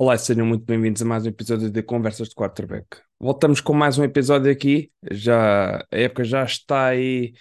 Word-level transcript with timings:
Olá, 0.00 0.16
sejam 0.16 0.46
muito 0.46 0.64
bem-vindos 0.64 1.02
a 1.02 1.04
mais 1.04 1.26
um 1.26 1.28
episódio 1.28 1.68
de 1.68 1.82
Conversas 1.82 2.28
de 2.28 2.34
Quarterback. 2.36 2.86
Voltamos 3.18 3.60
com 3.60 3.72
mais 3.74 3.98
um 3.98 4.04
episódio 4.04 4.48
aqui. 4.48 4.92
Já, 5.10 5.78
a 5.78 5.86
época 5.90 6.22
já 6.22 6.44
está 6.44 6.86
aí 6.86 7.32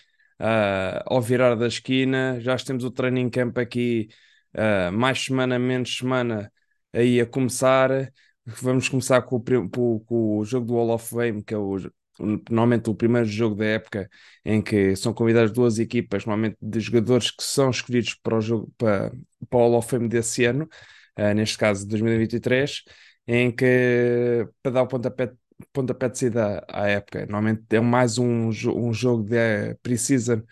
uh, 0.42 1.04
ao 1.06 1.22
virar 1.22 1.54
da 1.54 1.68
esquina. 1.68 2.40
Já 2.40 2.58
temos 2.58 2.84
o 2.84 2.90
training 2.90 3.30
camp 3.30 3.60
aqui, 3.60 4.10
uh, 4.56 4.92
mais 4.92 5.24
semana, 5.24 5.60
menos 5.60 5.98
semana, 5.98 6.52
aí 6.92 7.22
a 7.22 7.28
começar. 7.28 8.12
Vamos 8.44 8.90
começar 8.90 9.22
com 9.22 9.36
o, 9.36 10.00
com 10.00 10.40
o 10.40 10.44
jogo 10.44 10.66
do 10.66 10.74
Hall 10.74 10.96
of 10.96 11.08
Fame, 11.08 11.44
que 11.44 11.54
é 11.54 11.58
o, 11.60 11.78
normalmente 12.50 12.90
o 12.90 12.96
primeiro 12.96 13.28
jogo 13.28 13.56
da 13.56 13.66
época 13.66 14.10
em 14.44 14.64
que 14.64 14.96
são 14.96 15.14
convidadas 15.14 15.52
duas 15.52 15.78
equipas, 15.78 16.26
normalmente 16.26 16.58
de 16.60 16.80
jogadores 16.80 17.30
que 17.30 17.44
são 17.44 17.70
escolhidos 17.70 18.16
para 18.16 18.36
o 18.36 18.42
jogo 18.42 18.74
para, 18.80 19.12
para 19.48 19.60
o 19.60 19.62
Hall 19.62 19.78
of 19.78 19.88
Fame 19.88 20.10
desse 20.10 20.44
ano 20.44 20.68
uh, 21.18 21.34
neste 21.34 21.58
caso 21.58 21.88
2023, 21.88 22.84
em 23.28 23.52
que 23.52 24.48
para 24.62 24.72
dar 24.72 24.84
o 24.84 24.88
pontapé, 24.88 25.32
pontapé 25.74 26.10
de 26.10 26.18
saída 26.20 26.66
à 26.70 26.88
época. 26.88 27.22
Normalmente 27.22 27.64
é 27.72 27.80
mais 27.80 28.18
um, 28.18 28.50
um 28.50 28.94
jogo 28.94 29.24
de 29.24 29.76
pre-season 29.82 30.44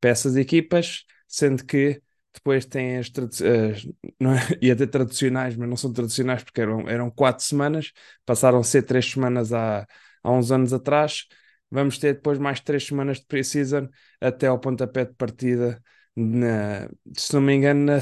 para 0.00 0.10
essas 0.10 0.36
equipas, 0.36 1.04
sendo 1.28 1.64
que 1.64 2.02
depois 2.32 2.64
tem 2.64 2.98
as, 2.98 3.08
uh, 3.08 3.94
não 4.20 4.32
é, 4.34 4.40
ia 4.62 4.76
ter 4.76 4.86
tradicionais, 4.86 5.56
mas 5.56 5.68
não 5.68 5.76
são 5.76 5.92
tradicionais 5.92 6.42
porque 6.44 6.60
eram, 6.60 6.88
eram 6.88 7.10
quatro 7.10 7.44
semanas, 7.44 7.92
passaram 8.24 8.58
a 8.58 8.64
ser 8.64 8.82
três 8.82 9.10
semanas 9.10 9.52
há, 9.52 9.86
há 10.22 10.32
uns 10.32 10.50
anos 10.52 10.72
atrás. 10.72 11.26
Vamos 11.70 11.98
ter 11.98 12.14
depois 12.14 12.38
mais 12.38 12.60
três 12.60 12.84
semanas 12.86 13.18
de 13.18 13.26
pre-season 13.26 13.88
até 14.20 14.46
ao 14.48 14.58
pontapé 14.58 15.04
de 15.04 15.14
partida, 15.14 15.80
na, 16.16 16.88
se 17.16 17.32
não 17.32 17.40
me 17.40 17.54
engano, 17.54 17.84
na 17.84 18.00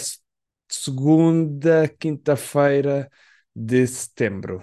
segunda 0.68 1.88
quinta-feira 1.88 3.10
de 3.54 3.86
setembro. 3.86 4.62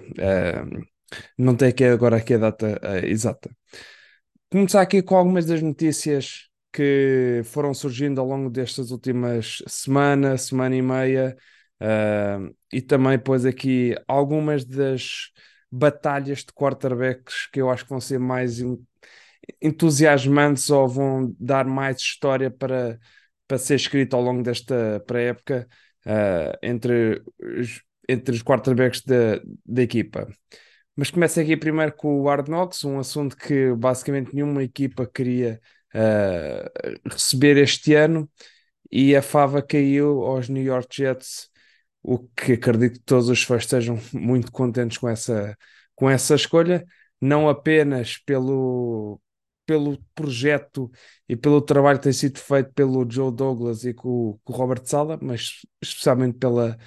Não 1.38 1.56
tem 1.56 1.70
aqui 1.70 1.84
agora 1.84 2.18
aqui 2.18 2.34
a 2.34 2.38
data 2.38 2.80
uh, 2.84 3.06
exata. 3.06 3.50
Começar 4.52 4.82
aqui 4.82 5.02
com 5.02 5.16
algumas 5.16 5.46
das 5.46 5.62
notícias 5.62 6.48
que 6.72 7.42
foram 7.46 7.74
surgindo 7.74 8.20
ao 8.20 8.28
longo 8.28 8.50
destas 8.50 8.92
últimas 8.92 9.64
semana, 9.68 10.38
semana 10.38 10.76
e 10.76 10.82
meia, 10.82 11.36
uh, 11.82 12.56
e 12.72 12.82
também 12.82 13.18
pôs 13.20 13.46
aqui 13.46 13.96
algumas 14.08 14.66
das 14.66 15.32
batalhas 15.72 16.40
de 16.40 16.54
quarterbacks 16.54 17.48
que 17.52 17.62
eu 17.62 17.70
acho 17.70 17.84
que 17.84 17.90
vão 17.90 18.02
ser 18.02 18.20
mais 18.20 18.62
entusiasmantes 19.62 20.70
ou 20.70 20.88
vão 20.88 21.36
dar 21.40 21.66
mais 21.66 21.98
história 21.98 22.50
para, 22.50 23.00
para 23.48 23.58
ser 23.58 23.76
escrito 23.76 24.16
ao 24.16 24.22
longo 24.22 24.42
desta 24.42 25.02
pré-época 25.06 25.68
uh, 26.06 26.58
entre, 26.62 27.22
os, 27.40 27.82
entre 28.08 28.36
os 28.36 28.44
quarterbacks 28.44 29.02
da, 29.02 29.42
da 29.66 29.84
equipa. 29.84 30.28
Mas 30.96 31.12
começa 31.12 31.42
aqui 31.42 31.58
primeiro 31.58 31.94
com 31.94 32.22
o 32.22 32.28
Hard 32.28 32.48
Knocks, 32.48 32.84
um 32.86 33.00
assunto 33.00 33.36
que 33.36 33.74
basicamente 33.74 34.34
nenhuma 34.34 34.64
equipa 34.64 35.06
queria 35.06 35.60
uh, 35.94 37.10
receber 37.10 37.58
este 37.58 37.94
ano, 37.94 38.30
e 38.92 39.16
a 39.16 39.22
fava 39.22 39.62
caiu 39.62 40.24
aos 40.24 40.48
New 40.50 40.64
York 40.64 40.88
Jets, 40.96 41.50
o 42.02 42.20
que 42.20 42.54
acredito 42.54 42.94
que 43.00 43.06
todos 43.06 43.30
os 43.30 43.44
fãs 43.44 43.64
estejam 43.64 44.00
muito 44.14 44.52
contentes 44.52 44.98
com 44.98 45.10
essa, 45.10 45.58
com 45.96 46.10
essa 46.10 46.36
escolha, 46.36 46.86
não 47.20 47.50
apenas 47.50 48.18
pelo, 48.20 49.20
pelo 49.66 49.98
projeto 50.14 50.92
e 51.28 51.36
pelo 51.36 51.62
trabalho 51.62 52.00
que 52.00 52.04
tem 52.04 52.14
sido 52.14 52.40
feito 52.40 52.72
pelo 52.74 53.10
Joe 53.10 53.32
Douglas 53.34 53.84
e 53.86 53.94
com, 53.94 54.40
com 54.44 54.54
o 54.54 54.56
Robert 54.56 54.86
Sala, 54.86 55.18
mas 55.22 55.62
especialmente 55.82 56.38
pela, 56.38 56.78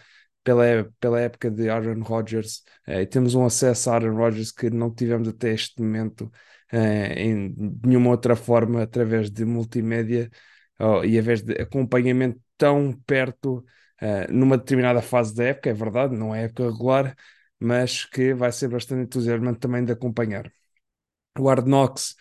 pela, 0.44 0.90
pela 1.00 1.20
época 1.20 1.50
de 1.50 1.68
Aaron 1.68 2.02
Rodgers. 2.02 2.62
Eh, 2.86 3.02
e 3.02 3.06
temos 3.06 3.34
um 3.34 3.44
acesso 3.44 3.90
a 3.90 3.94
Aaron 3.94 4.16
Rodgers 4.16 4.52
que 4.52 4.70
não 4.70 4.92
tivemos 4.94 5.28
até 5.28 5.50
este 5.52 5.80
momento 5.82 6.30
eh, 6.72 7.22
em 7.22 7.54
nenhuma 7.84 8.10
outra 8.10 8.36
forma, 8.36 8.82
através 8.82 9.30
de 9.30 9.44
multimédia 9.44 10.30
oh, 10.78 11.04
e 11.04 11.18
através 11.18 11.42
de 11.42 11.54
acompanhamento 11.60 12.40
tão 12.56 12.92
perto 13.06 13.64
eh, 14.00 14.26
numa 14.30 14.58
determinada 14.58 15.02
fase 15.02 15.34
da 15.34 15.44
época, 15.44 15.70
é 15.70 15.72
verdade, 15.72 16.16
não 16.16 16.34
é 16.34 16.44
época 16.44 16.64
regular, 16.70 17.16
mas 17.58 18.04
que 18.04 18.34
vai 18.34 18.52
ser 18.52 18.68
bastante 18.68 19.02
entusiasmante 19.02 19.60
também 19.60 19.84
de 19.84 19.92
acompanhar. 19.92 20.50
O 21.38 21.48
Hard 21.48 21.66
Knocks 21.66 22.16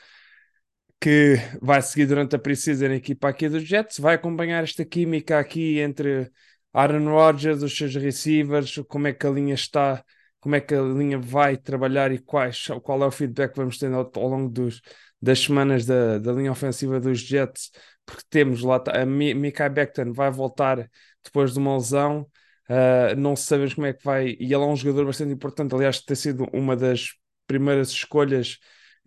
que 1.00 1.36
vai 1.62 1.82
seguir 1.82 2.08
durante 2.08 2.36
a 2.36 2.40
preseason 2.40 2.88
a 2.88 2.96
equipa 2.96 3.30
aqui 3.30 3.50
dos 3.50 3.64
Jets, 3.64 4.00
vai 4.00 4.16
acompanhar 4.16 4.64
esta 4.64 4.84
química 4.84 5.40
aqui 5.40 5.80
entre 5.80 6.32
Aaron 6.74 7.06
Rodgers, 7.10 7.62
os 7.64 7.76
seus 7.76 7.96
receivers, 7.96 8.76
como 8.88 9.08
é 9.08 9.14
que 9.14 9.26
a 9.28 9.30
linha 9.30 9.54
está, 9.54 10.04
como 10.40 10.56
é 10.56 10.62
que 10.62 10.74
a 10.74 10.82
linha 10.82 11.20
vai 11.20 11.58
trabalhar 11.58 12.12
e 12.12 12.20
quais, 12.20 12.68
qual 12.84 13.04
é 13.04 13.06
o 13.08 13.12
feedback 13.12 13.52
que 13.54 13.60
vamos 13.60 13.78
ter 13.78 13.92
ao, 13.94 14.12
ao 14.16 14.28
longo 14.28 14.50
dos, 14.50 14.82
das 15.22 15.40
semanas 15.40 15.86
da, 15.86 16.18
da 16.20 16.32
linha 16.34 16.52
ofensiva 16.52 17.00
dos 17.00 17.20
Jets, 17.20 17.72
porque 18.06 18.24
temos 18.30 18.62
lá 18.62 18.82
a 18.88 19.06
Mikael 19.06 19.70
Becton 19.72 20.14
vai 20.14 20.32
voltar 20.32 20.90
depois 21.24 21.54
de 21.54 21.60
uma 21.60 21.76
lesão, 21.76 22.28
uh, 22.70 23.16
não 23.18 23.36
sabemos 23.36 23.74
como 23.74 23.88
é 23.88 23.94
que 23.94 24.04
vai, 24.04 24.30
e 24.40 24.46
ele 24.46 24.56
é 24.56 24.58
um 24.60 24.76
jogador 24.76 25.06
bastante 25.06 25.34
importante, 25.34 25.76
aliás, 25.76 26.02
ter 26.02 26.16
sido 26.16 26.48
uma 26.54 26.76
das 26.76 27.10
primeiras 27.46 27.90
escolhas 27.90 28.58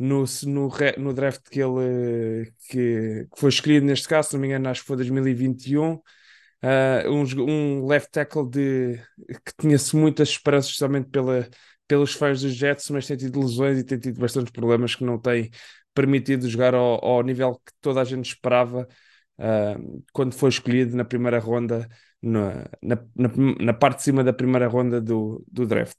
no, 0.01 0.25
no, 0.47 0.71
no 0.97 1.13
draft 1.13 1.43
que 1.51 1.61
ele 1.61 2.51
que, 2.69 3.27
que, 3.33 3.41
foi 3.41 3.51
escolhido 3.51 3.85
neste 3.85 4.09
caso, 4.09 4.31
se 4.31 4.35
não 4.35 4.41
me 4.41 4.49
engano, 4.49 4.71
acho 4.71 4.81
que 4.81 4.87
foi 4.87 4.97
2021. 4.97 5.93
Uh, 5.93 6.01
ah, 6.63 7.03
um, 7.11 7.25
um 7.83 7.87
left 7.87 8.11
tackle 8.11 8.49
de, 8.49 8.99
que 9.45 9.53
tinha-se 9.59 9.95
muitas 9.97 10.31
esperanças, 10.31 10.71
especialmente 10.71 11.11
pela, 11.11 11.49
pelos 11.87 12.15
fãs 12.15 12.41
dos 12.41 12.55
Jets, 12.55 12.89
mas 12.91 13.07
tem 13.07 13.17
tido 13.17 13.41
lesões 13.41 13.79
e 13.79 13.85
tem 13.85 13.99
tido 13.99 14.19
bastantes 14.19 14.53
problemas 14.53 14.95
que 14.95 15.05
não 15.05 15.19
tem 15.19 15.51
permitido 15.95 16.49
jogar 16.49 16.75
ao, 16.75 17.05
ao 17.05 17.23
nível 17.23 17.55
que 17.57 17.73
toda 17.81 18.01
a 18.01 18.05
gente 18.05 18.27
esperava 18.27 18.89
uh, 19.39 20.03
quando 20.13 20.35
foi 20.35 20.49
escolhido 20.49 20.97
na 20.97 21.05
primeira 21.05 21.39
ronda, 21.39 21.87
na, 22.23 22.65
na, 22.83 22.97
na, 23.15 23.29
na, 23.61 23.75
parte 23.75 23.99
de 23.99 24.05
cima 24.05 24.25
da 24.25 24.33
primeira 24.33 24.67
ronda 24.69 25.01
do, 25.01 25.45
do 25.51 25.67
draft. 25.67 25.97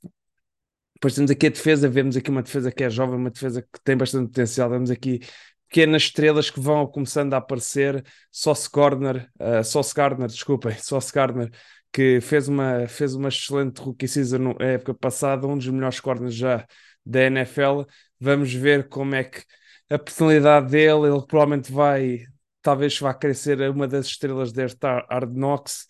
Depois 1.01 1.15
temos 1.15 1.31
aqui 1.31 1.47
a 1.47 1.49
defesa, 1.49 1.89
vemos 1.89 2.15
aqui 2.15 2.29
uma 2.29 2.43
defesa 2.43 2.71
que 2.71 2.83
é 2.83 2.89
jovem, 2.89 3.15
uma 3.15 3.31
defesa 3.31 3.63
que 3.63 3.81
tem 3.83 3.97
bastante 3.97 4.27
potencial. 4.27 4.69
Vemos 4.69 4.91
aqui 4.91 5.19
pequenas 5.67 6.03
estrelas 6.03 6.51
que 6.51 6.59
vão 6.59 6.85
começando 6.85 7.33
a 7.33 7.37
aparecer. 7.37 8.05
Sauce 8.31 8.69
Gardner, 8.71 9.27
uh, 9.39 9.63
Sauce 9.63 9.95
Gardner, 9.95 10.27
desculpem, 10.27 10.73
Sauce 10.77 11.11
Gardner, 11.11 11.49
que 11.91 12.21
fez 12.21 12.47
uma, 12.47 12.87
fez 12.87 13.15
uma 13.15 13.29
excelente 13.29 13.81
rookie 13.81 14.07
season 14.07 14.53
na 14.59 14.65
época 14.67 14.93
passada, 14.93 15.47
um 15.47 15.57
dos 15.57 15.67
melhores 15.69 15.99
corners 15.99 16.35
já 16.35 16.67
da 17.03 17.23
NFL. 17.23 17.81
Vamos 18.19 18.53
ver 18.53 18.87
como 18.87 19.15
é 19.15 19.23
que 19.23 19.41
a 19.89 19.97
personalidade 19.97 20.69
dele, 20.69 21.07
ele 21.07 21.25
provavelmente 21.25 21.71
vai, 21.71 22.25
talvez 22.61 22.99
vá 22.99 23.11
crescer 23.11 23.59
uma 23.71 23.87
das 23.87 24.05
estrelas 24.05 24.51
deste 24.51 24.85
Hard 24.85 25.33
Knocks. 25.33 25.87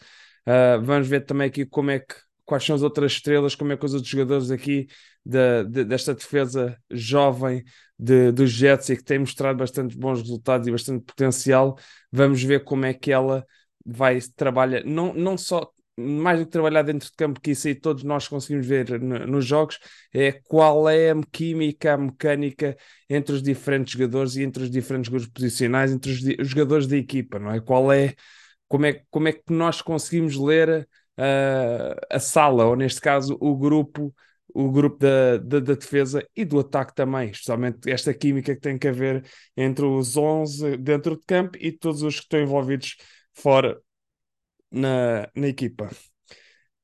Uh, 0.47 0.81
vamos 0.81 1.09
ver 1.09 1.25
também 1.25 1.47
aqui 1.47 1.65
como 1.65 1.91
é 1.91 1.99
que 1.99 2.15
quais 2.51 2.65
são 2.65 2.75
as 2.75 2.83
outras 2.83 3.13
estrelas, 3.13 3.55
como 3.55 3.71
é 3.71 3.77
que 3.77 3.85
os 3.85 3.93
outros 3.93 4.11
jogadores 4.11 4.51
aqui 4.51 4.85
de, 5.25 5.63
de, 5.63 5.85
desta 5.85 6.13
defesa 6.13 6.77
jovem 6.91 7.63
de, 7.97 8.29
dos 8.33 8.51
Jets 8.51 8.89
e 8.89 8.97
que 8.97 9.03
tem 9.05 9.19
mostrado 9.19 9.57
bastante 9.57 9.97
bons 9.97 10.19
resultados 10.19 10.67
e 10.67 10.71
bastante 10.71 11.05
potencial. 11.05 11.77
Vamos 12.11 12.43
ver 12.43 12.65
como 12.65 12.83
é 12.85 12.93
que 12.93 13.09
ela 13.09 13.45
vai 13.85 14.19
trabalhar, 14.35 14.83
não, 14.83 15.13
não 15.13 15.37
só 15.37 15.71
mais 15.97 16.39
do 16.39 16.45
que 16.45 16.51
trabalhar 16.51 16.81
dentro 16.81 17.07
de 17.07 17.15
campo, 17.15 17.39
que 17.39 17.51
isso 17.51 17.69
aí 17.69 17.75
todos 17.75 18.03
nós 18.03 18.27
conseguimos 18.27 18.67
ver 18.67 18.99
no, 18.99 19.25
nos 19.25 19.45
jogos, 19.45 19.79
é 20.13 20.33
qual 20.33 20.89
é 20.89 21.11
a 21.11 21.15
química, 21.31 21.93
a 21.93 21.97
mecânica 21.97 22.75
entre 23.09 23.33
os 23.33 23.41
diferentes 23.41 23.93
jogadores 23.93 24.35
e 24.35 24.43
entre 24.43 24.63
os 24.63 24.69
diferentes 24.69 25.07
grupos 25.07 25.29
posicionais, 25.29 25.93
entre 25.93 26.11
os, 26.11 26.19
os 26.37 26.49
jogadores 26.49 26.85
da 26.85 26.97
equipa, 26.97 27.39
não 27.39 27.49
é? 27.49 27.61
Qual 27.61 27.93
é, 27.93 28.13
como 28.67 28.85
é, 28.85 29.03
como 29.09 29.29
é 29.29 29.31
que 29.31 29.53
nós 29.53 29.81
conseguimos 29.81 30.35
ler 30.35 30.85
uh, 31.21 31.95
a 32.09 32.19
sala, 32.19 32.65
ou 32.65 32.75
neste 32.75 32.99
caso 32.99 33.37
o 33.39 33.55
grupo, 33.55 34.13
o 34.53 34.71
grupo 34.71 34.97
da, 34.97 35.37
da, 35.37 35.59
da, 35.59 35.73
defesa 35.75 36.27
e 36.35 36.43
do 36.43 36.59
ataque 36.59 36.95
também, 36.95 37.29
especialmente 37.29 37.89
esta 37.89 38.13
química 38.13 38.55
que 38.55 38.61
tem 38.61 38.77
que 38.77 38.87
haver 38.87 39.23
entre 39.55 39.85
os 39.85 40.17
11 40.17 40.77
dentro 40.77 41.15
de 41.15 41.23
campo 41.25 41.57
e 41.59 41.71
todos 41.71 42.01
os 42.01 42.15
que 42.15 42.23
estão 42.23 42.41
envolvidos 42.41 42.97
fora 43.33 43.79
na, 44.71 45.29
na 45.35 45.47
equipa. 45.47 45.89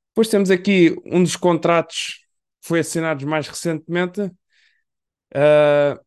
Depois 0.10 0.30
temos 0.30 0.52
aqui 0.52 0.96
um 1.06 1.24
dos 1.24 1.36
contratos 1.36 2.26
que 2.62 2.68
foi 2.68 2.80
assinado 2.80 3.26
mais 3.28 3.48
recentemente, 3.48 4.22
uh, 4.22 6.00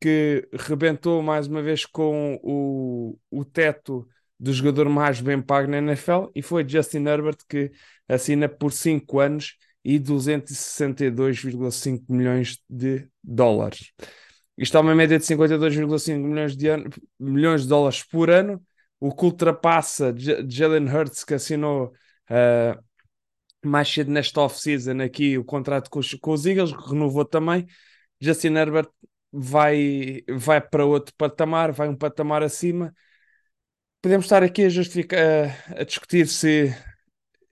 que 0.00 0.48
rebentou 0.52 1.22
mais 1.22 1.46
uma 1.46 1.62
vez 1.62 1.84
com 1.84 2.38
o, 2.42 3.18
o 3.30 3.44
teto 3.44 4.08
do 4.38 4.52
jogador 4.52 4.88
mais 4.88 5.20
bem 5.20 5.40
pago 5.40 5.70
na 5.70 5.78
NFL 5.78 6.26
e 6.34 6.42
foi 6.42 6.68
Justin 6.68 7.06
Herbert 7.06 7.38
que 7.48 7.70
assina 8.08 8.48
por 8.48 8.72
5 8.72 9.18
anos 9.18 9.56
e 9.84 9.98
262,5 9.98 12.04
milhões 12.08 12.58
de 12.68 13.08
dólares. 13.22 13.92
Isto 14.58 14.78
é 14.78 14.80
uma 14.80 14.94
média 14.94 15.18
de 15.18 15.24
52,5 15.24 16.18
milhões 16.18 16.56
de, 16.56 16.66
milhões 17.18 17.62
de 17.62 17.68
dólares 17.68 18.02
por 18.02 18.30
ano, 18.30 18.62
o 18.98 19.14
que 19.14 19.24
ultrapassa 19.24 20.14
Jalen 20.48 20.88
Hurts, 20.88 21.24
que 21.24 21.34
assinou 21.34 21.92
uh, 22.30 22.82
mais 23.64 23.88
cedo 23.88 24.10
nesta 24.10 24.40
off-season 24.40 25.00
aqui 25.00 25.38
o 25.38 25.44
contrato 25.44 25.90
com 25.90 25.98
os, 25.98 26.14
com 26.14 26.32
os 26.32 26.46
Eagles, 26.46 26.72
renovou 26.72 27.24
também. 27.24 27.66
Justin 28.20 28.54
Herbert 28.54 28.88
vai, 29.32 30.22
vai 30.28 30.60
para 30.60 30.84
outro 30.84 31.14
patamar, 31.16 31.72
vai 31.72 31.88
um 31.88 31.96
patamar 31.96 32.42
acima. 32.42 32.94
Podemos 34.00 34.26
estar 34.26 34.42
aqui 34.42 34.64
a, 34.64 34.68
justificar, 34.68 35.56
a, 35.76 35.84
discutir 35.84 36.28
se, 36.28 36.74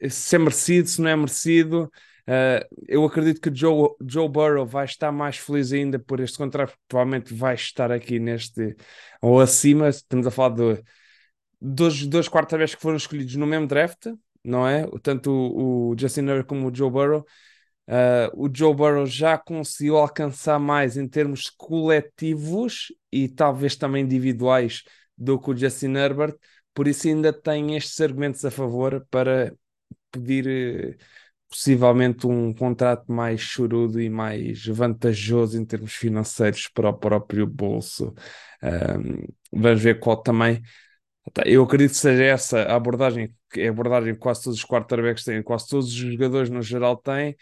se 0.08 0.36
é 0.36 0.38
merecido, 0.38 0.88
se 0.88 1.00
não 1.00 1.10
é 1.10 1.16
merecido. 1.16 1.90
Uh, 2.26 2.64
eu 2.88 3.04
acredito 3.04 3.40
que 3.40 3.54
Joe, 3.54 3.90
Joe 4.06 4.28
Burrow 4.28 4.64
vai 4.66 4.84
estar 4.84 5.12
mais 5.12 5.36
feliz 5.36 5.72
ainda 5.72 5.98
por 5.98 6.20
este 6.20 6.38
contrato, 6.38 6.74
provavelmente 6.88 7.34
vai 7.34 7.54
estar 7.54 7.92
aqui 7.92 8.18
neste 8.18 8.76
ou 9.20 9.40
acima. 9.40 9.88
Estamos 9.88 10.26
a 10.26 10.30
falar 10.30 10.54
de 10.54 10.82
dois, 11.60 12.06
dois 12.06 12.28
quarterbacks 12.28 12.74
que 12.74 12.82
foram 12.82 12.96
escolhidos 12.96 13.36
no 13.36 13.46
mesmo 13.46 13.66
draft, 13.66 14.06
não 14.42 14.66
é? 14.66 14.86
Tanto 15.02 15.30
o, 15.30 15.90
o 15.90 15.98
Justin 15.98 16.22
Herbert 16.22 16.46
como 16.46 16.68
o 16.68 16.74
Joe 16.74 16.90
Burrow. 16.90 17.26
Uh, 17.86 18.46
o 18.46 18.50
Joe 18.52 18.74
Burrow 18.74 19.04
já 19.04 19.36
conseguiu 19.36 19.98
alcançar 19.98 20.58
mais 20.58 20.96
em 20.96 21.06
termos 21.06 21.50
coletivos 21.50 22.92
e 23.12 23.28
talvez 23.28 23.76
também 23.76 24.04
individuais 24.04 24.82
do 25.16 25.38
que 25.38 25.50
o 25.50 25.56
Justin 25.56 25.94
Herbert, 25.94 26.36
por 26.72 26.88
isso 26.88 27.06
ainda 27.08 27.32
tem 27.32 27.76
estes 27.76 28.00
argumentos 28.00 28.44
a 28.44 28.50
favor 28.50 29.06
para 29.10 29.54
pedir 30.10 30.96
uh, 30.96 31.04
possivelmente 31.48 32.26
um 32.26 32.52
contrato 32.52 33.10
mais 33.12 33.40
chorudo 33.40 34.00
e 34.00 34.10
mais 34.10 34.66
vantajoso 34.66 35.58
em 35.58 35.64
termos 35.64 35.94
financeiros 35.94 36.68
para 36.68 36.88
o 36.88 36.94
próprio 36.94 37.46
bolso. 37.46 38.12
Um, 38.62 39.26
vamos 39.52 39.82
ver 39.82 40.00
qual 40.00 40.16
também. 40.16 40.62
Eu 41.46 41.62
acredito 41.64 41.92
que 41.92 41.96
seja 41.96 42.24
essa 42.24 42.62
a 42.62 42.76
abordagem, 42.76 43.34
é 43.56 43.68
a 43.68 43.70
abordagem 43.70 44.14
que 44.14 44.20
quase 44.20 44.42
todos 44.44 44.58
os 44.58 44.64
quarterbacks 44.64 45.24
têm, 45.24 45.42
quase 45.42 45.68
todos 45.68 45.86
os 45.86 45.92
jogadores 45.94 46.50
no 46.50 46.62
geral 46.62 46.96
têm. 46.96 47.36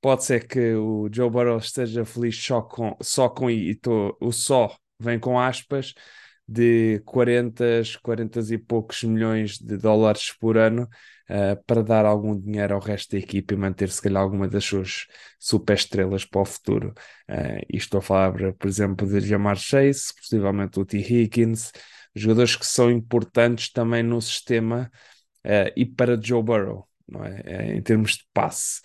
Pode 0.00 0.24
ser 0.24 0.46
que 0.46 0.74
o 0.74 1.08
Joe 1.12 1.30
Burrow 1.30 1.58
esteja 1.58 2.04
feliz 2.04 2.36
só 2.42 2.62
com, 2.62 2.96
só 3.02 3.28
com 3.28 3.50
e 3.50 3.74
tô, 3.74 4.16
o 4.20 4.32
só 4.32 4.76
vem 5.00 5.18
com 5.18 5.38
aspas, 5.38 5.94
de 6.48 7.02
40, 7.04 7.82
40 8.02 8.40
e 8.54 8.58
poucos 8.58 9.04
milhões 9.04 9.58
de 9.58 9.76
dólares 9.76 10.32
por 10.32 10.56
ano 10.56 10.88
uh, 11.28 11.62
para 11.66 11.82
dar 11.82 12.06
algum 12.06 12.38
dinheiro 12.38 12.74
ao 12.74 12.80
resto 12.80 13.12
da 13.12 13.18
equipe 13.18 13.52
e 13.52 13.56
manter 13.56 13.90
se 13.90 14.00
calhar 14.00 14.22
alguma 14.22 14.48
das 14.48 14.64
suas 14.64 15.06
super 15.38 15.76
estrelas 15.76 16.24
para 16.24 16.40
o 16.40 16.44
futuro. 16.46 16.94
Uh, 17.28 17.60
e 17.70 17.76
estou 17.76 17.98
a 17.98 18.02
falar, 18.02 18.54
por 18.54 18.66
exemplo, 18.66 19.06
de 19.06 19.20
Jamar 19.20 19.56
Chase, 19.56 20.14
possivelmente 20.18 20.80
o 20.80 20.86
T. 20.86 20.96
Higgins, 20.98 21.70
jogadores 22.14 22.56
que 22.56 22.66
são 22.66 22.90
importantes 22.90 23.70
também 23.70 24.02
no 24.02 24.20
sistema 24.22 24.90
uh, 25.44 25.70
e 25.76 25.84
para 25.84 26.18
Joe 26.20 26.42
Burrow, 26.42 26.88
não 27.06 27.24
é? 27.24 27.76
em 27.76 27.82
termos 27.82 28.12
de 28.12 28.24
passe. 28.32 28.80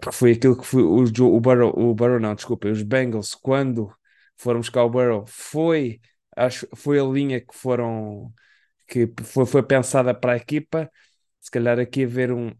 porque 0.00 0.16
foi 0.16 0.32
aquilo 0.32 0.56
que 0.56 0.64
foi 0.66 0.84
o, 0.84 1.04
Joe, 1.06 1.28
o 1.32 1.40
Burrow, 1.40 1.72
o 1.76 1.94
Burrow 1.94 2.20
não, 2.20 2.34
desculpa, 2.36 2.68
os 2.68 2.82
Bengals, 2.82 3.34
quando 3.34 3.92
foram 4.36 4.60
buscar 4.60 4.84
o 4.84 4.90
Burrow, 4.90 5.24
foi 5.26 6.00
acho 6.36 6.66
foi 6.74 6.98
a 6.98 7.04
linha 7.04 7.40
que 7.40 7.54
foram 7.54 8.32
que 8.88 9.10
foi, 9.22 9.46
foi 9.46 9.62
pensada 9.62 10.14
para 10.14 10.34
a 10.34 10.36
equipa. 10.36 10.90
Se 11.40 11.50
calhar 11.50 11.78
aqui 11.78 12.04
haver 12.04 12.32
um, 12.32 12.52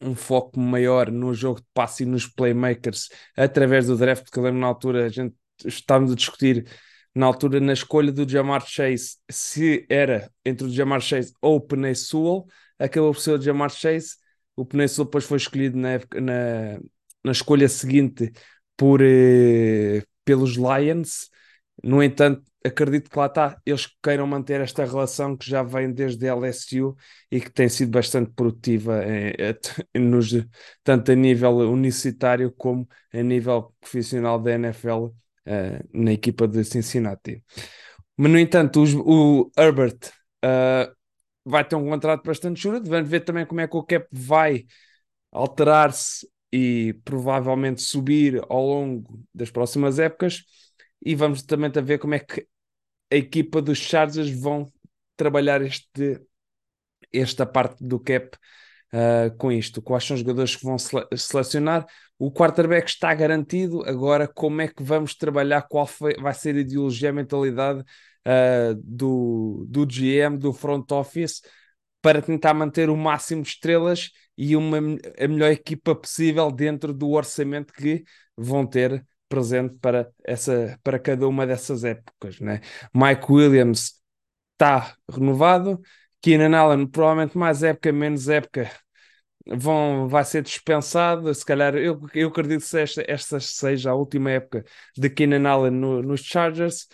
um 0.00 0.14
foco 0.14 0.58
maior 0.60 1.10
no 1.10 1.32
jogo 1.34 1.60
de 1.60 1.66
passe 1.74 2.02
e 2.04 2.06
nos 2.06 2.26
playmakers 2.26 3.08
através 3.36 3.86
do 3.86 3.96
draft, 3.96 4.24
porque 4.24 4.38
eu 4.38 4.42
lembro 4.44 4.60
na 4.60 4.66
altura 4.66 5.06
a 5.06 5.08
gente 5.08 5.34
estávamos 5.64 6.12
a 6.12 6.14
discutir 6.14 6.66
na 7.14 7.26
altura 7.26 7.60
na 7.60 7.72
escolha 7.72 8.12
do 8.12 8.28
Jamar 8.28 8.66
Chase 8.66 9.16
se 9.30 9.86
era 9.88 10.30
entre 10.44 10.66
o 10.66 10.70
Jamar 10.70 11.00
Chase 11.00 11.32
ou 11.40 11.56
o 11.56 11.60
Penei 11.60 11.94
Sewell, 11.94 12.44
acabou 12.78 13.12
por 13.12 13.20
ser 13.20 13.38
o 13.38 13.40
Jamar 13.42 13.70
Chase. 13.70 14.16
O 14.54 14.66
Penei 14.66 14.86
Sewell 14.86 15.06
depois 15.06 15.24
foi 15.24 15.38
escolhido 15.38 15.78
na, 15.78 15.92
época, 15.92 16.20
na, 16.20 16.78
na 17.24 17.32
escolha 17.32 17.68
seguinte 17.70 18.32
por, 18.76 19.00
eh, 19.02 20.02
pelos 20.26 20.56
Lions. 20.56 21.30
No 21.82 22.02
entanto, 22.02 22.42
acredito 22.64 23.10
que 23.10 23.18
lá 23.18 23.26
está, 23.26 23.60
eles 23.64 23.86
queiram 24.02 24.26
manter 24.26 24.60
esta 24.60 24.84
relação 24.84 25.36
que 25.36 25.48
já 25.48 25.62
vem 25.62 25.92
desde 25.92 26.28
a 26.28 26.34
LSU 26.34 26.96
e 27.30 27.40
que 27.40 27.50
tem 27.50 27.68
sido 27.68 27.90
bastante 27.90 28.32
produtiva 28.32 29.04
em, 29.04 29.32
em, 29.94 30.00
nos, 30.00 30.30
tanto 30.82 31.12
a 31.12 31.14
nível 31.14 31.58
universitário 31.58 32.52
como 32.52 32.88
a 33.12 33.22
nível 33.22 33.74
profissional 33.80 34.40
da 34.40 34.52
NFL 34.52 35.04
uh, 35.04 35.14
eh, 35.46 35.82
na 35.92 36.12
equipa 36.12 36.48
de 36.48 36.64
Cincinnati. 36.64 37.44
Mas, 38.16 38.32
no 38.32 38.38
entanto, 38.38 38.82
os, 38.82 38.94
o 38.94 39.50
Herbert 39.56 39.98
uh, 40.44 40.92
vai 41.44 41.64
ter 41.64 41.76
um 41.76 41.88
contrato 41.88 42.24
bastante 42.24 42.60
juro, 42.60 42.82
vamos 42.84 43.08
ver 43.08 43.20
também 43.20 43.46
como 43.46 43.60
é 43.60 43.68
que 43.68 43.76
o 43.76 43.82
cap 43.82 44.06
vai 44.10 44.64
alterar-se 45.30 46.26
e 46.52 46.94
provavelmente 47.04 47.82
subir 47.82 48.42
ao 48.48 48.64
longo 48.64 49.22
das 49.34 49.50
próximas 49.50 49.98
épocas 49.98 50.42
e 51.04 51.14
vamos 51.14 51.42
também 51.42 51.70
a 51.74 51.80
ver 51.80 51.98
como 51.98 52.14
é 52.14 52.18
que 52.18 52.46
a 53.10 53.16
equipa 53.16 53.62
dos 53.62 53.78
Chargers 53.78 54.30
vão 54.30 54.70
trabalhar 55.16 55.62
este, 55.62 56.20
esta 57.12 57.46
parte 57.46 57.82
do 57.84 57.98
cap 58.00 58.36
uh, 58.92 59.36
com 59.36 59.50
isto. 59.52 59.80
Quais 59.82 60.04
são 60.04 60.14
os 60.14 60.20
jogadores 60.20 60.56
que 60.56 60.64
vão 60.64 60.78
sele 60.78 61.06
selecionar? 61.16 61.86
O 62.18 62.30
quarterback 62.32 62.88
está 62.88 63.14
garantido. 63.14 63.82
Agora, 63.84 64.26
como 64.26 64.60
é 64.60 64.68
que 64.68 64.82
vamos 64.82 65.14
trabalhar? 65.14 65.62
Qual 65.62 65.86
foi, 65.86 66.14
vai 66.14 66.34
ser 66.34 66.56
a 66.56 66.60
ideologia, 66.60 67.10
a 67.10 67.12
mentalidade 67.12 67.80
uh, 67.80 68.74
do, 68.82 69.66
do 69.68 69.86
GM, 69.86 70.36
do 70.38 70.52
front 70.52 70.90
office, 70.92 71.42
para 72.02 72.22
tentar 72.22 72.54
manter 72.54 72.90
o 72.90 72.96
máximo 72.96 73.42
de 73.42 73.48
estrelas 73.48 74.10
e 74.36 74.54
uma, 74.56 74.78
a 74.78 75.28
melhor 75.28 75.50
equipa 75.50 75.94
possível 75.94 76.50
dentro 76.50 76.92
do 76.92 77.10
orçamento 77.10 77.72
que 77.72 78.04
vão 78.36 78.66
ter 78.66 79.04
presente 79.28 79.76
para, 79.80 80.10
essa, 80.24 80.78
para 80.82 80.98
cada 80.98 81.26
uma 81.26 81.46
dessas 81.46 81.84
épocas. 81.84 82.40
Né? 82.40 82.60
Mike 82.94 83.30
Williams 83.30 84.00
está 84.52 84.96
renovado, 85.10 85.80
Keenan 86.22 86.56
Allen 86.56 86.86
provavelmente 86.86 87.36
mais 87.36 87.62
época, 87.62 87.92
menos 87.92 88.28
época 88.28 88.70
vão, 89.46 90.08
vai 90.08 90.24
ser 90.24 90.42
dispensado. 90.42 91.32
Se 91.34 91.44
calhar 91.44 91.74
eu, 91.76 92.00
eu 92.14 92.28
acredito 92.28 92.68
que 92.68 92.76
esta, 92.78 93.04
esta 93.06 93.40
seja 93.40 93.90
a 93.90 93.94
última 93.94 94.30
época 94.30 94.64
de 94.96 95.10
Keenan 95.10 95.48
Allen 95.48 95.72
no, 95.72 96.02
nos 96.02 96.20
Chargers. 96.20 96.88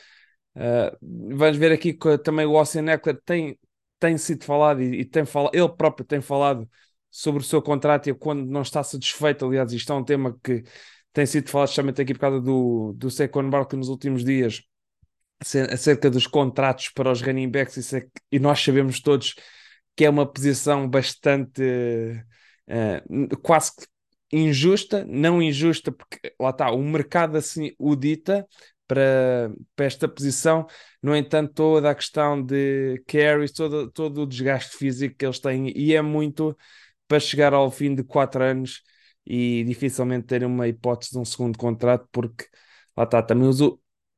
Uh, 0.54 0.96
vamos 1.00 1.56
ver 1.56 1.72
aqui 1.72 1.94
que 1.94 2.18
também 2.18 2.44
o 2.44 2.58
Austin 2.58 2.86
Eckler 2.88 3.18
tem, 3.24 3.58
tem 3.98 4.18
sido 4.18 4.44
falado 4.44 4.82
e, 4.82 5.00
e 5.00 5.04
tem 5.04 5.24
falado, 5.24 5.54
ele 5.54 5.68
próprio 5.70 6.04
tem 6.04 6.20
falado 6.20 6.68
sobre 7.10 7.42
o 7.42 7.44
seu 7.44 7.62
contrato 7.62 8.08
e 8.08 8.14
quando 8.14 8.44
não 8.46 8.62
está 8.62 8.82
satisfeito. 8.82 9.46
Aliás, 9.46 9.72
isto 9.72 9.92
é 9.92 9.96
um 9.96 10.04
tema 10.04 10.38
que 10.42 10.62
tem 11.12 11.26
sido 11.26 11.50
falado 11.50 11.68
justamente 11.68 12.00
aqui 12.00 12.14
por 12.14 12.20
causa 12.20 12.40
do, 12.40 12.92
do 12.96 13.10
Saquon 13.10 13.48
Barkley 13.50 13.78
nos 13.78 13.88
últimos 13.88 14.24
dias, 14.24 14.62
acerca 15.70 16.10
dos 16.10 16.26
contratos 16.26 16.88
para 16.90 17.10
os 17.10 17.20
running 17.20 17.50
backs, 17.50 17.92
é, 17.92 18.06
e 18.30 18.38
nós 18.38 18.62
sabemos 18.62 19.00
todos 19.00 19.34
que 19.96 20.04
é 20.04 20.10
uma 20.10 20.26
posição 20.30 20.88
bastante 20.88 21.62
uh, 22.68 23.36
quase 23.42 23.72
injusta, 24.32 25.04
não 25.06 25.42
injusta, 25.42 25.92
porque 25.92 26.34
lá 26.40 26.50
está, 26.50 26.70
o 26.70 26.82
mercado 26.82 27.36
assim 27.36 27.72
o 27.78 27.94
dita 27.94 28.46
para, 28.86 29.52
para 29.76 29.86
esta 29.86 30.08
posição, 30.08 30.66
no 31.02 31.14
entanto, 31.14 31.52
toda 31.54 31.90
a 31.90 31.94
questão 31.94 32.42
de 32.42 33.02
carries, 33.06 33.52
todo, 33.52 33.90
todo 33.90 34.22
o 34.22 34.26
desgaste 34.26 34.76
físico 34.76 35.16
que 35.16 35.26
eles 35.26 35.38
têm, 35.38 35.72
e 35.76 35.94
é 35.94 36.00
muito 36.00 36.56
para 37.06 37.20
chegar 37.20 37.52
ao 37.52 37.70
fim 37.70 37.94
de 37.94 38.02
quatro 38.02 38.42
anos 38.42 38.82
e 39.26 39.64
dificilmente 39.64 40.26
ter 40.26 40.44
uma 40.44 40.68
hipótese 40.68 41.12
de 41.12 41.18
um 41.18 41.24
segundo 41.24 41.58
contrato, 41.58 42.08
porque 42.12 42.46
lá 42.96 43.04
está, 43.04 43.22
também 43.22 43.48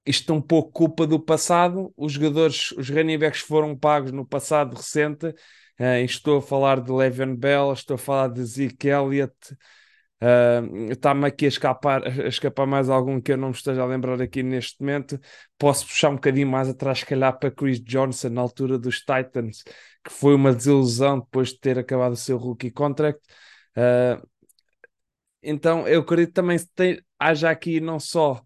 isto 0.06 0.32
é 0.32 0.36
um 0.36 0.40
pouco 0.40 0.72
culpa 0.72 1.06
do 1.06 1.18
passado. 1.18 1.92
Os 1.96 2.12
jogadores, 2.12 2.72
os 2.72 2.88
running 2.90 3.18
backs 3.18 3.40
foram 3.40 3.76
pagos 3.76 4.12
no 4.12 4.26
passado 4.26 4.76
recente. 4.76 5.26
Uh, 5.80 6.04
estou 6.04 6.38
a 6.38 6.42
falar 6.42 6.80
de 6.80 6.92
Le'Veon 6.92 7.34
Bell, 7.34 7.72
estou 7.72 7.94
a 7.94 7.98
falar 7.98 8.28
de 8.28 8.44
Zeke 8.44 8.88
Elliott. 8.88 9.34
Uh, 10.22 10.92
Está-me 10.92 11.26
aqui 11.26 11.46
a 11.46 11.48
escapar, 11.48 12.06
a 12.06 12.28
escapar 12.28 12.66
mais 12.66 12.88
algum 12.88 13.20
que 13.20 13.32
eu 13.32 13.36
não 13.36 13.48
me 13.48 13.54
esteja 13.54 13.82
a 13.82 13.86
lembrar 13.86 14.20
aqui 14.20 14.42
neste 14.42 14.80
momento. 14.80 15.18
Posso 15.58 15.86
puxar 15.86 16.10
um 16.10 16.14
bocadinho 16.14 16.48
mais 16.48 16.68
atrás, 16.68 17.00
se 17.00 17.06
calhar, 17.06 17.38
para 17.38 17.50
Chris 17.50 17.80
Johnson, 17.82 18.28
na 18.28 18.40
altura 18.40 18.78
dos 18.78 19.00
Titans, 19.00 19.62
que 20.04 20.12
foi 20.12 20.34
uma 20.34 20.54
desilusão 20.54 21.18
depois 21.20 21.48
de 21.48 21.60
ter 21.60 21.78
acabado 21.78 22.12
o 22.12 22.16
seu 22.16 22.36
rookie 22.36 22.70
contract. 22.70 23.20
Uh, 23.76 24.22
então 25.44 25.86
eu 25.88 26.00
acredito 26.00 26.32
também 26.32 26.58
que 26.58 27.02
haja 27.18 27.50
aqui 27.50 27.80
não 27.80 28.00
só 28.00 28.42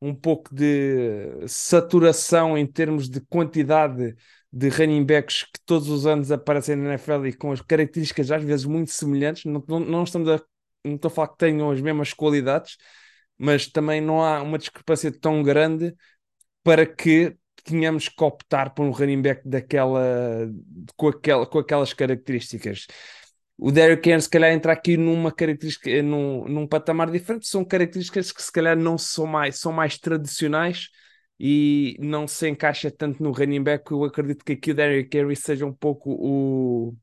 um 0.00 0.14
pouco 0.14 0.54
de 0.54 1.46
saturação 1.46 2.58
em 2.58 2.66
termos 2.66 3.08
de 3.08 3.20
quantidade 3.20 4.16
de 4.52 4.68
running 4.68 5.04
backs 5.04 5.44
que 5.44 5.60
todos 5.64 5.88
os 5.88 6.06
anos 6.06 6.30
aparecem 6.32 6.76
na 6.76 6.90
NFL 6.90 7.26
e 7.26 7.32
com 7.32 7.52
as 7.52 7.60
características 7.62 8.30
às 8.30 8.42
vezes 8.42 8.66
muito 8.66 8.90
semelhantes. 8.90 9.44
Não, 9.44 9.64
não, 9.66 9.80
não 9.80 10.04
estamos 10.04 10.28
a, 10.28 10.40
não 10.84 10.96
estou 10.96 11.08
a 11.08 11.10
falar 11.12 11.28
que 11.28 11.38
tenham 11.38 11.70
as 11.70 11.80
mesmas 11.80 12.12
qualidades, 12.12 12.76
mas 13.38 13.66
também 13.66 14.00
não 14.00 14.22
há 14.22 14.42
uma 14.42 14.58
discrepância 14.58 15.10
tão 15.12 15.42
grande 15.42 15.94
para 16.62 16.86
que 16.86 17.36
tínhamos 17.64 18.08
que 18.08 18.24
optar 18.24 18.74
por 18.74 18.84
um 18.84 18.90
running 18.90 19.22
back 19.22 19.48
daquela, 19.48 20.48
com, 20.96 21.08
aquela, 21.08 21.46
com 21.46 21.58
aquelas 21.58 21.92
características 21.92 22.86
o 23.64 23.70
Derrick 23.70 24.08
Henry 24.10 24.20
se 24.22 24.28
calhar 24.28 24.50
entra 24.52 24.72
aqui 24.72 24.96
numa 24.96 25.30
característica, 25.30 26.02
num, 26.02 26.48
num 26.48 26.66
patamar 26.66 27.10
diferente, 27.12 27.46
são 27.46 27.64
características 27.64 28.32
que 28.32 28.42
se 28.42 28.50
calhar 28.50 28.76
não 28.76 28.98
são 28.98 29.24
mais, 29.24 29.56
são 29.60 29.72
mais 29.72 29.96
tradicionais 29.98 30.88
e 31.38 31.96
não 32.00 32.26
se 32.26 32.48
encaixa 32.48 32.90
tanto 32.90 33.22
no 33.22 33.30
running 33.30 33.62
back, 33.62 33.90
eu 33.92 34.02
acredito 34.04 34.44
que 34.44 34.54
aqui 34.54 34.72
o 34.72 34.74
Derrick 34.74 35.16
Henry 35.16 35.36
seja 35.36 35.64
um 35.64 35.72
pouco 35.72 36.10
o, 36.10 36.94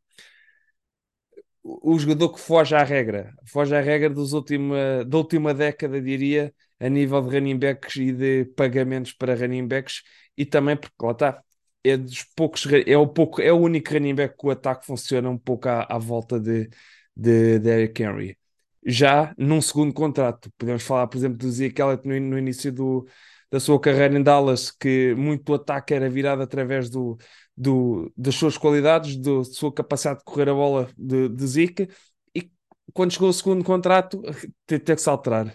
o 1.63 1.97
jogador 1.97 2.33
que 2.33 2.39
foge 2.39 2.75
à 2.75 2.83
regra, 2.83 3.33
foge 3.45 3.73
à 3.75 3.79
regra 3.81 4.09
dos 4.09 4.33
última, 4.33 5.05
da 5.05 5.17
última 5.17 5.53
década, 5.53 6.01
diria, 6.01 6.53
a 6.79 6.89
nível 6.89 7.21
de 7.21 7.29
running 7.37 7.57
backs 7.57 7.95
e 7.95 8.11
de 8.11 8.45
pagamentos 8.55 9.13
para 9.13 9.35
running 9.35 9.67
backs, 9.67 10.03
e 10.37 10.45
também 10.45 10.75
porque 10.77 10.95
lá 11.01 11.11
está, 11.11 11.43
é 11.83 11.97
dos 11.97 12.23
poucos, 12.35 12.65
é 12.85 12.97
o, 12.97 13.07
pouco, 13.07 13.41
é 13.41 13.51
o 13.51 13.57
único 13.57 13.93
running 13.93 14.15
back 14.15 14.37
que 14.37 14.45
o 14.47 14.51
ataque 14.51 14.85
funciona 14.85 15.29
um 15.29 15.37
pouco 15.37 15.69
à, 15.69 15.83
à 15.89 15.97
volta 15.97 16.39
de, 16.39 16.69
de, 17.15 17.59
de 17.59 17.69
Eric 17.69 18.01
Henry. 18.03 18.37
Já 18.85 19.33
num 19.37 19.61
segundo 19.61 19.93
contrato, 19.93 20.51
podemos 20.57 20.83
falar, 20.83 21.07
por 21.07 21.17
exemplo, 21.17 21.37
do 21.37 21.51
Zeke 21.51 21.81
Elliott 21.81 22.07
no, 22.07 22.19
no 22.19 22.37
início 22.37 22.71
do, 22.71 23.07
da 23.51 23.59
sua 23.59 23.79
carreira 23.79 24.17
em 24.17 24.23
Dallas, 24.23 24.71
que 24.71 25.13
muito 25.15 25.43
do 25.43 25.53
ataque 25.55 25.93
era 25.93 26.09
virado 26.09 26.41
através 26.41 26.89
do, 26.89 27.17
do, 27.55 28.11
das 28.15 28.35
suas 28.35 28.57
qualidades, 28.57 29.17
da 29.17 29.43
sua 29.43 29.73
capacidade 29.73 30.19
de 30.19 30.25
correr 30.25 30.49
a 30.49 30.53
bola 30.53 30.89
de, 30.97 31.29
de 31.29 31.47
Zeke, 31.47 31.89
e 32.35 32.51
quando 32.93 33.11
chegou 33.11 33.29
o 33.29 33.33
segundo 33.33 33.63
contrato, 33.63 34.21
teve 34.65 34.83
que 34.83 34.97
se 34.97 35.09
alterar. 35.09 35.53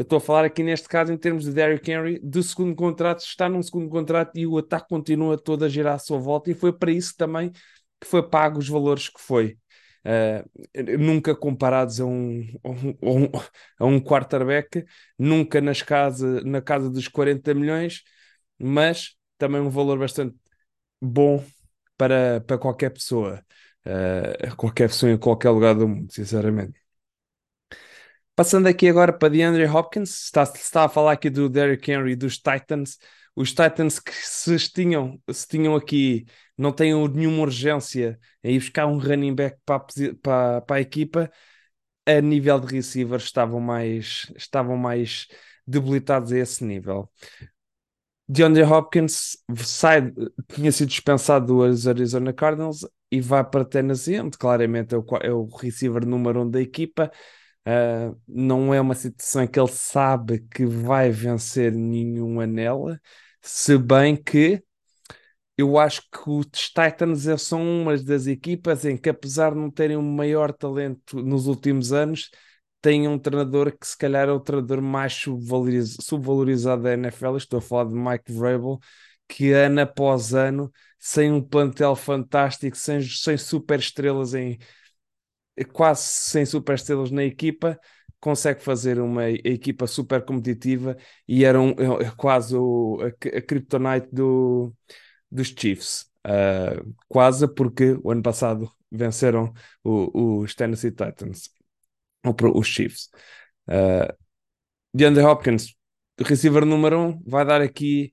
Eu 0.00 0.02
estou 0.04 0.16
a 0.16 0.20
falar 0.20 0.46
aqui 0.46 0.62
neste 0.62 0.88
caso 0.88 1.12
em 1.12 1.18
termos 1.18 1.44
de 1.44 1.52
Derrick 1.52 1.90
Henry, 1.90 2.18
de 2.22 2.42
segundo 2.42 2.74
contrato, 2.74 3.20
está 3.20 3.50
num 3.50 3.62
segundo 3.62 3.86
contrato 3.90 4.34
e 4.34 4.46
o 4.46 4.56
ataque 4.56 4.88
continua 4.88 5.36
todo 5.36 5.62
a 5.62 5.68
girar 5.68 5.96
à 5.96 5.98
sua 5.98 6.18
volta, 6.18 6.50
e 6.50 6.54
foi 6.54 6.72
para 6.72 6.90
isso 6.90 7.14
também 7.18 7.50
que 8.00 8.06
foi 8.06 8.26
pago 8.26 8.58
os 8.58 8.66
valores 8.66 9.10
que 9.10 9.20
foi. 9.20 9.58
Uh, 10.02 10.98
nunca 10.98 11.36
comparados 11.36 12.00
a 12.00 12.06
um, 12.06 12.46
a 12.64 12.70
um, 12.70 13.30
a 13.78 13.84
um 13.84 14.00
quarterback, 14.00 14.86
nunca 15.18 15.60
nas 15.60 15.82
casa, 15.82 16.40
na 16.44 16.62
casa 16.62 16.88
dos 16.88 17.06
40 17.06 17.52
milhões, 17.52 18.02
mas 18.58 19.14
também 19.36 19.60
um 19.60 19.68
valor 19.68 19.98
bastante 19.98 20.34
bom 21.00 21.44
para, 21.98 22.40
para 22.46 22.56
qualquer 22.58 22.88
pessoa, 22.90 23.44
uh, 23.86 24.56
qualquer 24.56 24.88
pessoa 24.88 25.12
em 25.12 25.18
qualquer 25.18 25.50
lugar 25.50 25.74
do 25.74 25.86
mundo, 25.86 26.10
sinceramente. 26.10 26.79
Passando 28.40 28.68
aqui 28.68 28.88
agora 28.88 29.12
para 29.12 29.28
DeAndre 29.28 29.66
Hopkins, 29.66 30.24
está, 30.24 30.44
está 30.44 30.84
a 30.86 30.88
falar 30.88 31.12
aqui 31.12 31.28
do 31.28 31.46
Derrick 31.46 31.92
Henry 31.92 32.16
dos 32.16 32.38
Titans. 32.38 32.96
Os 33.36 33.50
Titans 33.50 34.00
que 34.00 34.14
se 34.14 34.56
tinham, 34.72 35.20
se 35.30 35.46
tinham 35.46 35.76
aqui, 35.76 36.24
não 36.56 36.72
têm 36.72 36.94
nenhuma 37.10 37.42
urgência 37.42 38.18
em 38.42 38.54
ir 38.54 38.60
buscar 38.60 38.86
um 38.86 38.96
running 38.96 39.34
back 39.34 39.58
para, 39.62 39.84
para, 40.22 40.60
para 40.62 40.76
a 40.76 40.80
equipa, 40.80 41.30
a 42.06 42.18
nível 42.22 42.58
de 42.58 42.76
receivers 42.76 43.24
estavam 43.24 43.60
mais, 43.60 44.32
estavam 44.34 44.74
mais 44.74 45.26
debilitados 45.66 46.32
a 46.32 46.38
esse 46.38 46.64
nível. 46.64 47.10
DeAndre 48.26 48.62
Hopkins 48.62 49.36
sai, 49.54 50.14
tinha 50.54 50.72
sido 50.72 50.88
dispensado 50.88 51.44
dos 51.44 51.86
Arizona 51.86 52.32
Cardinals 52.32 52.88
e 53.12 53.20
vai 53.20 53.44
para 53.44 53.66
Tennessee, 53.66 54.18
onde 54.18 54.38
claramente 54.38 54.94
é 54.94 54.98
o, 54.98 55.04
é 55.20 55.30
o 55.30 55.44
receiver 55.44 56.06
número 56.06 56.40
um 56.40 56.48
da 56.48 56.58
equipa. 56.58 57.12
Uh, 57.66 58.18
não 58.26 58.72
é 58.72 58.80
uma 58.80 58.94
situação 58.94 59.42
em 59.42 59.46
que 59.46 59.60
ele 59.60 59.68
sabe 59.68 60.40
que 60.50 60.64
vai 60.64 61.10
vencer 61.10 61.70
nenhum 61.72 62.40
anel, 62.40 62.86
se 63.42 63.76
bem 63.76 64.16
que 64.16 64.62
eu 65.56 65.78
acho 65.78 66.02
que 66.10 66.30
os 66.30 66.46
Titans 66.46 67.26
são 67.42 67.62
uma 67.62 67.96
das 67.98 68.26
equipas 68.26 68.84
em 68.86 68.96
que, 68.96 69.10
apesar 69.10 69.52
de 69.52 69.58
não 69.58 69.70
terem 69.70 69.96
o 69.96 70.02
maior 70.02 70.52
talento 70.52 71.22
nos 71.22 71.46
últimos 71.46 71.92
anos, 71.92 72.30
tem 72.80 73.06
um 73.06 73.18
treinador 73.18 73.76
que 73.78 73.86
se 73.86 73.96
calhar 73.96 74.28
é 74.28 74.32
o 74.32 74.40
treinador 74.40 74.80
mais 74.80 75.12
subvalorizado 76.00 76.82
da 76.82 76.94
NFL. 76.94 77.36
Estou 77.36 77.58
a 77.58 77.62
falar 77.62 77.84
de 77.84 77.94
Mike 77.94 78.32
Vrabel, 78.32 78.78
que 79.28 79.52
ano 79.52 79.82
após 79.82 80.32
ano, 80.32 80.72
sem 80.98 81.30
um 81.30 81.42
plantel 81.42 81.94
fantástico, 81.94 82.76
sem, 82.76 83.02
sem 83.02 83.36
super 83.36 83.78
estrelas 83.78 84.32
em 84.34 84.58
quase 85.64 86.02
sem 86.02 86.46
super 86.46 86.74
estrelas 86.74 87.10
na 87.10 87.24
equipa, 87.24 87.78
consegue 88.20 88.62
fazer 88.62 89.00
uma 89.00 89.28
equipa 89.30 89.86
super 89.86 90.22
competitiva 90.24 90.96
e 91.26 91.44
era 91.44 91.60
um, 91.60 91.70
é, 91.70 92.06
é 92.06 92.10
quase 92.16 92.56
o, 92.56 92.98
a, 93.02 93.06
a 93.08 93.42
kryptonite 93.42 94.08
do, 94.12 94.72
dos 95.30 95.48
Chiefs. 95.48 96.10
Uh, 96.26 96.94
quase 97.08 97.48
porque 97.54 97.98
o 98.02 98.10
ano 98.10 98.22
passado 98.22 98.70
venceram 98.90 99.54
o, 99.82 100.40
os 100.40 100.54
Tennessee 100.54 100.90
Titans 100.90 101.50
os 102.54 102.66
Chiefs. 102.66 103.08
Uh, 103.68 104.12
DeAndre 104.92 105.24
Hopkins, 105.24 105.74
receiver 106.20 106.66
número 106.66 106.98
um, 106.98 107.22
vai 107.26 107.44
dar 107.44 107.62
aqui 107.62 108.12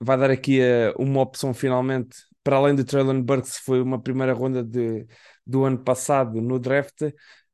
vai 0.00 0.16
dar 0.16 0.30
aqui 0.30 0.60
uh, 0.60 0.94
uma 1.02 1.20
opção 1.20 1.52
finalmente 1.52 2.16
para 2.42 2.56
além 2.56 2.74
de 2.74 2.84
Traylon 2.84 3.22
Burks 3.22 3.58
foi 3.58 3.82
uma 3.82 4.00
primeira 4.00 4.32
ronda 4.32 4.62
de, 4.62 5.06
do 5.46 5.64
ano 5.64 5.78
passado 5.78 6.40
no 6.40 6.58
draft 6.58 7.02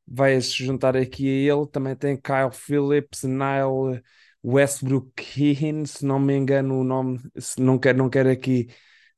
vai 0.06 0.40
se 0.40 0.64
juntar 0.64 0.96
aqui 0.96 1.26
a 1.28 1.54
ele 1.54 1.66
também 1.66 1.96
tem 1.96 2.16
Kyle 2.16 2.52
Phillips, 2.52 3.24
Nile 3.24 4.02
Westbrook 4.44 5.22
Heen, 5.36 5.84
se 5.86 6.04
não 6.06 6.20
me 6.20 6.36
engano 6.36 6.80
o 6.80 6.84
nome, 6.84 7.18
se 7.36 7.60
não 7.60 7.78
quero, 7.78 7.98
não 7.98 8.08
quero 8.08 8.30
aqui 8.30 8.68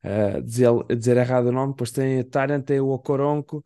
uh, 0.04 0.42
dizer, 0.42 0.70
dizer 0.96 1.16
errado 1.18 1.46
o 1.46 1.52
nome, 1.52 1.72
depois 1.72 1.90
tem 1.90 2.20
a 2.20 2.24
Tarant, 2.24 2.64
tem 2.64 2.80
o 2.80 2.88
Okoronko, 2.88 3.62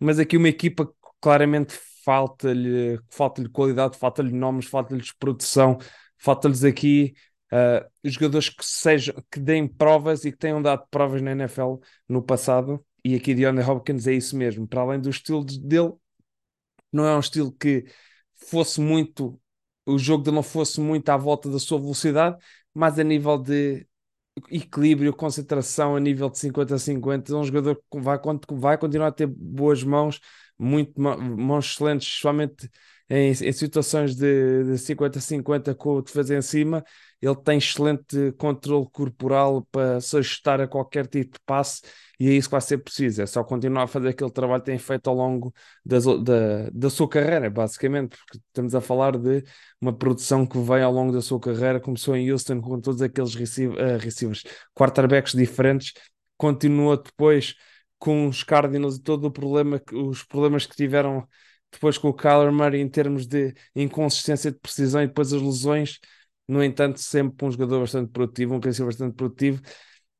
mas 0.00 0.18
aqui 0.18 0.36
uma 0.36 0.48
equipa 0.48 0.90
claramente 1.20 1.78
falta-lhe 2.04 2.98
falta 3.10 3.46
qualidade, 3.50 3.98
falta-lhe 3.98 4.32
nomes, 4.32 4.66
falta-lhes 4.66 5.12
produção, 5.12 5.78
falta-lhes 6.18 6.64
aqui 6.64 7.14
uh, 7.52 7.86
jogadores 8.04 8.48
que 8.48 8.64
sejam 8.64 9.14
que 9.30 9.40
deem 9.40 9.66
provas 9.66 10.24
e 10.24 10.32
que 10.32 10.38
tenham 10.38 10.60
dado 10.62 10.86
provas 10.90 11.22
na 11.22 11.32
NFL 11.32 11.76
no 12.08 12.22
passado. 12.22 12.84
E 13.04 13.14
aqui 13.14 13.34
de 13.34 13.44
Andrew 13.44 13.68
Hopkins 13.70 14.06
é 14.06 14.14
isso 14.14 14.36
mesmo, 14.36 14.66
para 14.66 14.80
além 14.80 15.00
do 15.00 15.10
estilo 15.10 15.44
dele, 15.44 15.92
não 16.92 17.06
é 17.06 17.16
um 17.16 17.20
estilo 17.20 17.52
que 17.52 17.84
fosse 18.34 18.80
muito 18.80 19.40
o 19.86 19.98
jogo 19.98 20.24
dele 20.24 20.36
não 20.36 20.42
fosse 20.42 20.80
muito 20.80 21.08
à 21.10 21.16
volta 21.16 21.50
da 21.50 21.58
sua 21.58 21.78
velocidade, 21.78 22.38
mas 22.72 22.98
a 22.98 23.04
nível 23.04 23.36
de 23.38 23.86
equilíbrio, 24.50 25.14
concentração, 25.14 25.96
a 25.96 26.00
nível 26.00 26.30
de 26.30 26.38
50 26.38 26.74
a 26.76 26.78
50, 26.78 27.32
é 27.32 27.36
um 27.36 27.44
jogador 27.44 27.76
que 27.90 28.00
vai, 28.00 28.18
vai 28.52 28.78
continuar 28.78 29.08
a 29.08 29.12
ter 29.12 29.26
boas 29.26 29.82
mãos, 29.84 30.20
muito 30.58 31.00
mãos 31.00 31.66
excelentes, 31.72 32.08
somente 32.20 32.70
em, 33.08 33.30
em 33.30 33.52
situações 33.52 34.14
de, 34.14 34.64
de 34.64 34.78
50-50 34.78 35.74
com 35.74 35.96
o 35.96 36.02
defesa 36.02 36.36
em 36.36 36.42
cima, 36.42 36.84
ele 37.20 37.36
tem 37.36 37.58
excelente 37.58 38.32
controle 38.38 38.86
corporal 38.90 39.66
para 39.70 40.00
se 40.00 40.16
ajustar 40.16 40.60
a 40.60 40.68
qualquer 40.68 41.06
tipo 41.06 41.32
de 41.32 41.40
passe 41.44 41.82
e 42.18 42.28
é 42.28 42.32
isso 42.32 42.48
que 42.48 42.52
vai 42.52 42.60
ser 42.60 42.78
preciso. 42.78 43.22
É 43.22 43.26
só 43.26 43.42
continuar 43.42 43.84
a 43.84 43.86
fazer 43.86 44.08
aquele 44.08 44.30
trabalho 44.30 44.62
que 44.62 44.70
tem 44.70 44.78
feito 44.78 45.08
ao 45.08 45.16
longo 45.16 45.52
das, 45.84 46.04
da, 46.04 46.70
da 46.72 46.90
sua 46.90 47.08
carreira, 47.08 47.50
basicamente, 47.50 48.16
porque 48.16 48.38
estamos 48.38 48.74
a 48.74 48.80
falar 48.80 49.16
de 49.18 49.44
uma 49.80 49.92
produção 49.92 50.46
que 50.46 50.58
vem 50.58 50.82
ao 50.82 50.92
longo 50.92 51.12
da 51.12 51.20
sua 51.20 51.40
carreira. 51.40 51.80
Começou 51.80 52.16
em 52.16 52.30
Houston 52.30 52.60
com 52.60 52.80
todos 52.80 53.02
aqueles 53.02 53.34
receive, 53.34 53.74
uh, 53.74 53.98
receivers, 53.98 54.44
quarterbacks 54.74 55.32
diferentes, 55.32 55.92
continua 56.36 56.96
depois 56.96 57.54
com 57.98 58.28
os 58.28 58.42
Cardinals 58.42 58.96
e 58.96 59.02
todo 59.02 59.26
o 59.26 59.30
problema, 59.30 59.80
os 59.92 60.22
problemas 60.22 60.66
que 60.66 60.76
tiveram 60.76 61.26
depois 61.74 61.98
com 61.98 62.08
o 62.08 62.14
Kyler 62.14 62.52
Murray 62.52 62.80
em 62.80 62.88
termos 62.88 63.26
de 63.26 63.54
inconsistência 63.74 64.50
de 64.50 64.58
precisão 64.58 65.02
e 65.02 65.06
depois 65.06 65.32
as 65.32 65.42
lesões. 65.42 65.98
No 66.46 66.62
entanto, 66.62 67.00
sempre 67.00 67.46
um 67.46 67.50
jogador 67.50 67.80
bastante 67.80 68.10
produtivo, 68.10 68.54
um 68.54 68.60
receiver 68.60 68.86
bastante 68.86 69.14
produtivo. 69.14 69.62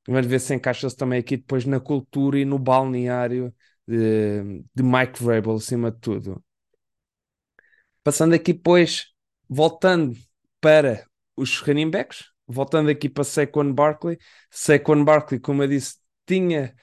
Vamos 0.06 0.26
ver 0.26 0.40
se 0.40 0.54
encaixa-se 0.54 0.96
também 0.96 1.18
aqui 1.18 1.36
depois 1.36 1.64
na 1.64 1.80
cultura 1.80 2.38
e 2.38 2.44
no 2.44 2.58
balneário 2.58 3.54
de, 3.86 4.62
de 4.74 4.82
Mike 4.82 5.22
Vrabel, 5.22 5.54
acima 5.54 5.90
de 5.90 5.98
tudo. 5.98 6.42
Passando 8.02 8.34
aqui, 8.34 8.52
depois, 8.52 9.12
voltando 9.48 10.16
para 10.60 11.06
os 11.36 11.58
running 11.60 11.90
backs, 11.90 12.24
voltando 12.46 12.90
aqui 12.90 13.08
para 13.08 13.24
Saquon 13.24 13.72
Barkley. 13.72 14.18
Saquon 14.50 15.04
Barkley, 15.04 15.40
como 15.40 15.62
eu 15.62 15.68
disse, 15.68 15.96
tinha 16.26 16.74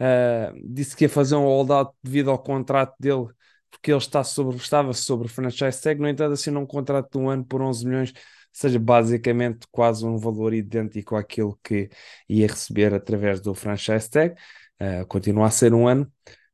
Uh, 0.00 0.54
disse 0.72 0.96
que 0.96 1.04
ia 1.04 1.08
fazer 1.08 1.34
um 1.34 1.42
holdout 1.42 1.92
devido 2.04 2.30
ao 2.30 2.38
contrato 2.38 2.94
dele, 3.00 3.26
porque 3.70 3.90
ele 3.90 3.98
está 3.98 4.24
sobre, 4.24 4.56
estava 4.56 4.92
sobre 4.92 5.26
o 5.26 5.30
franchise 5.30 5.80
tag. 5.80 6.00
No 6.00 6.08
entanto, 6.08 6.32
assinou 6.32 6.62
um 6.62 6.66
contrato 6.66 7.12
de 7.12 7.18
um 7.18 7.28
ano 7.30 7.44
por 7.44 7.62
11 7.62 7.86
milhões, 7.86 8.12
seja, 8.52 8.78
basicamente 8.78 9.66
quase 9.70 10.04
um 10.04 10.16
valor 10.18 10.54
idêntico 10.54 11.16
àquilo 11.16 11.58
que 11.62 11.90
ia 12.28 12.46
receber 12.46 12.94
através 12.94 13.40
do 13.40 13.54
franchise 13.54 14.08
tag. 14.10 14.34
Uh, 14.80 15.06
continua 15.06 15.46
a 15.46 15.50
ser 15.50 15.74
um 15.74 15.86
ano. 15.86 16.10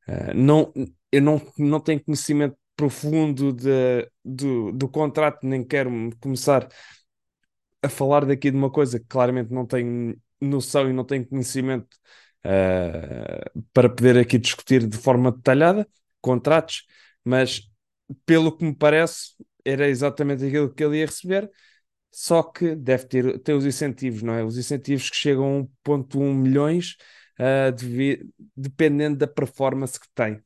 Uh, 0.07 0.33
não, 0.35 0.73
eu 1.11 1.21
não, 1.21 1.41
não 1.57 1.79
tenho 1.79 2.03
conhecimento 2.03 2.57
profundo 2.75 3.53
de, 3.53 4.09
do, 4.23 4.71
do 4.71 4.89
contrato, 4.89 5.39
nem 5.47 5.63
quero 5.63 5.89
começar 6.19 6.67
a 7.81 7.89
falar 7.89 8.25
daqui 8.25 8.51
de 8.51 8.57
uma 8.57 8.69
coisa 8.69 8.99
que 8.99 9.05
claramente 9.05 9.51
não 9.53 9.65
tenho 9.65 10.15
noção 10.41 10.89
e 10.89 10.93
não 10.93 11.05
tenho 11.05 11.25
conhecimento 11.27 11.97
uh, 12.45 13.63
para 13.73 13.89
poder 13.89 14.17
aqui 14.17 14.37
discutir 14.37 14.87
de 14.87 14.97
forma 14.97 15.31
detalhada. 15.31 15.87
contratos, 16.21 16.85
mas 17.25 17.63
pelo 18.25 18.55
que 18.55 18.63
me 18.63 18.75
parece, 18.75 19.31
era 19.65 19.89
exatamente 19.89 20.45
aquilo 20.45 20.73
que 20.73 20.83
ele 20.83 20.99
ia 20.99 21.07
receber, 21.07 21.49
só 22.11 22.43
que 22.43 22.75
deve 22.75 23.05
ter, 23.07 23.39
ter 23.39 23.53
os 23.53 23.65
incentivos, 23.65 24.21
não 24.21 24.33
é? 24.33 24.43
Os 24.43 24.57
incentivos 24.57 25.09
que 25.09 25.17
chegam 25.17 25.59
a 25.59 25.89
1.1 25.89 26.33
milhões 26.33 26.95
uh, 27.39 27.71
de, 27.73 28.25
dependendo 28.55 29.17
da 29.17 29.27
performance 29.27 29.99
que 29.99 30.07
tem. 30.13 30.41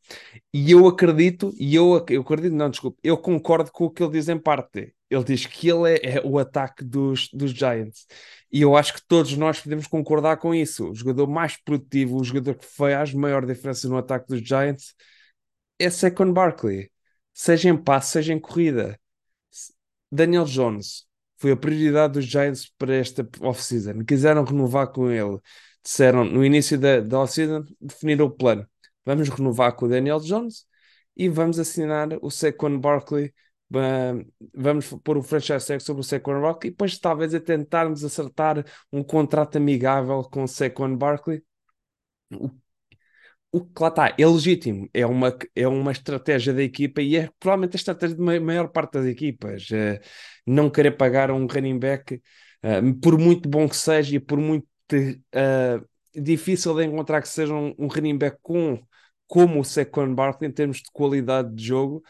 E 0.53 0.71
eu 0.71 0.87
acredito, 0.87 1.53
e 1.59 1.75
eu, 1.75 2.03
eu 2.09 2.21
acredito, 2.21 2.53
não, 2.55 2.69
desculpe, 2.69 2.97
eu 3.03 3.17
concordo 3.17 3.71
com 3.71 3.85
o 3.85 3.89
que 3.91 4.01
ele 4.01 4.13
diz 4.13 4.29
em 4.29 4.39
parte. 4.39 4.95
Ele 5.09 5.23
diz 5.23 5.45
que 5.45 5.69
ele 5.69 5.91
é, 5.95 6.17
é, 6.17 6.21
o 6.23 6.37
ataque 6.39 6.83
dos, 6.83 7.29
dos 7.33 7.51
Giants. 7.51 8.07
E 8.51 8.61
eu 8.61 8.75
acho 8.75 8.93
que 8.93 9.01
todos 9.07 9.35
nós 9.37 9.59
podemos 9.59 9.87
concordar 9.87 10.37
com 10.37 10.53
isso. 10.53 10.89
O 10.89 10.95
jogador 10.95 11.27
mais 11.27 11.57
produtivo, 11.57 12.19
o 12.19 12.23
jogador 12.23 12.55
que 12.55 12.65
faz 12.65 13.13
maior 13.13 13.45
diferença 13.45 13.87
no 13.87 13.97
ataque 13.97 14.27
dos 14.27 14.41
Giants 14.41 14.93
é 15.79 15.89
Saquon 15.89 16.33
Barkley. 16.33 16.91
Seja 17.33 17.69
em 17.69 17.77
passe, 17.77 18.11
seja 18.13 18.33
em 18.33 18.39
corrida. 18.39 18.99
Daniel 20.11 20.45
Jones 20.45 21.07
foi 21.37 21.51
a 21.51 21.57
prioridade 21.57 22.13
dos 22.13 22.25
Giants 22.25 22.71
para 22.77 22.95
esta 22.95 23.27
off-season. 23.41 24.03
Quiseram 24.05 24.43
renovar 24.43 24.91
com 24.91 25.09
ele 25.09 25.39
disseram 25.83 26.25
no 26.25 26.43
início 26.45 26.77
da, 26.77 26.99
da 27.01 27.19
off-season, 27.19 27.65
definiram 27.79 28.25
o 28.25 28.31
plano. 28.31 28.67
Vamos 29.05 29.29
renovar 29.29 29.75
com 29.75 29.85
o 29.85 29.89
Daniel 29.89 30.19
Jones 30.19 30.65
e 31.15 31.29
vamos 31.29 31.59
assinar 31.59 32.09
o 32.21 32.29
Saquon 32.29 32.79
Barkley. 32.79 33.33
vamos 34.53 34.87
pôr 35.03 35.17
o 35.17 35.23
franchise 35.23 35.65
tag 35.67 35.81
sobre 35.81 36.01
o 36.01 36.03
Saquon 36.03 36.41
Barkley 36.41 36.69
e 36.69 36.71
depois 36.71 36.97
talvez 36.99 37.33
a 37.33 37.39
tentarmos 37.39 38.03
acertar 38.03 38.65
um 38.91 39.03
contrato 39.03 39.57
amigável 39.57 40.23
com 40.23 40.43
o 40.43 40.47
Saquon 40.47 40.95
Barkley. 40.95 41.43
O, 43.51 43.65
que 43.65 43.81
lá 43.81 43.87
está, 43.89 44.15
é 44.17 44.25
legítimo, 44.27 44.87
é 44.93 45.05
uma, 45.05 45.35
é 45.55 45.67
uma 45.67 45.91
estratégia 45.91 46.53
da 46.53 46.61
equipa 46.61 47.01
e 47.01 47.15
é 47.15 47.29
provavelmente 47.39 47.75
a 47.75 47.77
estratégia 47.77 48.15
de 48.15 48.21
maior 48.21 48.67
parte 48.67 48.93
das 48.93 49.05
equipas. 49.07 49.67
Uh, 49.71 49.99
não 50.45 50.69
querer 50.69 50.91
pagar 50.91 51.31
um 51.31 51.47
running 51.47 51.79
back, 51.79 52.15
uh, 52.15 52.99
por 53.01 53.17
muito 53.17 53.49
bom 53.49 53.67
que 53.67 53.75
seja 53.75 54.15
e 54.15 54.19
por 54.19 54.37
muito 54.37 54.67
uh, 54.93 55.83
difícil 56.13 56.75
de 56.75 56.85
encontrar 56.85 57.21
que 57.21 57.27
seja 57.27 57.53
um, 57.53 57.73
um 57.79 57.87
running 57.87 58.17
back 58.19 58.37
com, 58.41 58.79
como 59.25 59.59
o 59.59 59.63
Saquon 59.63 60.13
Barkley 60.13 60.49
em 60.49 60.53
termos 60.53 60.77
de 60.77 60.91
qualidade 60.93 61.53
de 61.55 61.63
jogo. 61.65 62.03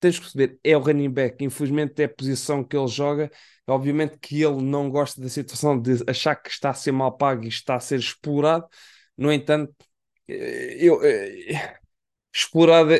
Tens 0.00 0.16
que 0.16 0.20
perceber, 0.22 0.60
é 0.62 0.76
o 0.76 0.80
running 0.80 1.10
back, 1.10 1.44
infelizmente 1.44 2.00
é 2.00 2.04
a 2.04 2.08
posição 2.08 2.62
que 2.62 2.76
ele 2.76 2.86
joga. 2.86 3.30
Obviamente 3.66 4.16
que 4.18 4.42
ele 4.42 4.62
não 4.62 4.88
gosta 4.88 5.20
da 5.20 5.28
situação 5.28 5.80
de 5.80 6.04
achar 6.06 6.36
que 6.36 6.50
está 6.50 6.70
a 6.70 6.74
ser 6.74 6.92
mal 6.92 7.16
pago 7.16 7.44
e 7.44 7.48
está 7.48 7.74
a 7.74 7.80
ser 7.80 7.98
explorado. 7.98 8.66
No 9.18 9.32
entanto, 9.32 9.74
eh, 10.28 10.76
eu, 10.80 11.04
eh, 11.04 11.78
explorado 12.32 12.92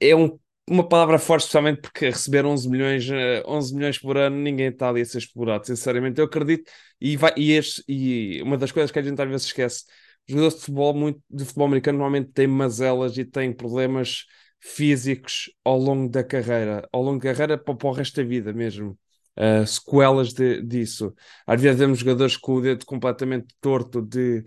é 0.00 0.16
um 0.16 0.38
uma 0.68 0.88
palavra 0.88 1.18
forte, 1.18 1.42
especialmente 1.42 1.82
porque 1.82 2.06
receber 2.06 2.46
11 2.46 2.68
milhões, 2.68 3.04
11 3.46 3.72
eh, 3.72 3.76
milhões 3.76 3.98
por 3.98 4.16
ano, 4.16 4.36
ninguém 4.36 4.68
está 4.68 4.88
ali 4.88 5.02
a 5.02 5.04
ser 5.04 5.18
explorado, 5.18 5.66
sinceramente. 5.66 6.18
Eu 6.18 6.24
acredito, 6.26 6.70
e, 7.00 7.16
vai, 7.16 7.32
e, 7.36 7.52
este, 7.52 7.84
e 7.86 8.40
uma 8.42 8.56
das 8.56 8.72
coisas 8.72 8.90
que 8.90 8.98
a 8.98 9.02
gente 9.02 9.20
às 9.20 9.28
vezes 9.28 9.46
esquece: 9.46 9.84
jogadores 10.26 10.54
de 10.54 10.60
futebol, 10.60 10.94
muito, 10.94 11.22
de 11.30 11.44
futebol 11.44 11.66
americano, 11.66 11.98
normalmente 11.98 12.32
têm 12.32 12.46
mazelas 12.46 13.18
e 13.18 13.24
têm 13.24 13.52
problemas 13.52 14.24
físicos 14.60 15.50
ao 15.62 15.78
longo 15.78 16.08
da 16.08 16.24
carreira, 16.24 16.88
ao 16.92 17.02
longo 17.02 17.18
da 17.22 17.32
carreira 17.32 17.58
para, 17.58 17.74
para 17.74 17.88
o 17.88 17.92
resto 17.92 18.16
da 18.16 18.26
vida 18.26 18.52
mesmo. 18.52 18.98
Uh, 19.36 19.66
sequelas 19.66 20.32
de, 20.32 20.62
disso. 20.62 21.12
Às 21.44 21.60
vezes 21.60 21.78
vemos 21.78 21.98
jogadores 21.98 22.36
com 22.36 22.54
o 22.54 22.60
dedo 22.60 22.86
completamente 22.86 23.48
torto 23.60 24.00
de, 24.00 24.44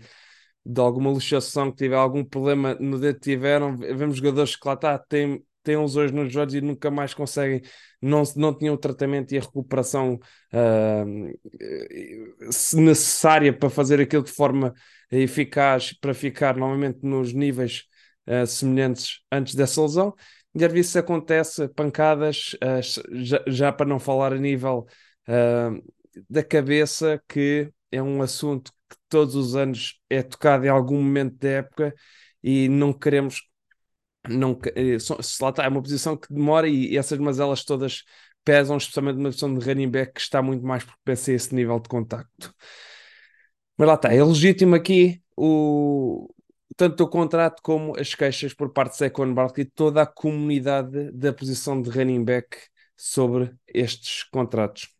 de 0.64 0.80
alguma 0.80 1.10
luxação 1.10 1.70
que 1.70 1.78
tiver 1.78 1.96
algum 1.96 2.24
problema 2.24 2.74
no 2.74 2.98
dedo 2.98 3.16
que 3.16 3.30
tiveram. 3.30 3.76
Vemos 3.76 4.16
jogadores 4.16 4.56
que 4.56 4.68
lá 4.68 4.74
está, 4.74 4.98
têm 4.98 5.42
têm 5.68 5.76
lesões 5.76 6.10
nos 6.10 6.32
joelhos 6.32 6.54
e 6.54 6.60
nunca 6.62 6.90
mais 6.90 7.12
conseguem, 7.12 7.60
não, 8.00 8.22
não 8.36 8.56
tinham 8.56 8.74
o 8.74 8.78
tratamento 8.78 9.32
e 9.32 9.38
a 9.38 9.42
recuperação 9.42 10.18
uh, 10.54 11.38
necessária 12.74 13.52
para 13.52 13.68
fazer 13.68 14.00
aquilo 14.00 14.22
de 14.22 14.32
forma 14.32 14.72
eficaz 15.10 15.92
para 15.92 16.14
ficar 16.14 16.56
novamente 16.56 17.00
nos 17.02 17.34
níveis 17.34 17.84
uh, 18.26 18.46
semelhantes 18.46 19.20
antes 19.30 19.54
dessa 19.54 19.82
lesão. 19.82 20.14
E 20.54 20.64
às 20.64 20.72
vezes 20.72 20.96
acontece 20.96 21.68
pancadas, 21.68 22.54
uh, 22.54 23.22
já, 23.22 23.42
já, 23.46 23.70
para 23.70 23.86
não 23.86 23.98
falar 23.98 24.32
a 24.32 24.38
nível 24.38 24.86
da 26.28 26.42
cabeça, 26.42 27.22
que 27.28 27.70
é 27.90 28.02
um 28.02 28.22
assunto 28.22 28.72
que 28.88 28.96
todos 29.08 29.34
os 29.34 29.56
anos 29.56 30.00
é 30.08 30.22
tocado 30.22 30.64
em 30.66 30.68
algum 30.68 30.96
momento 31.02 31.36
da 31.38 31.48
época 31.48 31.94
e 32.42 32.68
não 32.68 32.92
queremos 32.92 33.42
não, 34.28 34.58
eh, 34.74 34.98
se 34.98 35.42
lá 35.42 35.50
está, 35.50 35.64
é 35.64 35.68
uma 35.68 35.82
posição 35.82 36.16
que 36.16 36.32
demora 36.32 36.68
e, 36.68 36.96
essas 36.96 37.18
mazelas 37.18 37.64
todas 37.64 38.04
pesam, 38.44 38.76
especialmente 38.76 39.16
numa 39.16 39.28
posição 39.28 39.54
de 39.54 39.64
running 39.64 39.90
back 39.90 40.12
que 40.14 40.20
está 40.20 40.42
muito 40.42 40.64
mais 40.64 40.84
propensa 40.84 41.30
a 41.30 41.34
esse 41.34 41.54
nível 41.54 41.78
de 41.80 41.88
contacto. 41.88 42.54
Mas 43.76 43.88
lá 43.88 43.94
está, 43.94 44.12
é 44.12 44.22
legítimo 44.22 44.74
aqui 44.74 45.22
o, 45.36 46.28
tanto 46.76 47.04
o 47.04 47.08
contrato 47.08 47.62
como 47.62 47.98
as 47.98 48.14
queixas 48.14 48.52
por 48.54 48.72
parte 48.72 48.92
de 48.92 48.98
Saquon 48.98 49.32
Barkley 49.34 49.66
e 49.66 49.70
toda 49.70 50.02
a 50.02 50.06
comunidade 50.06 51.12
da 51.12 51.32
posição 51.32 51.80
de 51.80 51.90
running 51.90 52.24
back 52.24 52.56
sobre 52.96 53.54
estes 53.66 54.24
contratos. 54.24 54.97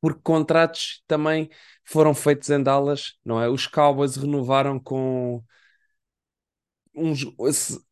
Porque 0.00 0.20
contratos 0.22 1.02
também 1.06 1.48
foram 1.84 2.14
feitos 2.14 2.50
em 2.50 2.62
Dallas, 2.62 3.14
não 3.24 3.40
é? 3.40 3.48
Os 3.48 3.66
Cowboys 3.66 4.16
renovaram 4.16 4.78
com 4.78 5.42
um, 6.94 7.12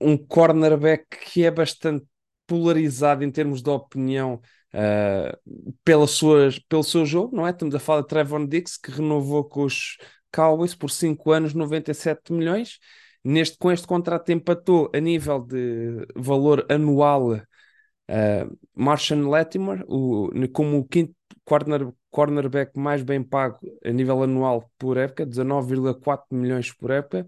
um 0.00 0.16
cornerback 0.16 1.06
que 1.32 1.44
é 1.44 1.50
bastante 1.50 2.04
polarizado 2.46 3.24
em 3.24 3.30
termos 3.30 3.62
de 3.62 3.70
opinião 3.70 4.40
uh, 4.72 6.06
suas, 6.06 6.58
pelo 6.58 6.84
seu 6.84 7.04
jogo, 7.04 7.36
não 7.36 7.46
é? 7.46 7.50
Estamos 7.50 7.74
a 7.74 7.78
falar 7.78 8.02
de 8.02 8.08
Trevor 8.08 8.46
Dix, 8.46 8.76
que 8.76 8.90
renovou 8.90 9.44
com 9.44 9.64
os 9.64 9.96
Cowboys 10.32 10.74
por 10.74 10.90
5 10.90 11.32
anos, 11.32 11.54
97 11.54 12.32
milhões. 12.32 12.78
Neste, 13.24 13.58
com 13.58 13.72
este 13.72 13.86
contrato 13.86 14.30
empatou 14.30 14.90
a 14.94 15.00
nível 15.00 15.40
de 15.40 16.06
valor 16.14 16.64
anual 16.68 17.40
uh, 18.10 18.58
Martian 18.74 19.28
Latimer, 19.28 19.84
o, 19.88 20.30
como 20.52 20.78
o 20.78 20.84
quinto 20.84 21.14
corner, 21.44 21.88
cornerback 22.10 22.78
mais 22.78 23.02
bem 23.02 23.22
pago 23.22 23.58
a 23.84 23.90
nível 23.90 24.22
anual 24.22 24.70
por 24.78 24.96
época, 24.96 25.26
19,4 25.26 26.24
milhões 26.30 26.72
por 26.72 26.90
época. 26.90 27.26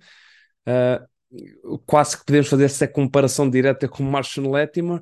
Uh, 0.68 1.78
quase 1.86 2.18
que 2.18 2.24
podemos 2.24 2.48
fazer 2.48 2.64
essa 2.64 2.88
comparação 2.88 3.48
direta 3.48 3.86
com 3.88 4.02
Marshall 4.02 4.50
Latimer 4.50 5.00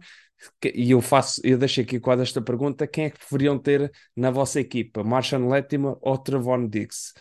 e 0.75 0.91
eu 0.91 1.01
faço, 1.01 1.41
eu 1.45 1.59
deixo 1.59 1.81
aqui 1.81 1.99
quase 2.01 2.23
esta 2.23 2.43
pergunta: 2.43 2.87
quem 2.87 3.07
é 3.07 3.11
que 3.11 3.19
preferiam 3.19 3.59
ter 3.59 3.91
na 4.15 4.31
vossa 4.31 4.61
equipa, 4.61 5.03
Marshall 5.03 5.47
Latimer 5.49 5.97
ou 6.01 6.19
Trevon 6.19 6.69
Diggs? 6.69 7.12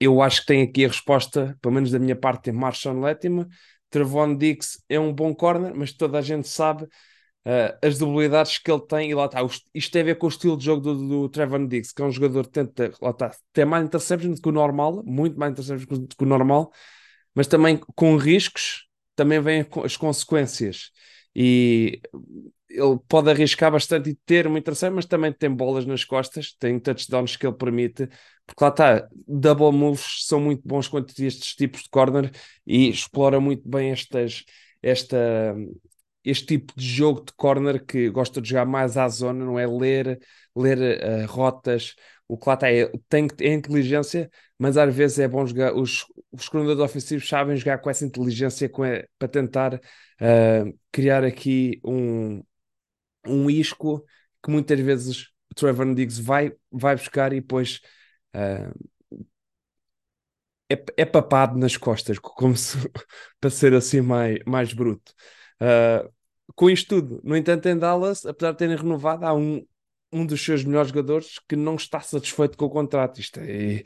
Eu 0.00 0.20
acho 0.20 0.40
que 0.42 0.46
tem 0.46 0.62
aqui 0.62 0.84
a 0.84 0.88
resposta, 0.88 1.56
pelo 1.62 1.74
menos 1.74 1.90
da 1.90 1.98
minha 1.98 2.16
parte, 2.16 2.50
é 2.50 2.52
Marshall 2.52 2.98
Latimer. 2.98 3.46
Trevon 3.94 4.36
Diggs 4.36 4.82
é 4.88 4.98
um 4.98 5.12
bom 5.12 5.32
corner, 5.32 5.72
mas 5.72 5.92
toda 5.92 6.18
a 6.18 6.20
gente 6.20 6.48
sabe 6.48 6.82
uh, 6.82 7.78
as 7.80 7.96
debilidades 7.96 8.58
que 8.58 8.68
ele 8.68 8.80
tem, 8.80 9.10
e 9.10 9.14
lá 9.14 9.26
está. 9.26 9.38
Isto 9.72 9.92
tem 9.92 10.02
a 10.02 10.04
ver 10.06 10.18
com 10.18 10.26
o 10.26 10.28
estilo 10.28 10.56
de 10.56 10.64
jogo 10.64 10.80
do, 10.80 11.08
do 11.08 11.28
Trevor 11.28 11.64
Diggs, 11.68 11.94
que 11.94 12.02
é 12.02 12.04
um 12.04 12.10
jogador 12.10 12.44
que 12.44 12.50
tenta, 12.50 12.92
lá 13.00 13.10
está, 13.10 13.30
tem 13.52 13.64
mais 13.64 13.84
interceptions 13.84 14.34
do 14.34 14.42
que 14.42 14.48
o 14.48 14.52
normal, 14.52 15.00
muito 15.06 15.38
mais 15.38 15.52
interceptions 15.52 16.00
do 16.00 16.16
que 16.16 16.24
o 16.24 16.26
normal, 16.26 16.72
mas 17.36 17.46
também 17.46 17.78
com 17.94 18.16
riscos, 18.16 18.88
também 19.14 19.40
vêm 19.40 19.64
as 19.84 19.96
consequências. 19.96 20.90
E 21.36 22.00
ele 22.74 22.98
pode 23.08 23.30
arriscar 23.30 23.70
bastante 23.70 24.10
e 24.10 24.14
ter 24.26 24.46
uma 24.46 24.58
intercepção, 24.58 24.96
mas 24.96 25.06
também 25.06 25.32
tem 25.32 25.50
bolas 25.50 25.86
nas 25.86 26.04
costas, 26.04 26.52
tem 26.58 26.78
touchdowns 26.78 27.36
que 27.36 27.46
ele 27.46 27.56
permite, 27.56 28.08
porque 28.46 28.64
lá 28.64 28.68
está, 28.70 29.08
double 29.26 29.72
moves 29.72 30.26
são 30.26 30.40
muito 30.40 30.66
bons 30.66 30.88
quanto 30.88 31.10
estes 31.22 31.54
tipos 31.54 31.82
de 31.84 31.88
corner 31.88 32.30
e 32.66 32.88
explora 32.88 33.40
muito 33.40 33.68
bem 33.68 33.90
estas, 33.92 34.44
esta, 34.82 35.54
este 36.24 36.46
tipo 36.46 36.72
de 36.76 36.86
jogo 36.86 37.24
de 37.24 37.32
corner 37.34 37.84
que 37.84 38.10
gosta 38.10 38.40
de 38.40 38.48
jogar 38.48 38.66
mais 38.66 38.96
à 38.96 39.08
zona, 39.08 39.44
não 39.44 39.58
é 39.58 39.66
ler, 39.66 40.18
ler 40.56 40.78
uh, 40.78 41.26
rotas. 41.26 41.94
O 42.26 42.38
que 42.38 42.48
lá 42.48 42.54
está 42.54 42.70
é, 42.72 42.90
tem 43.08 43.28
é 43.40 43.52
inteligência, 43.52 44.30
mas 44.58 44.76
às 44.78 44.94
vezes 44.94 45.18
é 45.18 45.28
bom 45.28 45.46
jogar. 45.46 45.74
Os, 45.74 46.06
os 46.32 46.48
coordenadores 46.48 46.90
ofensivos 46.90 47.28
sabem 47.28 47.56
jogar 47.56 47.78
com 47.78 47.90
essa 47.90 48.04
inteligência 48.04 48.68
com 48.68 48.82
a, 48.82 49.04
para 49.18 49.28
tentar 49.28 49.74
uh, 49.74 50.78
criar 50.90 51.22
aqui 51.24 51.80
um, 51.84 52.42
um 53.26 53.48
isco 53.50 54.04
que 54.42 54.50
muitas 54.50 54.78
vezes 54.80 55.28
Trevor 55.54 55.94
Diggs 55.94 56.20
vai, 56.20 56.52
vai 56.70 56.96
buscar 56.96 57.32
e 57.32 57.40
depois. 57.40 57.80
Uh, 58.34 58.72
é, 60.70 60.82
é 60.96 61.04
papado 61.04 61.58
nas 61.58 61.76
costas, 61.76 62.18
como 62.18 62.56
se, 62.56 62.78
para 63.40 63.50
ser 63.50 63.74
assim 63.74 64.00
mais, 64.00 64.38
mais 64.46 64.72
bruto. 64.72 65.12
Uh, 65.60 66.12
com 66.54 66.70
isto 66.70 67.00
tudo, 67.00 67.20
no 67.24 67.36
entanto, 67.36 67.66
em 67.68 67.78
Dallas, 67.78 68.26
apesar 68.26 68.52
de 68.52 68.58
terem 68.58 68.76
renovado, 68.76 69.24
há 69.24 69.34
um, 69.34 69.64
um 70.12 70.26
dos 70.26 70.42
seus 70.44 70.64
melhores 70.64 70.88
jogadores 70.88 71.38
que 71.48 71.56
não 71.56 71.76
está 71.76 72.00
satisfeito 72.00 72.56
com 72.56 72.66
o 72.66 72.70
contrato. 72.70 73.20
Isto 73.20 73.40
é, 73.40 73.82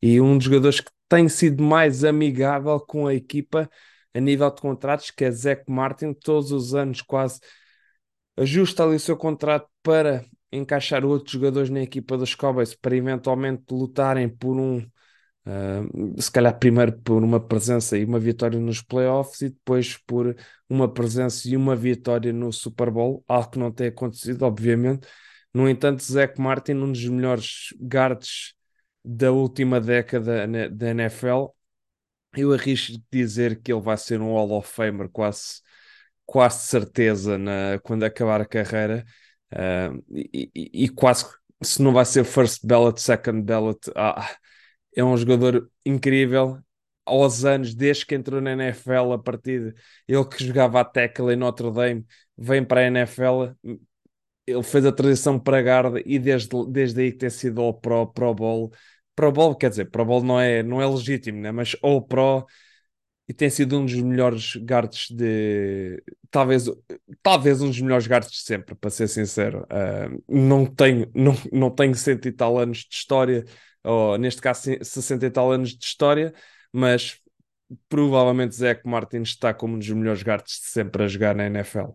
e 0.00 0.20
um 0.20 0.36
dos 0.36 0.44
jogadores 0.44 0.80
que 0.80 0.90
tem 1.08 1.28
sido 1.28 1.62
mais 1.62 2.04
amigável 2.04 2.80
com 2.80 3.06
a 3.06 3.14
equipa 3.14 3.70
a 4.14 4.20
nível 4.20 4.50
de 4.50 4.60
contratos, 4.60 5.10
que 5.10 5.24
é 5.24 5.30
Zach 5.30 5.64
Martin, 5.68 6.12
todos 6.12 6.52
os 6.52 6.74
anos 6.74 7.00
quase 7.00 7.40
ajusta 8.36 8.84
ali 8.84 8.96
o 8.96 9.00
seu 9.00 9.16
contrato 9.16 9.68
para 9.82 10.24
encaixar 10.50 11.04
outros 11.04 11.32
jogadores 11.32 11.70
na 11.70 11.80
equipa 11.80 12.16
dos 12.16 12.34
Cowboys 12.34 12.74
para 12.74 12.96
eventualmente 12.96 13.64
lutarem 13.70 14.28
por 14.28 14.56
um, 14.58 14.78
uh, 14.78 16.20
se 16.20 16.30
calhar 16.30 16.58
primeiro 16.58 16.92
por 17.00 17.22
uma 17.22 17.40
presença 17.40 17.96
e 17.96 18.04
uma 18.04 18.18
vitória 18.18 18.58
nos 18.58 18.82
playoffs 18.82 19.40
e 19.42 19.50
depois 19.50 19.96
por 20.06 20.36
uma 20.68 20.92
presença 20.92 21.48
e 21.48 21.56
uma 21.56 21.74
vitória 21.74 22.32
no 22.32 22.52
Super 22.52 22.90
Bowl, 22.90 23.24
algo 23.28 23.50
que 23.50 23.58
não 23.58 23.72
tem 23.72 23.88
acontecido, 23.88 24.42
obviamente. 24.42 25.06
No 25.54 25.68
entanto, 25.68 26.02
Zach 26.02 26.40
Martin, 26.40 26.72
um 26.74 26.92
dos 26.92 27.04
melhores 27.06 27.74
guards 27.80 28.54
da 29.04 29.32
última 29.32 29.80
década 29.80 30.46
da 30.70 30.90
NFL, 30.90 31.48
eu 32.36 32.52
arrisco 32.52 32.96
dizer 33.10 33.60
que 33.60 33.72
ele 33.72 33.80
vai 33.80 33.96
ser 33.96 34.20
um 34.20 34.32
Hall 34.32 34.52
of 34.52 34.68
Famer 34.68 35.08
quase, 35.10 35.60
quase 36.26 36.66
certeza 36.66 37.38
na, 37.38 37.78
quando 37.82 38.04
acabar 38.04 38.40
a 38.40 38.46
carreira 38.46 39.04
uh, 39.52 40.04
e, 40.10 40.50
e, 40.54 40.84
e, 40.84 40.88
quase 40.88 41.26
se 41.62 41.82
não 41.82 41.92
vai 41.92 42.04
ser 42.04 42.24
first 42.24 42.66
ballot, 42.66 43.00
second 43.00 43.42
ballot 43.42 43.78
ah, 43.96 44.28
é 44.96 45.04
um 45.04 45.16
jogador 45.16 45.70
incrível. 45.84 46.58
Aos 47.04 47.44
anos, 47.44 47.74
desde 47.74 48.06
que 48.06 48.14
entrou 48.14 48.40
na 48.40 48.52
NFL 48.52 49.12
a 49.12 49.18
partir 49.18 49.74
ele 50.06 50.24
que 50.24 50.44
jogava 50.44 50.80
a 50.80 50.84
tackle 50.84 51.32
em 51.32 51.36
Notre 51.36 51.70
Dame 51.72 52.06
vem 52.38 52.64
para 52.64 52.82
a 52.82 52.86
NFL 52.86 53.54
ele 54.46 54.62
fez 54.62 54.84
a 54.86 54.92
transição 54.92 55.38
para 55.38 55.62
guarda 55.62 56.02
e 56.04 56.18
desde, 56.18 56.48
desde 56.68 57.00
aí 57.00 57.12
que 57.12 57.18
tem 57.18 57.30
sido 57.30 57.60
ao 57.60 57.74
Pro, 57.74 58.06
Pro 58.08 58.34
Bowl. 58.34 58.72
Pro 59.14 59.32
Bowl, 59.32 59.54
quer 59.54 59.70
dizer, 59.70 59.90
Pro 59.90 60.04
Bowl 60.04 60.22
não 60.22 60.40
é, 60.40 60.62
não 60.62 60.80
é 60.80 60.86
legítimo, 60.86 61.40
né? 61.40 61.52
mas 61.52 61.76
ou 61.82 62.02
Pro 62.02 62.46
e 63.28 63.32
tem 63.32 63.48
sido 63.48 63.78
um 63.78 63.84
dos 63.84 63.94
melhores 63.94 64.56
guards 64.56 65.08
de 65.10 66.02
talvez, 66.30 66.66
talvez 67.22 67.62
um 67.62 67.68
dos 67.68 67.80
melhores 67.80 68.06
guards 68.06 68.30
de 68.30 68.38
sempre, 68.38 68.74
para 68.74 68.90
ser 68.90 69.08
sincero. 69.08 69.66
Uh, 69.70 70.22
não 70.28 70.66
tenho, 70.66 71.10
não, 71.14 71.34
não 71.52 71.70
tenho 71.70 71.94
cento 71.94 72.26
e 72.26 72.32
tal 72.32 72.58
anos 72.58 72.78
de 72.78 72.94
história, 72.94 73.44
ou 73.84 74.18
neste 74.18 74.40
caso 74.40 74.76
60 74.82 75.26
e 75.26 75.30
tal 75.30 75.52
anos 75.52 75.70
de 75.76 75.84
história, 75.84 76.34
mas 76.72 77.20
provavelmente 77.88 78.54
Zach 78.56 78.82
Martin 78.84 79.22
está 79.22 79.54
como 79.54 79.76
um 79.76 79.78
dos 79.78 79.88
melhores 79.90 80.22
guards 80.22 80.60
de 80.60 80.66
sempre 80.66 81.04
a 81.04 81.08
jogar 81.08 81.34
na 81.34 81.46
NFL. 81.46 81.80
Uh, 81.80 81.94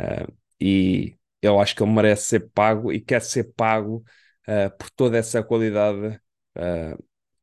ah, 0.00 0.26
e 0.60 1.16
eu 1.42 1.60
acho 1.60 1.74
que 1.76 1.82
ele 1.82 1.92
merece 1.92 2.26
ser 2.26 2.50
pago 2.50 2.92
e 2.92 3.00
quer 3.00 3.22
ser 3.22 3.44
pago 3.54 4.04
uh, 4.48 4.76
por 4.78 4.90
toda 4.90 5.18
essa 5.18 5.42
qualidade 5.42 6.20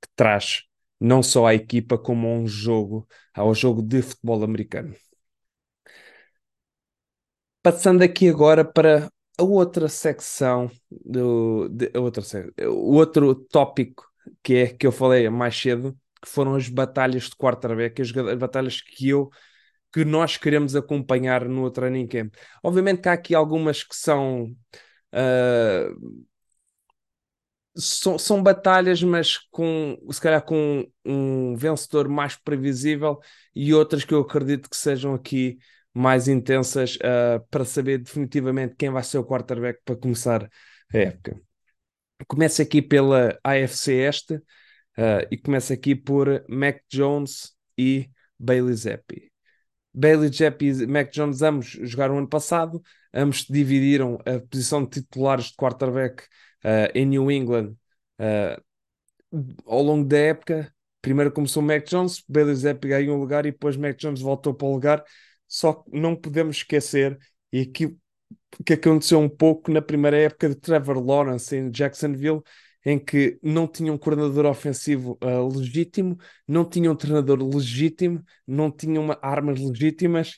que 0.01 0.07
traz 0.15 0.63
não 1.01 1.23
só 1.23 1.47
à 1.47 1.55
equipa 1.55 1.97
como 1.97 2.27
a 2.27 2.31
um 2.31 2.47
jogo, 2.47 3.07
ao 3.33 3.53
jogo 3.55 3.81
de 3.81 4.01
futebol 4.03 4.43
americano. 4.43 4.95
Passando 7.63 8.03
aqui 8.03 8.29
agora 8.29 8.63
para 8.63 9.09
a 9.37 9.43
outra 9.43 9.87
secção 9.87 10.69
do 10.89 11.67
de, 11.69 11.91
a 11.95 11.99
outra 11.99 12.23
o 12.67 12.95
outro 12.95 13.35
tópico 13.35 14.05
que 14.43 14.55
é 14.55 14.67
que 14.67 14.85
eu 14.85 14.91
falei 14.91 15.29
mais 15.29 15.59
cedo, 15.59 15.97
que 16.21 16.29
foram 16.29 16.55
as 16.55 16.69
batalhas 16.69 17.23
de 17.23 17.35
quarterback, 17.35 18.01
as, 18.01 18.15
as 18.15 18.37
batalhas 18.37 18.81
que 18.81 19.09
eu 19.09 19.29
que 19.93 20.05
nós 20.05 20.37
queremos 20.37 20.75
acompanhar 20.75 21.47
no 21.49 21.69
training 21.69 22.07
camp. 22.07 22.33
Obviamente 22.63 23.01
que 23.01 23.09
há 23.09 23.13
aqui 23.13 23.35
algumas 23.35 23.83
que 23.83 23.95
são 23.95 24.45
uh, 25.13 26.21
são, 27.75 28.17
são 28.19 28.43
batalhas, 28.43 29.01
mas 29.01 29.37
com 29.49 29.97
se 30.11 30.19
calhar 30.19 30.43
com 30.43 30.85
um 31.05 31.55
vencedor 31.55 32.07
mais 32.07 32.35
previsível 32.35 33.19
e 33.55 33.73
outras 33.73 34.03
que 34.03 34.13
eu 34.13 34.21
acredito 34.21 34.69
que 34.69 34.75
sejam 34.75 35.13
aqui 35.13 35.57
mais 35.93 36.27
intensas 36.27 36.95
uh, 36.97 37.45
para 37.49 37.65
saber 37.65 37.99
definitivamente 37.99 38.75
quem 38.77 38.89
vai 38.89 39.03
ser 39.03 39.17
o 39.17 39.25
quarterback 39.25 39.79
para 39.83 39.95
começar 39.95 40.49
a 40.93 40.97
época. 40.97 41.39
Começa 42.27 42.63
aqui 42.63 42.81
pela 42.81 43.37
AFC 43.43 43.93
Este 43.93 44.35
uh, 44.35 45.27
e 45.29 45.37
começa 45.37 45.73
aqui 45.73 45.95
por 45.95 46.43
Mac 46.47 46.81
Jones 46.89 47.53
e 47.77 48.09
Bailey 48.39 48.73
Zappi. 48.73 49.31
Bailey 49.93 50.31
Zappi 50.31 50.67
e 50.67 50.87
Mac 50.87 51.11
Jones 51.11 51.41
ambos 51.41 51.67
jogaram 51.67 52.17
ano 52.17 52.29
passado, 52.29 52.81
ambos 53.13 53.45
dividiram 53.49 54.17
a 54.25 54.39
posição 54.39 54.83
de 54.83 55.01
titulares 55.01 55.45
de 55.45 55.55
quarterback 55.55 56.23
uh, 56.63 56.91
em 56.93 57.05
New 57.05 57.31
England 57.31 57.75
uh, 58.19 58.61
ao 59.65 59.81
longo 59.81 60.07
da 60.07 60.17
época. 60.17 60.73
Primeiro 61.01 61.31
começou 61.31 61.63
Mac 61.63 61.87
Jones, 61.87 62.23
Zappi 62.55 62.89
ganhou 62.89 63.17
um 63.17 63.19
lugar 63.19 63.45
e 63.45 63.51
depois 63.51 63.75
Mac 63.75 63.97
Jones 63.97 64.21
voltou 64.21 64.53
para 64.53 64.67
o 64.67 64.73
lugar. 64.73 65.03
Só 65.47 65.73
que 65.73 65.99
não 65.99 66.15
podemos 66.15 66.57
esquecer, 66.57 67.17
e 67.51 67.61
aqui 67.61 67.97
que 68.65 68.73
aconteceu 68.73 69.19
um 69.19 69.29
pouco 69.29 69.71
na 69.71 69.81
primeira 69.81 70.17
época 70.17 70.49
de 70.49 70.55
Trevor 70.55 71.03
Lawrence 71.03 71.55
em 71.55 71.69
Jacksonville, 71.69 72.41
em 72.85 72.97
que 72.97 73.39
não 73.43 73.67
tinha 73.67 73.91
um 73.91 73.97
coordenador 73.97 74.45
ofensivo 74.45 75.17
uh, 75.23 75.47
legítimo, 75.57 76.17
não 76.47 76.65
tinha 76.65 76.91
um 76.91 76.95
treinador 76.95 77.39
legítimo, 77.43 78.23
não 78.47 78.71
tinham 78.71 79.07
armas 79.21 79.59
legítimas 79.59 80.37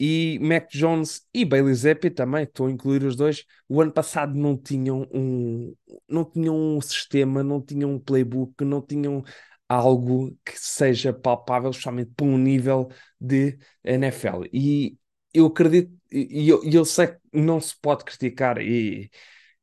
e 0.00 0.38
Mac 0.40 0.70
Jones 0.70 1.26
e 1.34 1.44
Bailey 1.44 1.74
Zappi 1.74 2.08
também, 2.10 2.44
estou 2.44 2.66
a 2.68 2.70
incluir 2.70 3.04
os 3.04 3.14
dois, 3.14 3.44
o 3.68 3.82
ano 3.82 3.92
passado 3.92 4.34
não 4.34 4.56
tinham 4.56 5.06
um, 5.12 5.76
não 6.08 6.24
tinham 6.24 6.56
um 6.56 6.80
sistema, 6.80 7.42
não 7.42 7.60
tinham 7.60 7.92
um 7.92 7.98
playbook, 7.98 8.64
não 8.64 8.80
tinham 8.80 9.22
algo 9.68 10.34
que 10.42 10.58
seja 10.58 11.12
palpável, 11.12 11.70
especialmente 11.70 12.12
para 12.16 12.26
um 12.26 12.38
nível 12.38 12.88
de 13.20 13.58
NFL. 13.84 14.44
E 14.52 14.96
eu 15.34 15.46
acredito, 15.46 15.92
e 16.10 16.48
eu, 16.48 16.62
eu 16.64 16.84
sei 16.86 17.08
que 17.08 17.18
não 17.32 17.60
se 17.60 17.74
pode 17.80 18.04
criticar 18.04 18.58
e, 18.58 19.10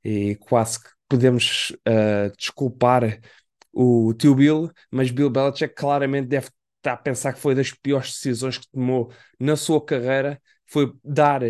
e 0.04 0.36
quase 0.36 0.82
que 0.84 0.90
podemos 1.10 1.72
uh, 1.88 2.32
desculpar 2.38 3.20
o 3.74 4.14
tio 4.14 4.36
Bill, 4.36 4.72
mas 4.92 5.12
Bill 5.12 5.30
Belichick 5.30 5.74
claramente 5.76 6.28
deve 6.28 6.50
está 6.88 6.94
a 6.94 6.98
pensar 6.98 7.34
que 7.34 7.40
foi 7.40 7.54
das 7.54 7.72
piores 7.72 8.14
decisões 8.14 8.58
que 8.58 8.70
tomou 8.70 9.12
na 9.40 9.56
sua 9.56 9.84
carreira, 9.84 10.42
foi 10.66 10.94
dar 11.04 11.42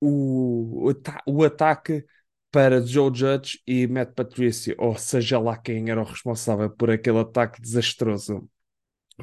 o, 0.00 0.92
o, 1.26 1.44
ataque 1.44 2.04
para 2.50 2.80
Joe 2.84 3.10
Judge 3.14 3.60
e 3.66 3.86
Matt 3.86 4.14
Patricia, 4.14 4.74
ou 4.78 4.96
seja 4.96 5.38
lá 5.38 5.56
quem 5.56 5.90
era 5.90 6.00
o 6.00 6.04
responsável 6.04 6.70
por 6.70 6.90
aquele 6.90 7.18
ataque 7.20 7.60
desastroso. 7.60 8.48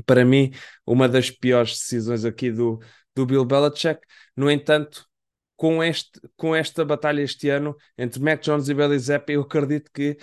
Para 0.05 0.25
mim, 0.25 0.51
uma 0.85 1.07
das 1.07 1.29
piores 1.29 1.77
decisões 1.77 2.25
aqui 2.25 2.51
do, 2.51 2.79
do 3.15 3.25
Bill 3.25 3.45
Belichick. 3.45 4.01
No 4.35 4.49
entanto, 4.49 5.07
com, 5.55 5.83
este, 5.83 6.19
com 6.35 6.55
esta 6.55 6.83
batalha 6.83 7.21
este 7.21 7.49
ano 7.49 7.75
entre 7.97 8.21
Mac 8.21 8.41
Jones 8.41 8.69
e 8.69 8.73
Bailey 8.73 8.99
Zappi, 8.99 9.33
eu 9.33 9.41
acredito 9.41 9.91
que 9.93 10.17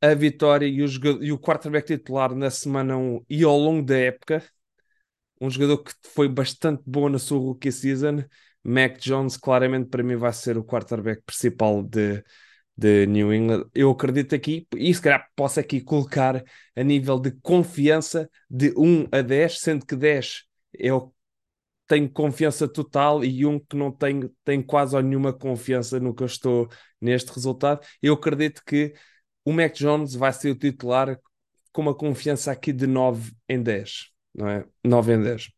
a 0.00 0.14
vitória 0.14 0.66
e 0.66 0.82
o, 0.82 0.88
e 1.22 1.32
o 1.32 1.38
quarterback 1.38 1.86
titular 1.86 2.34
na 2.34 2.50
semana 2.50 2.96
1 2.96 3.24
e 3.28 3.42
ao 3.42 3.58
longo 3.58 3.84
da 3.84 3.98
época 3.98 4.42
um 5.40 5.50
jogador 5.50 5.78
que 5.78 5.92
foi 6.02 6.28
bastante 6.28 6.82
bom 6.86 7.08
na 7.08 7.18
sua 7.18 7.38
rookie 7.38 7.72
season. 7.72 8.24
Mac 8.62 8.98
Jones, 8.98 9.36
claramente, 9.36 9.88
para 9.88 10.02
mim, 10.02 10.16
vai 10.16 10.32
ser 10.32 10.58
o 10.58 10.64
quarterback 10.64 11.22
principal 11.24 11.82
de, 11.82 12.24
de 12.76 13.06
New 13.06 13.32
England. 13.32 13.64
Eu 13.74 13.90
acredito 13.90 14.34
aqui, 14.34 14.66
e 14.76 14.92
se 14.92 15.00
calhar 15.00 15.28
posso 15.36 15.60
aqui 15.60 15.80
colocar 15.80 16.42
a 16.74 16.82
nível 16.82 17.18
de 17.20 17.30
confiança 17.42 18.28
de 18.50 18.72
1 18.76 19.08
a 19.12 19.22
10, 19.22 19.60
sendo 19.60 19.86
que 19.86 19.94
10 19.96 20.44
eu 20.74 21.14
tenho 21.86 22.10
confiança 22.10 22.68
total 22.68 23.24
e 23.24 23.46
um 23.46 23.60
que 23.60 23.76
não 23.76 23.92
tenho, 23.92 24.30
tenho 24.44 24.64
quase 24.64 25.00
nenhuma 25.02 25.32
confiança 25.32 26.00
no 26.00 26.14
que 26.14 26.22
eu 26.22 26.26
estou 26.26 26.68
neste 27.00 27.32
resultado. 27.32 27.80
Eu 28.02 28.14
acredito 28.14 28.62
que 28.66 28.92
o 29.44 29.52
Mac 29.52 29.74
Jones 29.74 30.14
vai 30.14 30.32
ser 30.32 30.50
o 30.50 30.56
titular 30.58 31.18
com 31.72 31.82
uma 31.82 31.94
confiança 31.94 32.50
aqui 32.50 32.72
de 32.72 32.86
9 32.86 33.32
em 33.48 33.62
10 33.62 34.15
não 34.36 34.48
é? 34.48 34.64
9 34.84 35.14
em 35.14 35.22
10. 35.22 35.50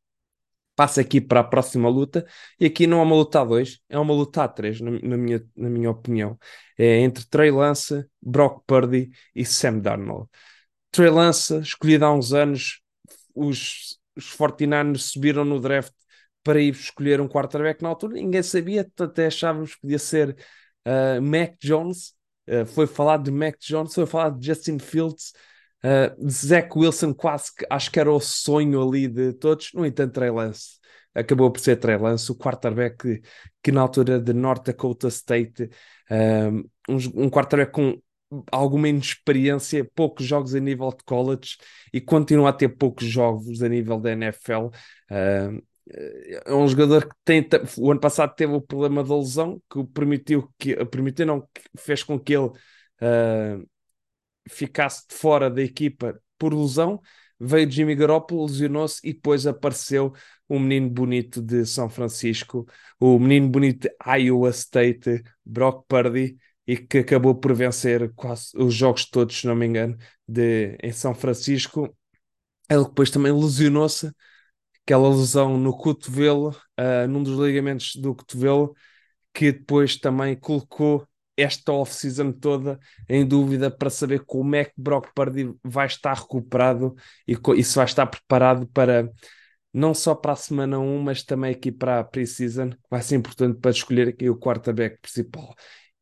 Passa 0.77 1.01
aqui 1.01 1.21
para 1.21 1.41
a 1.41 1.45
próxima 1.45 1.89
luta, 1.89 2.25
e 2.61 2.67
aqui 2.67 2.87
não 2.87 3.01
é 3.01 3.03
uma 3.03 3.17
luta 3.17 3.41
a 3.41 3.45
2, 3.45 3.81
é 3.89 3.99
uma 3.99 4.15
luta 4.15 4.45
a 4.45 4.49
3, 4.49 4.81
na, 4.81 4.93
na, 4.93 5.17
minha, 5.17 5.45
na 5.57 5.69
minha 5.69 5.91
opinião. 5.91 6.39
É 6.79 7.01
entre 7.01 7.27
Trey 7.27 7.51
Lance, 7.51 8.07
Brock 8.23 8.63
Purdy 8.67 9.11
e 9.35 9.45
Sam 9.45 9.81
Darnold. 9.81 10.29
Trey 10.93 11.11
Lance, 11.11 11.59
escolhido 11.59 12.05
há 12.05 12.13
uns 12.15 12.33
anos, 12.33 12.81
os, 13.35 13.99
os 14.17 14.37
49ers 14.37 14.99
subiram 14.99 15.45
no 15.45 15.61
draft 15.61 15.93
para 16.43 16.61
ir 16.61 16.73
escolher 16.73 17.21
um 17.21 17.29
quarterback 17.29 17.83
na 17.83 17.89
altura, 17.91 18.15
ninguém 18.15 18.43
sabia, 18.43 18.89
até 18.99 19.27
achávamos 19.27 19.75
que 19.75 19.81
podia 19.83 19.99
ser 19.99 20.37
uh, 20.87 21.21
Mac 21.21 21.57
Jones, 21.61 22.15
uh, 22.49 22.65
foi 22.67 22.87
falado 22.87 23.25
de 23.25 23.31
Mac 23.31 23.57
Jones, 23.61 23.95
foi 23.95 24.07
falado 24.07 24.39
de 24.39 24.47
Justin 24.47 24.79
Fields, 24.79 25.33
Uh, 25.85 26.29
Zach 26.29 26.71
Wilson 26.77 27.15
quase 27.15 27.55
que 27.55 27.65
acho 27.71 27.91
que 27.91 28.01
era 28.01 28.11
o 28.11 28.19
sonho 28.19 28.83
ali 28.83 29.07
de 29.07 29.33
todos, 29.33 29.71
no 29.73 29.87
entanto, 29.87 30.15
Trey 30.15 30.31
Lance 30.31 30.79
acabou 31.15 31.51
por 31.51 31.61
ser 31.61 31.77
Trey 31.77 31.97
Lance, 31.97 32.31
o 32.31 32.35
quarterback 32.35 32.97
que, 32.97 33.23
que 33.63 33.73
na 33.73 33.83
altura 33.83 34.21
de 34.21 34.33
North 34.33 34.65
Dakota 34.65 35.09
State, 35.09 35.69
um, 36.89 37.25
um 37.25 37.31
quarterback 37.31 37.73
com 37.73 38.01
alguma 38.53 38.89
inexperiência, 38.89 39.89
poucos 39.95 40.27
jogos 40.27 40.55
a 40.55 40.61
nível 40.61 40.91
de 40.91 41.03
college 41.05 41.57
e 41.93 42.01
continua 42.01 42.51
a 42.51 42.53
ter 42.53 42.69
poucos 42.69 43.07
jogos 43.07 43.63
a 43.63 43.69
nível 43.69 43.99
da 43.99 44.13
NFL. 44.13 44.67
Uh, 45.11 45.63
é 46.45 46.55
um 46.55 46.69
jogador 46.69 47.07
que 47.07 47.15
tem, 47.25 47.49
o 47.79 47.91
ano 47.91 48.01
passado 48.01 48.35
teve 48.35 48.53
o 48.53 48.61
problema 48.61 49.03
da 49.03 49.17
lesão 49.17 49.61
que 49.71 49.83
permitiu 49.87 50.47
que 50.59 50.77
permitiu 50.85 51.25
não 51.25 51.41
que 51.41 51.63
fez 51.79 52.03
com 52.03 52.21
que 52.21 52.35
ele 52.35 52.49
uh, 52.49 53.67
ficasse 54.49 55.05
fora 55.11 55.51
da 55.51 55.63
equipa 55.63 56.21
por 56.39 56.55
lesão. 56.55 57.01
Veio 57.41 57.71
Jimmy 57.71 57.95
Garoppolo, 57.95 58.47
lesionou-se 58.47 59.01
e 59.05 59.13
depois 59.13 59.47
apareceu 59.47 60.13
o 60.49 60.59
menino 60.59 60.91
bonito 60.91 61.41
de 61.41 61.65
São 61.65 61.89
Francisco, 61.89 62.67
o 62.99 63.19
menino 63.19 63.49
bonito 63.49 63.89
de 63.89 64.21
Iowa 64.21 64.51
State, 64.51 65.23
Brock 65.45 65.85
Purdy, 65.87 66.37
e 66.67 66.77
que 66.77 66.99
acabou 66.99 67.35
por 67.35 67.55
vencer 67.55 68.13
quase 68.15 68.51
os 68.57 68.75
jogos 68.75 69.07
todos, 69.09 69.41
se 69.41 69.47
não 69.47 69.55
me 69.55 69.67
engano, 69.67 69.97
de, 70.27 70.77
em 70.83 70.93
São 70.93 71.15
Francisco. 71.15 71.97
Ele 72.69 72.85
depois 72.85 73.11
também 73.11 73.33
lesionou-se, 73.33 74.13
aquela 74.85 75.09
lesão 75.09 75.57
no 75.57 75.75
cotovelo, 75.75 76.51
uh, 76.79 77.09
num 77.09 77.23
dos 77.23 77.39
ligamentos 77.39 77.97
do 77.97 78.15
cotovelo, 78.15 78.75
que 79.33 79.53
depois 79.53 79.97
também 79.97 80.37
colocou 80.37 81.08
esta 81.39 81.73
off-season 81.73 82.33
toda 82.33 82.79
em 83.09 83.27
dúvida 83.27 83.71
para 83.71 83.89
saber 83.89 84.25
como 84.25 84.57
é 84.57 84.65
que 84.65 84.73
Brock 84.77 85.11
Purdy 85.15 85.55
vai 85.65 85.87
estar 85.87 86.15
recuperado 86.15 86.95
e, 87.27 87.37
e 87.57 87.65
se 87.65 87.77
vai 87.77 87.87
estar 87.87 88.07
preparado 88.07 88.67
para 88.69 89.11
não 89.73 89.95
só 89.95 90.15
para 90.15 90.33
a 90.33 90.37
semana 90.37 90.79
1, 90.79 91.03
mas 91.03 91.23
também 91.23 91.53
aqui 91.53 91.71
para 91.71 92.01
a 92.01 92.05
pre-season, 92.05 92.71
que 92.71 92.79
vai 92.91 93.03
ser 93.03 93.17
importante 93.17 93.61
para 93.61 93.71
escolher 93.71 94.09
aqui 94.09 94.29
o 94.29 94.37
quarterback 94.37 94.99
principal. 95.01 95.55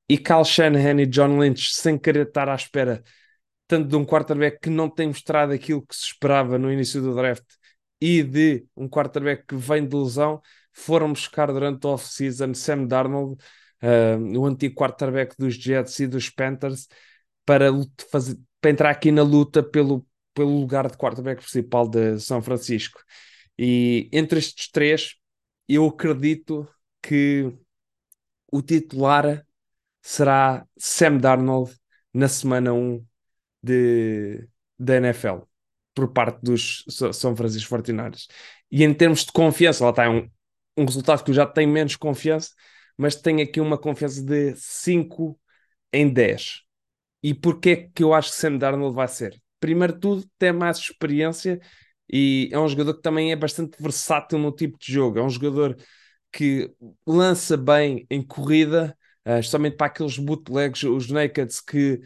E 0.09 0.17
Cal 0.17 0.45
Shanahan 0.45 1.01
e 1.03 1.07
John 1.07 1.39
Lynch, 1.39 1.75
sem 1.75 1.99
querer 1.99 2.29
estar 2.29 2.49
à 2.49 2.55
espera 2.55 3.03
tanto 3.67 3.89
de 3.89 3.97
um 3.97 4.05
quarterback 4.05 4.61
que 4.61 4.71
não 4.71 4.89
tem 4.89 5.09
mostrado 5.09 5.53
aquilo 5.53 5.85
que 5.85 5.95
se 5.95 6.07
esperava 6.07 6.59
no 6.59 6.73
início 6.73 7.03
do 7.03 7.15
draft 7.15 7.45
e 8.01 8.23
de 8.23 8.65
um 8.77 8.89
quarterback 8.89 9.45
que 9.47 9.57
vem 9.57 9.87
de 9.87 9.97
lesão, 9.97 10.41
foram 10.73 11.13
buscar 11.13 11.53
durante 11.53 11.87
a 11.87 11.91
off-season 11.91 12.55
Sam 12.55 12.87
Darnold, 12.87 13.43
uh, 13.83 14.39
o 14.39 14.47
antigo 14.47 14.75
quarterback 14.75 15.35
dos 15.39 15.55
Jets 15.55 15.99
e 16.01 16.07
dos 16.07 16.31
Panthers, 16.31 16.89
para, 17.45 17.67
fazer, 18.11 18.39
para 18.61 18.71
entrar 18.71 18.91
aqui 18.91 19.11
na 19.11 19.23
luta 19.23 19.63
pelo, 19.63 20.07
pelo 20.35 20.59
lugar 20.61 20.91
de 20.91 20.97
quarterback 20.97 21.41
principal 21.41 21.89
de 21.89 22.19
São 22.21 22.43
Francisco. 22.43 23.01
E 23.59 24.09
entre 24.13 24.39
estes 24.39 24.71
três, 24.71 25.15
eu 25.69 25.87
acredito 25.87 26.69
que 27.03 27.53
o 28.51 28.63
titular 28.63 29.45
será 30.03 30.67
Sam 30.79 31.19
Darnold 31.19 31.75
na 32.13 32.29
semana 32.29 32.73
1 32.73 33.05
de, 33.63 34.49
da 34.79 34.97
NFL 34.97 35.41
por 35.95 36.13
parte 36.13 36.41
dos 36.43 36.85
São 37.13 37.35
Francisco 37.35 37.69
Fortinares. 37.69 38.29
E 38.71 38.85
em 38.85 38.93
termos 38.93 39.25
de 39.25 39.33
confiança, 39.33 39.85
lá 39.85 39.91
está 39.91 40.09
um, 40.11 40.29
um 40.77 40.85
resultado 40.85 41.25
que 41.25 41.31
eu 41.31 41.35
já 41.35 41.47
tenho 41.47 41.71
menos 41.71 41.97
confiança, 41.97 42.51
mas 42.97 43.17
tenho 43.17 43.43
aqui 43.43 43.61
uma 43.61 43.79
confiança 43.79 44.23
de 44.23 44.55
5 44.57 45.39
em 45.93 46.13
10. 46.13 46.63
E 47.23 47.35
porquê 47.35 47.91
que 47.95 48.03
eu 48.03 48.15
acho 48.15 48.31
que 48.31 48.37
Sam 48.37 48.59
Darnold 48.59 48.95
vai 48.95 49.09
ser? 49.09 49.41
Primeiro 49.61 49.95
de 49.95 50.01
tudo, 50.01 50.25
tem 50.39 50.53
mais 50.53 50.79
experiência 50.79 51.61
e 52.11 52.49
é 52.53 52.59
um 52.59 52.69
jogador 52.69 52.95
que 52.95 53.03
também 53.03 53.33
é 53.33 53.37
bastante 53.37 53.81
versátil 53.83 54.39
no 54.39 54.53
tipo 54.53 54.79
de 54.79 54.93
jogo. 54.93 55.19
É 55.19 55.23
um 55.23 55.31
jogador 55.31 55.77
que 56.33 56.71
lança 57.07 57.57
bem 57.57 58.07
em 58.11 58.23
corrida, 58.23 58.97
justamente 59.43 59.77
para 59.77 59.87
aqueles 59.87 60.19
bootlegs, 60.19 60.85
os 60.85 61.11
nakeds 61.11 61.61
que, 61.61 62.01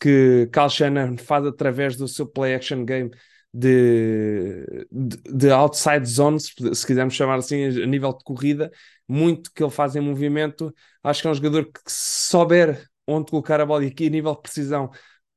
que 0.00 0.48
Cal 0.52 0.68
Shannon 0.68 1.16
faz 1.16 1.46
através 1.46 1.96
do 1.96 2.08
seu 2.08 2.26
play 2.26 2.54
action 2.54 2.84
game 2.84 3.10
de, 3.52 4.64
de, 4.90 5.16
de, 5.32 5.50
outside 5.50 6.04
zones, 6.04 6.52
se 6.74 6.86
quisermos 6.86 7.14
chamar 7.14 7.36
assim, 7.36 7.64
a 7.64 7.86
nível 7.86 8.12
de 8.12 8.22
corrida, 8.24 8.70
muito 9.08 9.52
que 9.52 9.62
ele 9.62 9.70
faz 9.70 9.96
em 9.96 10.00
movimento. 10.00 10.74
Acho 11.02 11.22
que 11.22 11.28
é 11.28 11.30
um 11.30 11.34
jogador 11.34 11.64
que, 11.66 11.80
se 11.86 12.28
souber 12.28 12.86
onde 13.06 13.30
colocar 13.30 13.60
a 13.60 13.66
bola 13.66 13.84
e 13.84 13.88
aqui 13.88 14.06
a 14.06 14.10
nível 14.10 14.34
de 14.34 14.42
precisão 14.42 14.90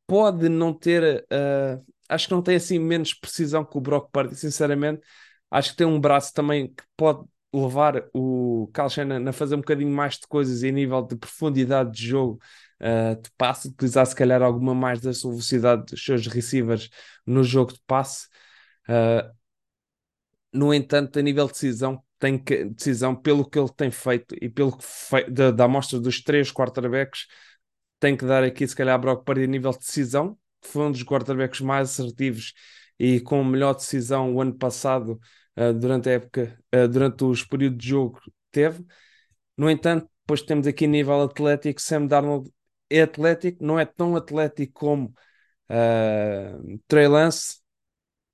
pode 0.06 0.50
não 0.50 0.74
ter 0.74 1.26
uh, 1.32 1.86
acho 2.12 2.28
que 2.28 2.34
não 2.34 2.42
tem 2.42 2.56
assim 2.58 2.78
menos 2.78 3.14
precisão 3.14 3.64
que 3.64 3.78
o 3.78 3.82
Brock 3.82 4.12
Purdy, 4.12 4.36
sinceramente. 4.36 5.02
Acho 5.50 5.72
que 5.72 5.78
tem 5.78 5.88
um 5.88 6.00
braço 6.00 6.34
também 6.34 6.68
que 6.68 6.84
pode 6.98 7.26
levar 7.54 8.04
o 8.14 8.70
Kyle 8.74 9.28
a 9.28 9.34
fazer 9.34 9.56
um 9.56 9.60
bocadinho 9.60 9.90
mais 9.92 10.16
de 10.16 10.28
coisas 10.28 10.64
e 10.64 10.70
a 10.70 10.72
nível 10.72 11.02
de 11.02 11.16
profundidade 11.16 11.92
de 11.92 12.08
jogo 12.08 12.40
uh, 12.82 13.22
de 13.22 13.30
passe, 13.38 13.68
utilizar 13.70 14.06
se 14.06 14.16
calhar 14.16 14.42
alguma 14.42 14.74
mais 14.74 15.02
da 15.02 15.14
sua 15.14 15.32
velocidade 15.32 15.86
dos 15.86 16.04
seus 16.04 16.28
receivers 16.28 16.90
no 17.26 17.44
jogo 17.44 17.74
de 17.74 17.82
passe. 17.86 18.28
Uh, 18.88 19.32
no 20.54 20.74
entanto, 20.74 21.18
a 21.18 21.22
nível 21.22 21.46
de 21.48 21.54
decisão, 21.54 22.04
tem 22.22 22.38
que, 22.38 22.66
decisão 22.66 23.16
pelo 23.16 23.44
que 23.44 23.58
ele 23.58 23.70
tem 23.76 23.90
feito 23.90 24.36
e 24.40 24.48
pelo 24.48 24.78
que 24.78 24.84
fe, 24.86 25.24
da, 25.30 25.50
da 25.50 25.66
amostra 25.66 26.00
dos 26.00 26.22
três 26.22 26.52
quarterbacks, 26.52 27.26
tem 28.00 28.16
que 28.16 28.24
dar 28.26 28.44
aqui 28.44 28.68
se 28.68 28.76
calhar 28.76 28.94
a 28.94 28.98
Brock 28.98 29.26
Purdy 29.26 29.46
a 29.46 29.48
nível 29.48 29.72
de 29.72 29.80
decisão, 29.80 30.38
foi 30.62 30.84
um 30.84 30.92
dos 30.92 31.04
quarterbacks 31.04 31.62
mais 31.62 31.90
assertivos 31.90 32.54
e 33.00 33.20
com 33.22 33.44
melhor 33.44 33.74
decisão 33.74 34.36
o 34.36 34.40
ano 34.40 34.54
passado, 34.54 35.20
uh, 35.58 35.74
durante 35.74 36.10
a 36.10 36.14
época, 36.14 36.60
uh, 36.76 36.88
durante 36.88 37.24
os 37.24 37.44
períodos 37.44 37.80
de 37.80 37.90
jogo 37.90 38.20
teve. 38.52 38.86
No 39.58 39.70
entanto, 39.70 40.08
depois 40.22 40.44
temos 40.44 40.68
aqui 40.68 40.86
nível 40.86 41.24
atlético, 41.24 41.82
Sam 41.82 42.06
Darnold 42.06 42.52
é 42.88 43.02
atlético, 43.02 43.64
não 43.66 43.80
é 43.80 43.86
tão 43.86 44.16
atlético 44.16 44.74
como 44.74 45.14
uh, 45.72 46.80
Trey 46.88 47.08
Lance, 47.08 47.61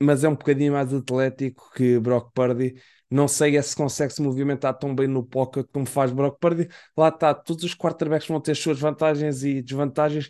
mas 0.02 0.24
é 0.24 0.30
um 0.30 0.36
bocadinho 0.36 0.74
mais 0.74 0.94
atlético 0.94 1.72
que 1.76 2.00
Brock 2.00 2.32
Purdy. 2.34 2.76
Não 3.10 3.28
sei 3.28 3.62
se 3.64 3.76
consegue 3.76 4.14
se 4.14 4.22
movimentar 4.22 4.78
tão 4.78 4.94
bem 4.94 5.08
no 5.08 5.24
pocket 5.26 5.66
como 5.72 5.86
faz 5.86 6.12
Brock 6.12 6.38
Purdy. 6.40 6.68
Lá 6.96 7.10
está, 7.10 7.34
todos 7.34 7.64
os 7.64 7.76
quarterbacks 7.76 8.28
vão 8.28 8.42
ter 8.42 8.52
as 8.52 8.60
suas 8.60 8.80
vantagens 8.80 9.44
e 9.44 9.62
desvantagens 9.62 10.30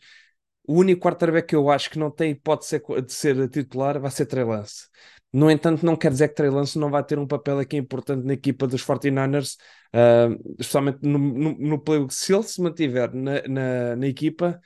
o 0.68 0.80
único 0.80 1.02
quarterback 1.02 1.48
que 1.48 1.56
eu 1.56 1.70
acho 1.70 1.90
que 1.90 1.98
não 1.98 2.12
tem 2.12 2.32
hipótese 2.32 2.82
de 3.06 3.14
ser 3.14 3.50
titular 3.50 4.00
vai 4.00 4.12
ser 4.12 4.26
Trey 4.26 4.44
Lance. 4.44 4.88
No 5.32 5.50
entanto, 5.50 5.86
não 5.86 5.96
quer 5.96 6.12
dizer 6.12 6.30
que 6.30 6.36
Trey 6.36 6.50
Lance 6.50 6.78
não 6.78 6.90
vai 6.90 7.04
ter 7.04 7.18
um 7.18 7.28
papel 7.28 7.60
aqui 7.60 7.78
importante 7.78 8.26
na 8.26 8.34
equipa 8.34 8.68
dos 8.68 8.84
49ers, 8.84 9.56
uh, 9.94 10.56
especialmente 10.60 11.00
no, 11.02 11.18
no, 11.18 11.58
no 11.58 11.80
playbook. 11.80 12.14
Se 12.14 12.34
ele 12.34 12.44
se 12.44 12.62
mantiver 12.62 13.14
na, 13.14 13.42
na, 13.48 13.96
na, 13.96 14.08
equipa, 14.08 14.60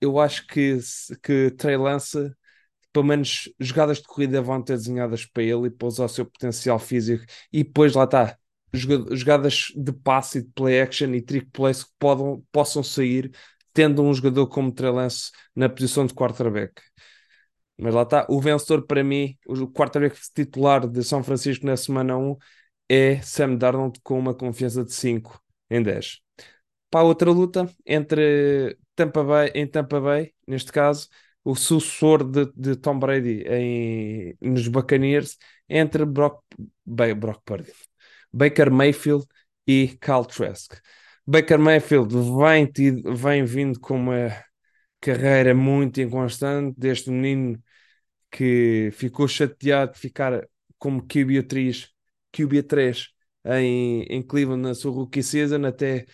eu 0.00 0.18
acho 0.20 0.46
que, 0.46 0.78
que 1.22 1.50
Trey 1.52 1.76
Lance, 1.76 2.32
pelo 2.94 3.06
menos 3.06 3.52
jogadas 3.58 3.98
de 3.98 4.04
corrida 4.04 4.40
vão 4.40 4.62
ter 4.62 4.76
desenhadas 4.76 5.26
para 5.26 5.42
ele 5.42 5.66
e 5.66 5.70
para 5.70 5.88
o 5.88 6.08
seu 6.08 6.24
potencial 6.24 6.78
físico. 6.78 7.24
E 7.52 7.64
depois 7.64 7.92
lá 7.94 8.04
está, 8.04 8.38
jogadas 8.72 9.72
de 9.74 9.92
passe 9.92 10.38
e 10.38 10.42
de 10.42 10.48
play 10.52 10.80
action 10.80 11.12
e 11.12 11.20
trick 11.20 11.50
plays 11.50 11.82
que 11.82 11.90
podam, 11.98 12.44
possam 12.52 12.84
sair 12.84 13.32
tendo 13.72 14.00
um 14.04 14.14
jogador 14.14 14.46
como 14.46 14.70
Trelance 14.72 15.32
na 15.56 15.68
posição 15.68 16.06
de 16.06 16.14
quarterback. 16.14 16.80
Mas 17.76 17.92
lá 17.92 18.02
está, 18.02 18.24
o 18.30 18.40
vencedor 18.40 18.86
para 18.86 19.02
mim, 19.02 19.36
o 19.44 19.66
quarterback 19.66 20.16
titular 20.32 20.86
de 20.86 21.02
São 21.02 21.24
Francisco 21.24 21.66
na 21.66 21.76
semana 21.76 22.16
1 22.16 22.36
é 22.88 23.20
Sam 23.22 23.56
Darnold 23.56 23.98
com 24.04 24.16
uma 24.16 24.34
confiança 24.34 24.84
de 24.84 24.92
5 24.92 25.42
em 25.68 25.82
10. 25.82 26.20
Para 26.90 27.00
a 27.00 27.04
outra 27.04 27.32
luta, 27.32 27.68
entre 27.84 28.78
Tampa 28.94 29.24
Bay, 29.24 29.50
em 29.52 29.66
Tampa 29.66 30.00
Bay, 30.00 30.32
neste 30.46 30.70
caso, 30.70 31.08
o 31.44 31.54
sucessor 31.54 32.24
de, 32.24 32.50
de 32.56 32.76
Tom 32.76 32.98
Brady 32.98 33.44
em, 33.46 34.36
nos 34.40 34.66
Buccaneers, 34.68 35.36
entre 35.68 36.04
Brock, 36.04 36.42
Brock 36.86 37.42
Purdy, 37.44 37.72
Baker 38.32 38.70
Mayfield 38.70 39.26
e 39.66 39.88
Cal 40.00 40.24
Trask. 40.24 40.74
Baker 41.26 41.58
Mayfield 41.58 42.14
vem, 42.38 42.66
tido, 42.66 43.14
vem 43.14 43.44
vindo 43.44 43.78
com 43.80 43.96
uma 43.96 44.30
carreira 45.00 45.54
muito 45.54 46.00
inconstante, 46.00 46.74
deste 46.78 47.10
menino 47.10 47.62
que 48.30 48.90
ficou 48.92 49.28
chateado 49.28 49.92
de 49.92 49.98
ficar 49.98 50.46
como 50.78 51.02
QB3, 51.06 51.88
QB3 52.32 53.08
em, 53.44 54.02
em 54.04 54.22
Cleveland 54.22 54.62
na 54.62 54.74
sua 54.74 54.92
rookie 54.92 55.22
season, 55.22 55.64
até, 55.66 56.06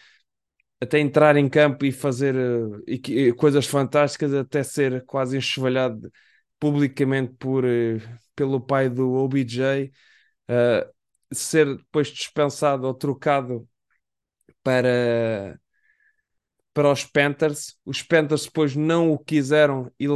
até 0.80 0.98
entrar 0.98 1.36
em 1.36 1.48
campo 1.48 1.84
e 1.84 1.92
fazer 1.92 2.34
uh, 2.36 3.34
coisas 3.36 3.66
fantásticas, 3.66 4.32
até 4.32 4.62
ser 4.62 5.04
quase 5.04 5.36
enxovalhado 5.36 6.10
publicamente 6.58 7.34
por, 7.38 7.64
uh, 7.64 8.00
pelo 8.34 8.60
pai 8.60 8.88
do 8.88 9.12
OBJ, 9.12 9.90
uh, 10.50 10.90
ser 11.32 11.76
depois 11.76 12.08
dispensado 12.08 12.86
ou 12.86 12.94
trocado 12.94 13.68
para, 14.62 15.60
para 16.72 16.90
os 16.90 17.04
Panthers. 17.04 17.76
Os 17.84 18.02
Panthers 18.02 18.44
depois 18.46 18.74
não 18.74 19.12
o 19.12 19.18
quiseram 19.18 19.92
e 19.98 20.06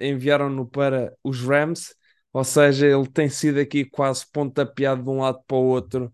enviaram-no 0.00 0.66
para 0.68 1.14
os 1.22 1.40
Rams. 1.42 1.94
Ou 2.32 2.44
seja, 2.44 2.86
ele 2.86 3.06
tem 3.08 3.28
sido 3.28 3.58
aqui 3.58 3.84
quase 3.84 4.26
pontapeado 4.30 5.02
de 5.02 5.08
um 5.08 5.20
lado 5.20 5.42
para 5.46 5.56
o 5.56 5.64
outro 5.64 6.12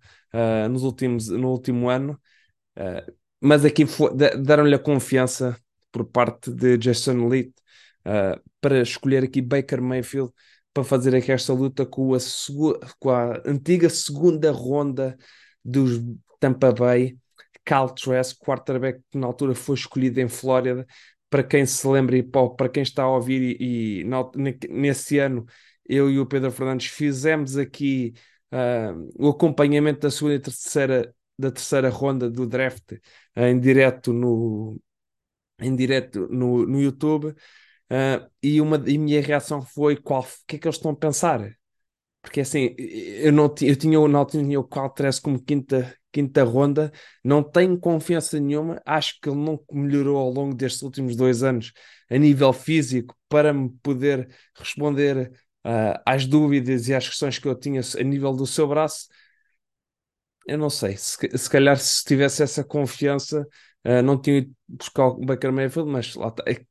nos 0.70 0.82
últimos, 0.84 1.28
no 1.28 1.50
último 1.50 1.88
ano. 1.88 2.20
Uh, 2.76 3.23
mas 3.44 3.62
aqui 3.62 3.84
deram-lhe 4.42 4.74
a 4.74 4.78
confiança 4.78 5.54
por 5.92 6.06
parte 6.06 6.50
de 6.50 6.78
Jason 6.78 7.28
Lead 7.28 7.52
uh, 8.06 8.40
para 8.58 8.80
escolher 8.80 9.22
aqui 9.22 9.42
Baker 9.42 9.82
Mayfield 9.82 10.32
para 10.72 10.82
fazer 10.82 11.14
aqui 11.14 11.30
esta 11.30 11.52
luta 11.52 11.84
com 11.84 12.14
a, 12.14 12.18
com 12.98 13.10
a 13.10 13.42
antiga 13.44 13.90
segunda 13.90 14.50
ronda 14.50 15.14
dos 15.62 16.02
Tampa 16.40 16.72
Bay, 16.72 17.18
Cal 17.66 17.90
Trask, 17.90 18.38
quarterback 18.38 19.00
que 19.10 19.18
na 19.18 19.26
altura 19.26 19.54
foi 19.54 19.76
escolhido 19.76 20.20
em 20.20 20.28
Flórida. 20.28 20.86
Para 21.28 21.42
quem 21.42 21.66
se 21.66 21.86
lembra 21.86 22.16
e 22.16 22.22
para 22.22 22.68
quem 22.70 22.82
está 22.82 23.02
a 23.02 23.10
ouvir, 23.10 23.56
e, 23.60 24.00
e 24.00 24.68
nesse 24.70 25.18
ano 25.18 25.44
eu 25.86 26.10
e 26.10 26.18
o 26.18 26.26
Pedro 26.26 26.50
Fernandes 26.50 26.86
fizemos 26.86 27.58
aqui 27.58 28.14
uh, 28.52 29.10
o 29.18 29.28
acompanhamento 29.28 30.00
da 30.00 30.10
segunda 30.10 30.34
e 30.36 30.40
terceira, 30.40 31.14
da 31.38 31.50
terceira 31.50 31.90
ronda 31.90 32.30
do 32.30 32.46
draft 32.46 32.94
em 33.36 33.58
direto 33.58 34.12
no, 34.12 34.80
em 35.60 35.74
direto 35.74 36.28
no, 36.28 36.66
no 36.66 36.80
YouTube. 36.80 37.34
Uh, 37.90 38.26
e, 38.42 38.60
uma, 38.60 38.82
e 38.86 38.98
minha 38.98 39.20
reação 39.20 39.62
foi: 39.62 39.96
qual, 39.96 40.22
o 40.22 40.26
que 40.46 40.56
é 40.56 40.58
que 40.58 40.66
eles 40.66 40.76
estão 40.76 40.92
a 40.92 40.96
pensar? 40.96 41.56
Porque 42.22 42.40
assim, 42.40 42.74
eu, 42.78 43.32
não, 43.32 43.54
eu 43.60 43.76
tinha 43.76 44.00
o 44.00 44.08
Nautilus 44.08 44.46
tinha 44.46 44.58
o 44.58 44.64
Caltres 44.64 45.18
como 45.20 45.38
quinta, 45.38 45.94
quinta 46.10 46.42
ronda, 46.42 46.90
não 47.22 47.42
tenho 47.42 47.78
confiança 47.78 48.40
nenhuma, 48.40 48.80
acho 48.86 49.20
que 49.20 49.28
ele 49.28 49.38
não 49.38 49.60
melhorou 49.70 50.16
ao 50.16 50.30
longo 50.30 50.54
destes 50.54 50.80
últimos 50.82 51.16
dois 51.16 51.42
anos 51.42 51.72
a 52.10 52.16
nível 52.16 52.52
físico 52.52 53.14
para 53.28 53.52
me 53.52 53.68
poder 53.82 54.28
responder 54.56 55.32
uh, 55.66 56.00
às 56.06 56.26
dúvidas 56.26 56.88
e 56.88 56.94
às 56.94 57.06
questões 57.06 57.38
que 57.38 57.46
eu 57.46 57.54
tinha 57.54 57.82
a 57.82 58.02
nível 58.02 58.32
do 58.32 58.46
seu 58.46 58.66
braço. 58.66 59.06
Eu 60.46 60.58
não 60.58 60.70
sei, 60.70 60.96
se, 60.96 61.16
se 61.38 61.50
calhar 61.50 61.76
se 61.78 62.04
tivesse 62.04 62.42
essa 62.42 62.62
confiança, 62.64 63.46
uh, 63.86 64.02
não 64.02 64.20
tinha 64.20 64.38
ido 64.38 64.54
buscar 64.68 65.06
o 65.08 65.24
Baker 65.24 65.52
Mayfield, 65.52 65.90
mas 65.90 66.14
lá 66.14 66.28
está. 66.28 66.44
É, 66.46 66.64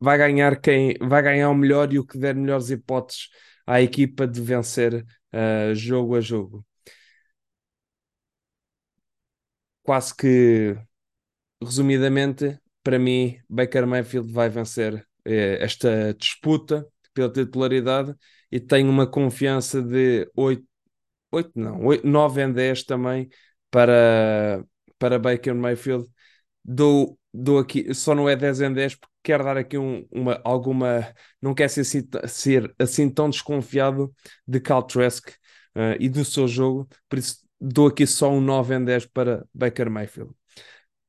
vai 0.00 0.18
ganhar 0.18 0.60
quem 0.60 0.96
vai 1.00 1.22
ganhar 1.22 1.50
o 1.50 1.54
melhor 1.54 1.92
e 1.92 1.98
o 1.98 2.06
que 2.06 2.18
der 2.18 2.34
melhores 2.34 2.70
hipóteses 2.70 3.28
à 3.66 3.80
equipa 3.82 4.26
de 4.26 4.40
vencer 4.40 5.04
uh, 5.34 5.74
jogo 5.74 6.16
a 6.16 6.20
jogo. 6.20 6.64
Quase 9.82 10.14
que 10.14 10.76
resumidamente, 11.62 12.58
para 12.82 12.98
mim, 12.98 13.38
Baker 13.48 13.86
Mayfield 13.86 14.32
vai 14.32 14.48
vencer 14.48 15.06
eh, 15.24 15.58
esta 15.62 16.14
disputa 16.14 16.86
pela 17.12 17.30
titularidade 17.32 18.14
e 18.50 18.60
tenho 18.60 18.88
uma 18.90 19.06
confiança 19.06 19.82
de 19.82 20.30
8, 20.34 20.64
8 21.30 21.52
não, 21.54 21.84
8, 21.84 22.06
9 22.06 22.42
em 22.42 22.52
10 22.52 22.84
também 22.84 23.28
para, 23.70 24.64
para 24.98 25.18
Baker 25.18 25.54
Mayfield. 25.54 26.06
Dou, 26.64 27.18
dou 27.32 27.58
aqui, 27.58 27.94
só 27.94 28.14
não 28.14 28.28
é 28.28 28.36
10 28.36 28.60
em 28.62 28.72
10 28.72 28.94
porque 28.96 29.14
quero 29.22 29.44
dar 29.44 29.56
aqui 29.56 29.78
um, 29.78 30.06
uma, 30.10 30.40
alguma, 30.44 31.12
não 31.40 31.54
quer 31.54 31.68
ser, 31.68 31.82
assim, 31.82 32.08
ser 32.26 32.74
assim 32.78 33.10
tão 33.10 33.28
desconfiado 33.30 34.12
de 34.46 34.60
Cal 34.60 34.82
Trask 34.82 35.28
uh, 35.28 35.96
e 36.00 36.08
do 36.08 36.24
seu 36.24 36.48
jogo, 36.48 36.88
por 37.08 37.18
isso 37.18 37.38
dou 37.60 37.88
aqui 37.88 38.06
só 38.06 38.30
um 38.30 38.40
9 38.40 38.76
em 38.76 38.84
10 38.84 39.06
para 39.06 39.46
Baker 39.52 39.90
Mayfield. 39.90 40.32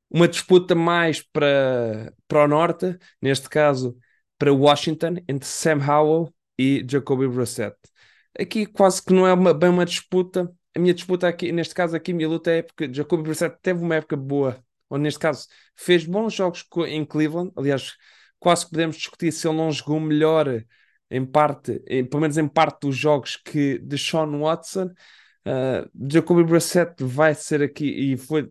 Uma 0.10 0.28
disputa 0.28 0.74
mais 0.76 1.22
para, 1.22 2.14
para 2.28 2.46
o 2.46 2.48
norte, 2.48 2.98
neste 3.22 3.48
caso 3.50 3.98
para 4.38 4.54
Washington, 4.54 5.16
entre 5.28 5.48
Sam 5.48 5.80
Howell 5.86 6.34
e 6.58 6.86
Jacoby 6.90 7.28
Brissett. 7.28 7.76
Aqui 8.40 8.66
quase 8.66 9.04
que 9.04 9.14
não 9.14 9.28
é 9.28 9.34
uma, 9.34 9.54
bem 9.54 9.70
uma 9.70 9.86
disputa. 9.86 10.50
A 10.76 10.80
minha 10.80 10.94
disputa 10.94 11.28
aqui, 11.28 11.52
neste 11.52 11.74
caso 11.74 11.96
aqui, 11.96 12.14
minha 12.14 12.30
luta 12.30 12.52
é 12.52 12.62
porque 12.62 12.92
Jacoby 12.94 13.24
Brissett 13.24 13.58
teve 13.62 13.84
uma 13.84 13.96
época 13.96 14.16
boa, 14.16 14.64
ou 14.90 14.98
neste 14.98 15.20
caso 15.20 15.48
fez 15.76 16.06
bons 16.06 16.34
jogos 16.34 16.66
em 16.88 17.04
Cleveland. 17.04 17.52
Aliás, 17.58 17.96
quase 18.40 18.66
que 18.66 18.72
podemos 18.72 18.96
discutir 18.96 19.32
se 19.34 19.48
ele 19.48 19.58
não 19.58 19.72
jogou 19.72 20.00
melhor 20.00 20.64
em 21.12 21.26
parte, 21.26 21.84
em, 21.88 22.06
pelo 22.06 22.22
menos 22.22 22.38
em 22.38 22.48
parte 22.48 22.82
dos 22.88 22.96
jogos 22.96 23.36
que 23.36 23.78
de 23.80 23.98
Sean 23.98 24.40
Watson. 24.40 24.86
Uh, 25.46 25.90
Jacoby 26.10 26.44
Brissett 26.44 27.04
vai 27.04 27.34
ser 27.34 27.62
aqui 27.62 27.86
e 27.86 28.18
foi, 28.18 28.50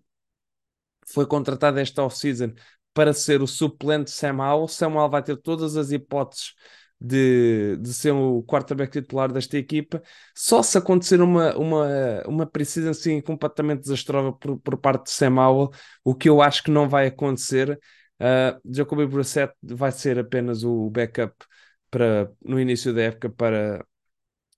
foi 1.07 1.27
contratado 1.27 1.79
esta 1.79 2.03
off-season 2.03 2.53
para 2.93 3.13
ser 3.13 3.41
o 3.41 3.47
suplente 3.47 4.07
de 4.07 4.11
Sam 4.11 4.39
Howell. 4.39 4.69
Sam 4.69 4.95
Howell 4.95 5.11
vai 5.11 5.23
ter 5.23 5.37
todas 5.37 5.77
as 5.77 5.93
hipóteses 5.93 6.55
de, 7.01 7.77
de 7.77 7.95
ser 7.95 8.13
o 8.13 8.43
quarterback 8.43 8.93
titular 8.93 9.33
desta 9.33 9.57
equipa. 9.57 10.03
Só 10.35 10.63
se 10.63 10.77
acontecer 10.79 11.21
uma, 11.21 11.57
uma, 11.57 12.23
uma 12.27 12.47
precisão 12.47 12.91
assim 12.91 13.21
completamente 13.21 13.83
desastrosa 13.83 14.33
por, 14.33 14.59
por 14.59 14.77
parte 14.79 15.05
de 15.05 15.11
Sam 15.11 15.41
Howell, 15.41 15.71
o 16.05 16.15
que 16.15 16.29
eu 16.29 16.43
acho 16.43 16.63
que 16.63 16.71
não 16.71 16.89
vai 16.89 17.07
acontecer. 17.07 17.79
Uh, 18.21 18.61
Jacoby 18.75 19.07
Brissett 19.07 19.53
vai 19.63 19.93
ser 19.93 20.19
apenas 20.19 20.65
o 20.65 20.91
backup 20.91 21.35
para, 21.91 22.31
no 22.45 22.61
início 22.61 22.93
da 22.93 23.03
época 23.03 23.31
para 23.31 23.85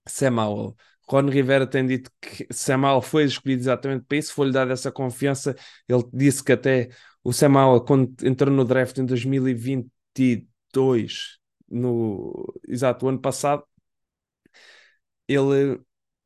Sam 0.07 0.41
Howell. 0.41 0.77
Ron 1.09 1.29
Rivera 1.29 1.67
tem 1.67 1.87
dito 1.87 2.11
que 2.21 2.47
Sam 2.53 2.87
Howell 2.87 3.03
foi 3.03 3.25
escolhido 3.25 3.63
exatamente 3.63 4.05
para 4.07 4.19
isso, 4.19 4.33
foi-lhe 4.33 4.53
dada 4.53 4.73
essa 4.73 4.93
confiança. 4.93 5.57
Ele 5.89 6.05
disse 6.13 6.43
que 6.43 6.53
até 6.53 6.89
o 7.25 7.33
Sam 7.33 7.59
Howell, 7.59 7.85
quando 7.85 8.15
entrou 8.23 8.55
no 8.55 8.65
draft 8.65 8.97
em 8.99 9.05
2022, 9.05 11.40
no 11.71 12.53
exato, 12.69 13.09
ano 13.09 13.21
passado, 13.21 13.65
ele 15.29 15.81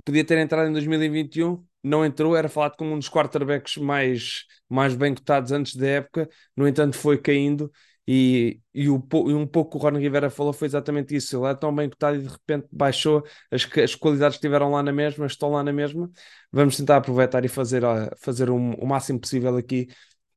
podia 0.04 0.24
ter 0.24 0.38
entrado 0.38 0.68
em 0.68 0.72
2021, 0.72 1.64
não 1.82 2.04
entrou, 2.04 2.36
era 2.36 2.48
falado 2.48 2.76
como 2.76 2.92
um 2.94 2.98
dos 2.98 3.08
quarterbacks 3.08 3.76
mais, 3.76 4.44
mais 4.68 4.94
bem 4.94 5.14
cotados 5.14 5.52
antes 5.52 5.76
da 5.76 5.86
época, 5.86 6.28
no 6.56 6.66
entanto 6.68 6.96
foi 6.96 7.18
caindo 7.18 7.70
e, 8.06 8.60
e, 8.74 8.88
o, 8.88 9.02
e 9.12 9.34
um 9.34 9.46
pouco 9.46 9.78
o 9.78 9.80
Ron 9.80 9.98
Rivera 9.98 10.28
falou 10.30 10.52
foi 10.52 10.66
exatamente 10.66 11.14
isso. 11.16 11.36
Ele 11.36 11.50
é 11.50 11.54
tão 11.54 11.74
bem 11.74 11.88
cotado 11.88 12.16
e 12.18 12.22
de 12.22 12.28
repente 12.28 12.66
baixou, 12.70 13.24
as, 13.50 13.66
as 13.78 13.94
qualidades 13.94 14.36
estiveram 14.36 14.70
lá 14.70 14.82
na 14.82 14.92
mesma, 14.92 15.26
estão 15.26 15.50
lá 15.50 15.62
na 15.62 15.72
mesma. 15.72 16.10
Vamos 16.52 16.76
tentar 16.76 16.98
aproveitar 16.98 17.44
e 17.44 17.48
fazer, 17.48 17.82
fazer 18.18 18.50
um, 18.50 18.72
o 18.74 18.86
máximo 18.86 19.20
possível 19.20 19.56
aqui 19.56 19.88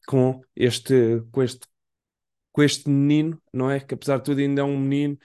com 0.08 0.42
este, 0.56 1.22
com 1.32 1.44
este 1.44 1.68
com 2.58 2.64
este 2.64 2.90
menino, 2.90 3.40
não 3.54 3.70
é? 3.70 3.80
Que 3.80 3.94
apesar 3.94 4.18
de 4.18 4.24
tudo 4.24 4.42
ainda 4.42 4.62
é 4.62 4.64
um 4.64 4.80
menino, 4.80 5.16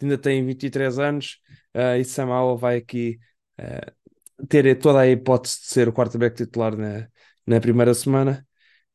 ainda 0.00 0.16
tem 0.16 0.44
23 0.46 1.00
anos, 1.00 1.40
uh, 1.74 1.98
e 1.98 2.04
Samuel 2.04 2.56
vai 2.56 2.76
aqui 2.76 3.18
uh, 3.60 4.46
ter 4.46 4.78
toda 4.78 5.00
a 5.00 5.08
hipótese 5.08 5.62
de 5.62 5.66
ser 5.66 5.88
o 5.88 5.92
quarterback 5.92 6.36
titular 6.36 6.76
na, 6.76 7.08
na 7.44 7.60
primeira 7.60 7.92
semana. 7.92 8.46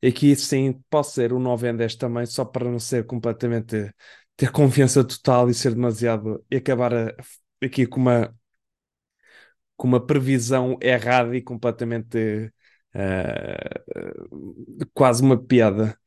Aqui 0.04 0.36
sim 0.38 0.82
pode 0.90 1.08
ser 1.08 1.34
o 1.34 1.40
9 1.40 1.70
em 1.70 1.76
10 1.76 1.96
também, 1.98 2.26
só 2.26 2.46
para 2.46 2.70
não 2.72 2.80
ser 2.80 3.06
completamente 3.06 3.94
ter 4.38 4.52
confiança 4.52 5.04
total 5.04 5.50
e 5.50 5.54
ser 5.54 5.76
demasiado 5.76 6.46
e 6.50 6.56
acabar 6.58 6.94
a, 6.94 7.14
aqui 7.62 7.86
com 7.86 8.00
uma 8.00 8.34
com 9.76 9.88
uma 9.88 10.06
previsão 10.06 10.78
errada 10.82 11.36
e 11.36 11.42
completamente 11.42 12.52
uh, 12.96 14.88
quase 14.94 15.22
uma 15.24 15.38
piada. 15.38 15.98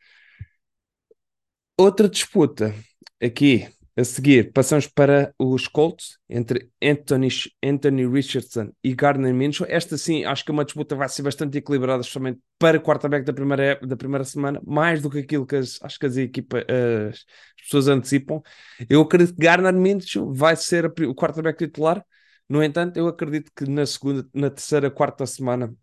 Outra 1.77 2.09
disputa 2.09 2.73
aqui 3.21 3.69
a 3.97 4.05
seguir, 4.05 4.53
passamos 4.53 4.87
para 4.89 5.33
os 5.39 5.69
Colts 5.69 6.19
entre 6.29 6.69
Anthony, 6.83 7.29
Anthony 7.63 8.07
Richardson 8.07 8.73
e 8.83 8.93
Gardner 8.95 9.33
Minshew. 9.33 9.67
Esta 9.69 9.97
sim, 9.97 10.25
acho 10.25 10.45
que 10.45 10.51
é 10.51 10.55
uma 10.55 10.65
disputa 10.65 10.97
vai 10.97 11.09
ser 11.09 11.23
bastante 11.23 11.59
equilibrada, 11.59 12.01
especialmente 12.01 12.41
para 12.59 12.77
o 12.79 12.81
quarterback 12.81 13.25
da 13.25 13.33
primeira, 13.33 13.79
da 13.83 13.97
primeira 13.97 14.25
semana, 14.25 14.61
mais 14.67 15.01
do 15.01 15.11
que 15.11 15.19
aquilo 15.19 15.47
que 15.47 15.57
as, 15.57 15.81
acho 15.83 15.99
que 15.99 16.07
as, 16.07 16.17
equipa, 16.17 16.59
as, 16.59 17.25
as 17.59 17.63
pessoas 17.63 17.89
antecipam. 17.89 18.43
Eu 18.89 19.01
acredito 19.01 19.35
que 19.35 19.43
Gardner 19.43 19.73
Minshew 19.75 20.33
vai 20.33 20.57
ser 20.57 20.87
o 20.87 21.15
quarterback 21.15 21.59
titular. 21.59 22.05
No 22.49 22.63
entanto, 22.63 22.97
eu 22.97 23.07
acredito 23.09 23.51
que 23.55 23.69
na 23.69 23.87
segunda, 23.87 24.29
na 24.35 24.51
terceira, 24.51 24.91
quarta 24.91 25.25
semana 25.27 25.75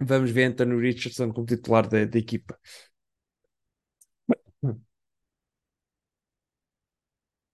vamos 0.00 0.30
ver 0.30 0.44
Anthony 0.44 0.80
Richardson 0.80 1.32
como 1.32 1.46
titular 1.46 1.88
da, 1.88 2.04
da 2.04 2.18
equipa. 2.18 2.58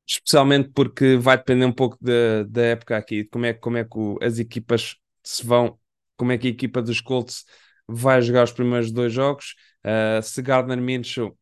Especialmente 0.09 0.71
porque 0.71 1.17
vai 1.17 1.37
depender 1.37 1.65
um 1.67 1.73
pouco 1.73 1.99
da, 2.01 2.45
da 2.49 2.63
época 2.63 2.97
aqui, 2.97 3.25
de 3.25 3.29
como 3.29 3.47
é, 3.47 3.53
como 3.55 3.77
é 3.77 3.85
que 3.85 3.99
o, 3.99 4.19
as 4.23 4.39
equipas 4.39 4.97
se 5.23 5.45
vão, 5.45 5.79
como 6.17 6.31
é 6.33 6.39
que 6.39 6.47
a 6.47 6.51
equipa 6.51 6.81
dos 6.81 7.01
Colts 7.01 7.45
vai 7.89 8.23
jogar 8.23 8.45
os 8.45 8.53
primeiros 8.53 8.93
dois 8.93 9.13
jogos. 9.13 9.55
Uh, 9.85 10.23
se 10.23 10.41
Gardner 10.43 10.81
Minshew 10.81 11.37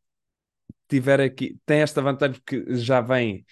tiver 0.88 1.20
aqui, 1.20 1.58
tem 1.66 1.80
esta 1.80 2.02
vantagem 2.02 2.36
porque 2.40 2.76
já 2.76 3.00
vem, 3.00 3.44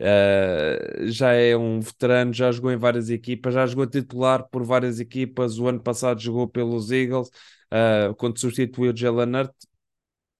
uh, 0.00 1.06
já 1.10 1.32
é 1.32 1.56
um 1.56 1.80
veterano, 1.80 2.32
já 2.32 2.50
jogou 2.52 2.72
em 2.72 2.76
várias 2.76 3.10
equipas, 3.10 3.54
já 3.54 3.66
jogou 3.66 3.86
titular 3.86 4.48
por 4.50 4.64
várias 4.64 5.00
equipas. 5.00 5.58
O 5.58 5.68
ano 5.68 5.80
passado 5.82 6.20
jogou 6.20 6.48
pelos 6.48 6.90
Eagles, 6.90 7.28
uh, 7.72 8.14
quando 8.16 8.38
substituiu 8.38 8.96
Jalen 8.96 9.36
Hurt 9.36 9.52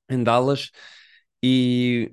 em 0.08 0.22
Dallas. 0.22 0.70
E 1.42 2.12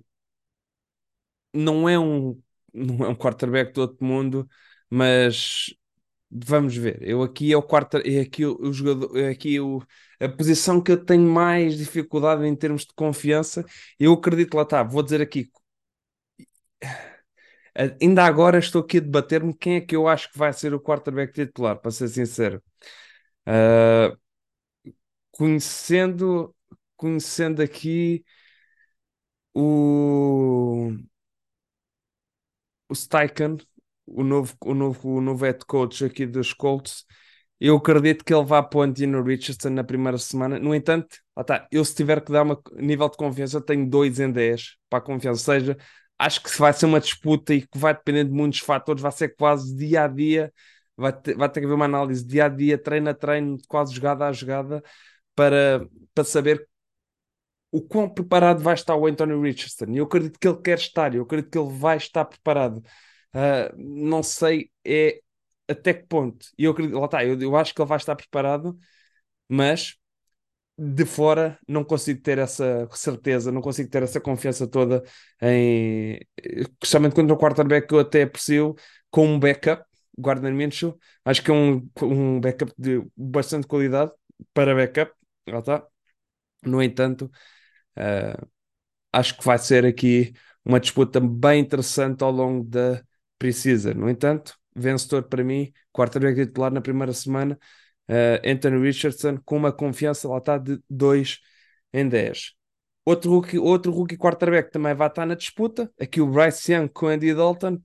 não 1.55 1.89
é 1.89 1.99
um, 1.99 2.41
não 2.73 3.05
é 3.05 3.09
um 3.09 3.15
quarterback 3.15 3.73
do 3.73 3.81
outro 3.81 4.05
mundo, 4.05 4.47
mas 4.89 5.73
vamos 6.31 6.75
ver. 6.75 6.99
Eu 7.01 7.23
aqui 7.23 7.53
é 7.53 7.57
o 7.57 7.63
quarto, 7.63 7.97
é 7.97 8.21
aqui 8.21 8.45
o, 8.45 8.57
o 8.61 8.73
jogador, 8.73 9.17
é 9.17 9.29
aqui 9.29 9.59
o, 9.59 9.81
a 10.19 10.29
posição 10.29 10.81
que 10.81 10.91
eu 10.91 11.05
tenho 11.05 11.23
mais 11.29 11.77
dificuldade 11.77 12.45
em 12.47 12.55
termos 12.55 12.83
de 12.85 12.93
confiança. 12.95 13.65
Eu 13.99 14.13
acredito 14.13 14.55
lá 14.55 14.63
está, 14.63 14.83
vou 14.83 15.03
dizer 15.03 15.21
aqui. 15.21 15.49
Ainda 18.01 18.23
agora 18.25 18.57
estou 18.57 18.81
aqui 18.81 18.97
a 18.97 19.01
debater-me 19.01 19.53
quem 19.53 19.75
é 19.75 19.81
que 19.81 19.95
eu 19.95 20.07
acho 20.07 20.31
que 20.31 20.37
vai 20.37 20.53
ser 20.53 20.73
o 20.73 20.79
quarterback 20.79 21.33
titular, 21.33 21.77
para 21.79 21.91
ser 21.91 22.07
sincero. 22.07 22.63
Uh, 23.47 24.17
conhecendo, 25.31 26.55
conhecendo 26.95 27.61
aqui 27.61 28.23
o, 29.53 30.91
o 32.89 32.95
Steichen, 32.95 33.57
o 34.05 34.23
novo, 34.23 34.55
o 34.63 34.73
novo, 34.73 35.17
o 35.17 35.21
novo 35.21 35.45
head 35.45 35.65
coach 35.65 36.05
aqui 36.05 36.25
dos 36.25 36.53
Colts, 36.53 37.05
eu 37.59 37.77
acredito 37.77 38.23
que 38.23 38.33
ele 38.33 38.43
vá 38.45 38.61
para 38.61 38.79
o 38.79 38.81
Antonio 38.81 39.23
Richardson 39.23 39.69
na 39.69 39.83
primeira 39.83 40.17
semana. 40.17 40.59
No 40.59 40.75
entanto, 40.75 41.17
ah 41.35 41.43
tá, 41.43 41.67
eu 41.71 41.83
se 41.85 41.95
tiver 41.95 42.21
que 42.23 42.31
dar 42.31 42.45
um 42.45 42.55
nível 42.75 43.09
de 43.09 43.17
confiança, 43.17 43.61
tenho 43.61 43.89
2 43.89 44.19
em 44.19 44.31
10 44.31 44.77
para 44.89 44.99
a 44.99 45.01
confiança. 45.01 45.51
Ou 45.53 45.59
seja, 45.59 45.77
acho 46.19 46.41
que 46.43 46.49
vai 46.59 46.73
ser 46.73 46.85
uma 46.85 46.99
disputa 46.99 47.53
e 47.53 47.61
que 47.61 47.77
vai 47.77 47.93
depender 47.93 48.25
de 48.25 48.31
muitos 48.31 48.59
fatores, 48.59 49.01
vai 49.01 49.11
ser 49.11 49.35
quase 49.35 49.75
dia 49.75 50.03
a 50.03 50.07
dia, 50.07 50.53
vai 50.97 51.13
ter, 51.13 51.35
vai 51.35 51.49
ter 51.49 51.59
que 51.61 51.65
haver 51.65 51.75
uma 51.75 51.85
análise 51.85 52.25
dia 52.25 52.45
a 52.45 52.49
dia, 52.49 52.77
treino 52.77 53.09
a 53.09 53.13
treino, 53.13 53.57
quase 53.67 53.93
jogada 53.93 54.27
a 54.27 54.31
jogada, 54.33 54.83
para, 55.35 55.87
para 56.13 56.23
saber 56.23 56.67
o 57.75 57.81
quão 57.81 58.07
preparado 58.09 58.61
vai 58.63 58.73
estar 58.73 58.95
o 58.95 59.05
Anthony 59.05 59.33
Richardson. 59.41 59.85
Eu 59.93 60.05
acredito 60.05 60.39
que 60.39 60.47
ele 60.47 60.61
quer 60.61 60.77
estar, 60.77 61.13
eu 61.13 61.23
acredito 61.23 61.51
que 61.51 61.57
ele 61.57 61.77
vai 61.77 61.97
estar 61.97 62.23
preparado. 62.23 62.77
Uh, 63.33 63.75
não 63.77 64.23
sei 64.23 64.71
é 64.85 65.19
até 65.67 65.93
que 65.93 66.07
ponto. 66.07 66.47
E 66.57 66.63
eu 66.63 66.71
acredito, 66.71 66.97
lá 66.97 67.05
está, 67.05 67.25
eu, 67.25 67.37
eu 67.41 67.55
acho 67.57 67.73
que 67.73 67.81
ele 67.81 67.89
vai 67.89 67.97
estar 67.97 68.15
preparado, 68.15 68.77
mas 69.49 69.97
de 70.77 71.05
fora 71.05 71.59
não 71.67 71.83
consigo 71.83 72.21
ter 72.21 72.37
essa 72.37 72.87
certeza, 72.93 73.51
não 73.51 73.61
consigo 73.61 73.89
ter 73.89 74.03
essa 74.03 74.21
confiança 74.21 74.67
toda 74.67 75.03
em 75.41 76.19
especialmente 76.37 77.15
quando 77.15 77.31
o 77.31 77.37
quarterback 77.37 77.91
eu 77.93 77.99
até 77.99 78.23
aprecio 78.23 78.75
com 79.11 79.27
um 79.27 79.39
backup, 79.39 79.83
Gardner 80.17 80.53
Minshew, 80.53 80.97
acho 81.25 81.43
que 81.43 81.51
é 81.51 81.53
um, 81.53 81.89
um 82.03 82.39
backup 82.39 82.73
de 82.77 83.03
bastante 83.17 83.67
qualidade 83.67 84.11
para 84.53 84.75
backup, 84.75 85.13
lá 85.49 85.59
está. 85.59 85.85
No 86.65 86.81
entanto, 86.81 87.29
uh, 87.97 88.47
acho 89.11 89.37
que 89.37 89.45
vai 89.45 89.57
ser 89.57 89.85
aqui 89.85 90.33
uma 90.63 90.79
disputa 90.79 91.19
bem 91.19 91.61
interessante 91.61 92.23
ao 92.23 92.31
longo 92.31 92.63
da 92.65 93.03
precisa. 93.37 93.93
No 93.93 94.09
entanto, 94.09 94.57
vencedor 94.75 95.23
para 95.23 95.43
mim, 95.43 95.71
quarterback 95.93 96.35
titular 96.35 96.71
na 96.71 96.81
primeira 96.81 97.13
semana, 97.13 97.57
uh, 98.09 98.49
Anthony 98.49 98.81
Richardson, 98.81 99.37
com 99.45 99.57
uma 99.57 99.71
confiança 99.71 100.27
lá 100.27 100.37
está 100.39 100.57
de 100.57 100.79
2 100.89 101.39
em 101.93 102.07
10. 102.07 102.55
Outro 103.05 103.31
rookie, 103.31 103.59
outro 103.59 103.91
rookie 103.91 104.17
quarterback 104.17 104.71
também 104.71 104.95
vai 104.95 105.07
estar 105.07 105.25
na 105.25 105.35
disputa. 105.35 105.91
Aqui 105.99 106.19
o 106.21 106.27
Bryce 106.27 106.73
Young 106.73 106.87
com 106.89 107.07
Andy 107.07 107.33
Dalton. 107.35 107.79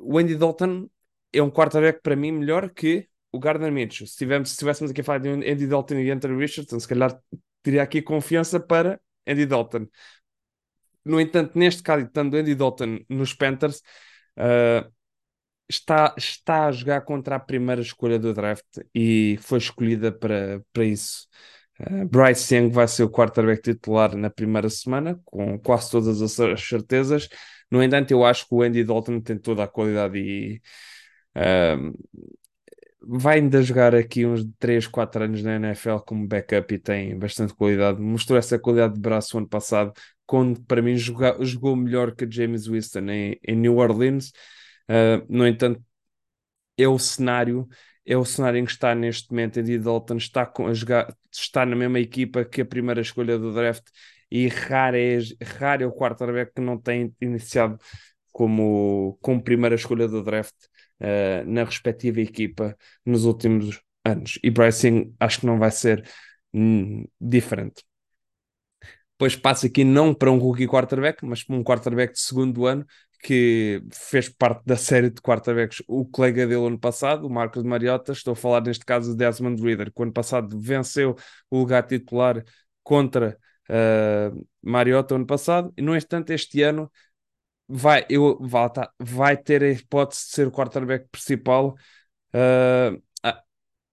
O 0.00 0.18
Andy 0.18 0.36
Dalton 0.36 0.88
é 1.32 1.42
um 1.42 1.50
quarterback 1.50 2.00
para 2.02 2.16
mim 2.16 2.32
melhor 2.32 2.70
que 2.70 3.08
o 3.32 3.38
Gardner 3.38 3.72
Minshew. 3.72 4.06
Se, 4.06 4.24
estivéssemos 4.24 4.90
aqui 4.90 5.00
a 5.00 5.04
falar 5.04 5.18
de 5.18 5.28
Andy 5.28 5.66
Dalton 5.66 5.94
e 5.94 6.10
Anthony 6.10 6.38
Richardson, 6.38 6.78
se 6.78 6.88
calhar 6.88 7.18
teria 7.62 7.82
aqui 7.82 8.02
confiança 8.02 8.58
para 8.60 9.00
Andy 9.26 9.46
Dalton. 9.46 9.86
No 11.04 11.20
entanto, 11.20 11.58
neste 11.58 11.82
caso, 11.82 12.06
estando 12.06 12.36
Andy 12.36 12.54
Dalton 12.54 13.00
nos 13.08 13.32
Panthers, 13.34 13.82
uh, 14.38 14.90
está, 15.68 16.14
está 16.16 16.66
a 16.66 16.72
jogar 16.72 17.02
contra 17.02 17.36
a 17.36 17.40
primeira 17.40 17.80
escolha 17.80 18.18
do 18.18 18.34
draft 18.34 18.64
e 18.94 19.38
foi 19.40 19.58
escolhida 19.58 20.12
para, 20.12 20.62
para 20.72 20.84
isso. 20.84 21.26
Uh, 21.80 22.06
Bryce 22.08 22.54
Young 22.54 22.70
vai 22.70 22.88
ser 22.88 23.04
o 23.04 23.10
quarterback 23.10 23.62
titular 23.62 24.16
na 24.16 24.30
primeira 24.30 24.68
semana, 24.68 25.20
com 25.24 25.58
quase 25.58 25.90
todas 25.90 26.20
as 26.22 26.60
certezas. 26.62 27.28
No 27.70 27.82
entanto, 27.82 28.10
eu 28.10 28.24
acho 28.24 28.48
que 28.48 28.54
o 28.54 28.62
Andy 28.62 28.84
Dalton 28.84 29.20
tem 29.20 29.38
toda 29.38 29.64
a 29.64 29.68
qualidade 29.68 30.18
e 30.18 30.60
uh, 31.36 31.92
vai 33.00 33.38
ainda 33.38 33.62
jogar 33.62 33.94
aqui 33.94 34.26
uns 34.26 34.44
3, 34.58 34.86
4 34.86 35.24
anos 35.24 35.42
na 35.42 35.56
NFL 35.56 35.98
como 36.06 36.26
backup 36.26 36.74
e 36.74 36.78
tem 36.78 37.18
bastante 37.18 37.54
qualidade. 37.54 38.00
Mostrou 38.00 38.38
essa 38.38 38.58
qualidade 38.58 38.94
de 38.94 39.00
braço 39.00 39.38
ano 39.38 39.48
passado, 39.48 39.92
quando 40.26 40.62
para 40.64 40.82
mim 40.82 40.96
joga, 40.96 41.36
jogou 41.44 41.76
melhor 41.76 42.14
que 42.14 42.30
James 42.30 42.66
Winston 42.66 43.10
em, 43.10 43.38
em 43.46 43.56
New 43.56 43.76
Orleans. 43.76 44.32
Uh, 44.88 45.24
no 45.28 45.46
entanto, 45.46 45.82
é 46.76 46.88
o 46.88 46.98
cenário, 46.98 47.68
é 48.06 48.16
o 48.16 48.24
cenário 48.24 48.58
em 48.58 48.64
que 48.64 48.72
está 48.72 48.94
neste 48.94 49.30
momento. 49.30 49.60
Andy 49.60 49.78
Dalton 49.78 50.16
está 50.16 50.46
com, 50.46 50.66
a 50.66 50.74
jogar, 50.74 51.14
está 51.32 51.66
na 51.66 51.76
mesma 51.76 52.00
equipa 52.00 52.44
que 52.44 52.60
a 52.62 52.66
primeira 52.66 53.00
escolha 53.00 53.38
do 53.38 53.52
draft 53.52 53.84
e 54.30 54.48
raro 54.48 54.96
é, 54.96 55.18
raro 55.58 55.82
é 55.84 55.86
o 55.86 55.92
quarterback 55.92 56.52
que 56.54 56.60
não 56.60 56.78
tem 56.78 57.14
iniciado 57.20 57.78
como, 58.32 59.18
como 59.22 59.42
primeira 59.42 59.74
escolha 59.74 60.06
do 60.06 60.22
draft 60.22 60.54
uh, 61.00 61.44
na 61.46 61.64
respectiva 61.64 62.20
equipa 62.20 62.76
nos 63.04 63.24
últimos 63.24 63.80
anos. 64.04 64.38
E 64.42 64.50
Bryce 64.50 65.12
acho 65.20 65.40
que 65.40 65.46
não 65.46 65.58
vai 65.58 65.70
ser 65.70 66.08
hum, 66.52 67.04
diferente. 67.20 67.84
Depois 69.12 69.34
passa 69.34 69.66
aqui 69.66 69.82
não 69.82 70.14
para 70.14 70.30
um 70.30 70.38
rookie 70.38 70.68
quarterback, 70.68 71.24
mas 71.24 71.42
para 71.42 71.56
um 71.56 71.64
quarterback 71.64 72.12
de 72.12 72.20
segundo 72.20 72.66
ano 72.66 72.86
que 73.22 73.82
fez 73.92 74.28
parte 74.28 74.64
da 74.64 74.76
série 74.76 75.10
de 75.10 75.20
quarterbacks, 75.20 75.82
o 75.88 76.04
colega 76.04 76.46
dele 76.46 76.66
ano 76.66 76.78
passado, 76.78 77.26
o 77.26 77.30
Marcos 77.30 77.64
Mariota, 77.64 78.12
estou 78.12 78.32
a 78.32 78.36
falar 78.36 78.60
neste 78.62 78.84
caso 78.84 79.10
de 79.10 79.16
Desmond 79.16 79.60
Reader, 79.60 79.92
que 79.92 80.02
ano 80.02 80.12
passado 80.12 80.58
venceu 80.60 81.16
o 81.50 81.58
lugar 81.58 81.84
titular 81.86 82.44
contra 82.82 83.36
uh, 83.68 84.46
Mariota 84.62 85.16
ano 85.16 85.26
passado, 85.26 85.72
e 85.76 85.82
no 85.82 85.96
entanto 85.96 86.30
este 86.30 86.62
ano 86.62 86.90
vai, 87.68 88.06
eu, 88.08 88.38
tá, 88.72 88.90
vai 88.98 89.36
ter 89.36 89.62
a 89.62 89.70
hipótese 89.70 90.26
de 90.26 90.30
ser 90.32 90.46
o 90.46 90.52
quarterback 90.52 91.08
principal 91.10 91.74
uh, 92.34 93.02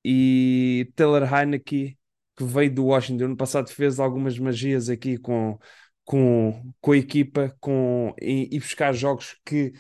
e 0.03 0.91
Taylor 0.95 1.23
Heineke 1.23 1.97
que 2.35 2.43
veio 2.43 2.73
do 2.73 2.85
Washington. 2.85 3.29
No 3.29 3.37
passado 3.37 3.69
fez 3.69 3.99
algumas 3.99 4.37
magias 4.37 4.89
aqui 4.89 5.17
com, 5.17 5.57
com, 6.03 6.73
com 6.81 6.91
a 6.91 6.97
equipa 6.97 7.55
com, 7.59 8.13
e, 8.21 8.49
e 8.55 8.59
buscar 8.59 8.93
jogos 8.93 9.37
que 9.45 9.73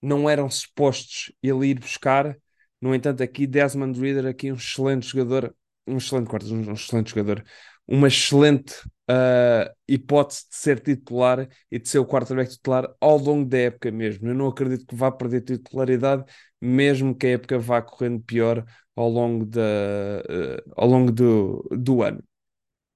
não 0.00 0.28
eram 0.28 0.50
supostos 0.50 1.32
ele 1.42 1.68
ir 1.68 1.78
buscar. 1.78 2.36
No 2.80 2.94
entanto 2.94 3.22
aqui 3.22 3.46
Desmond 3.46 3.98
Reader 4.00 4.26
aqui 4.26 4.52
um 4.52 4.56
excelente 4.56 5.06
jogador 5.06 5.54
um 5.86 5.96
excelente 5.96 6.28
quarto, 6.28 6.52
um 6.52 6.72
excelente 6.72 7.10
jogador 7.10 7.44
uma 7.86 8.08
excelente 8.08 8.74
uh, 9.10 9.70
hipótese 9.88 10.48
de 10.48 10.56
ser 10.56 10.80
titular 10.80 11.48
e 11.70 11.78
de 11.78 11.88
ser 11.88 11.98
o 11.98 12.06
quarterback 12.06 12.50
titular 12.50 12.88
ao 13.00 13.18
longo 13.18 13.48
da 13.48 13.58
época 13.58 13.90
mesmo. 13.90 14.28
Eu 14.28 14.34
não 14.34 14.48
acredito 14.48 14.86
que 14.86 14.94
vá 14.94 15.10
perder 15.10 15.42
titularidade, 15.42 16.24
mesmo 16.60 17.14
que 17.14 17.26
a 17.26 17.30
época 17.30 17.58
vá 17.58 17.82
correndo 17.82 18.20
pior 18.22 18.64
ao 18.96 19.08
longo, 19.08 19.44
da, 19.46 19.60
uh, 19.60 20.72
ao 20.76 20.88
longo 20.88 21.12
do, 21.12 21.68
do 21.70 22.02
ano. 22.02 22.22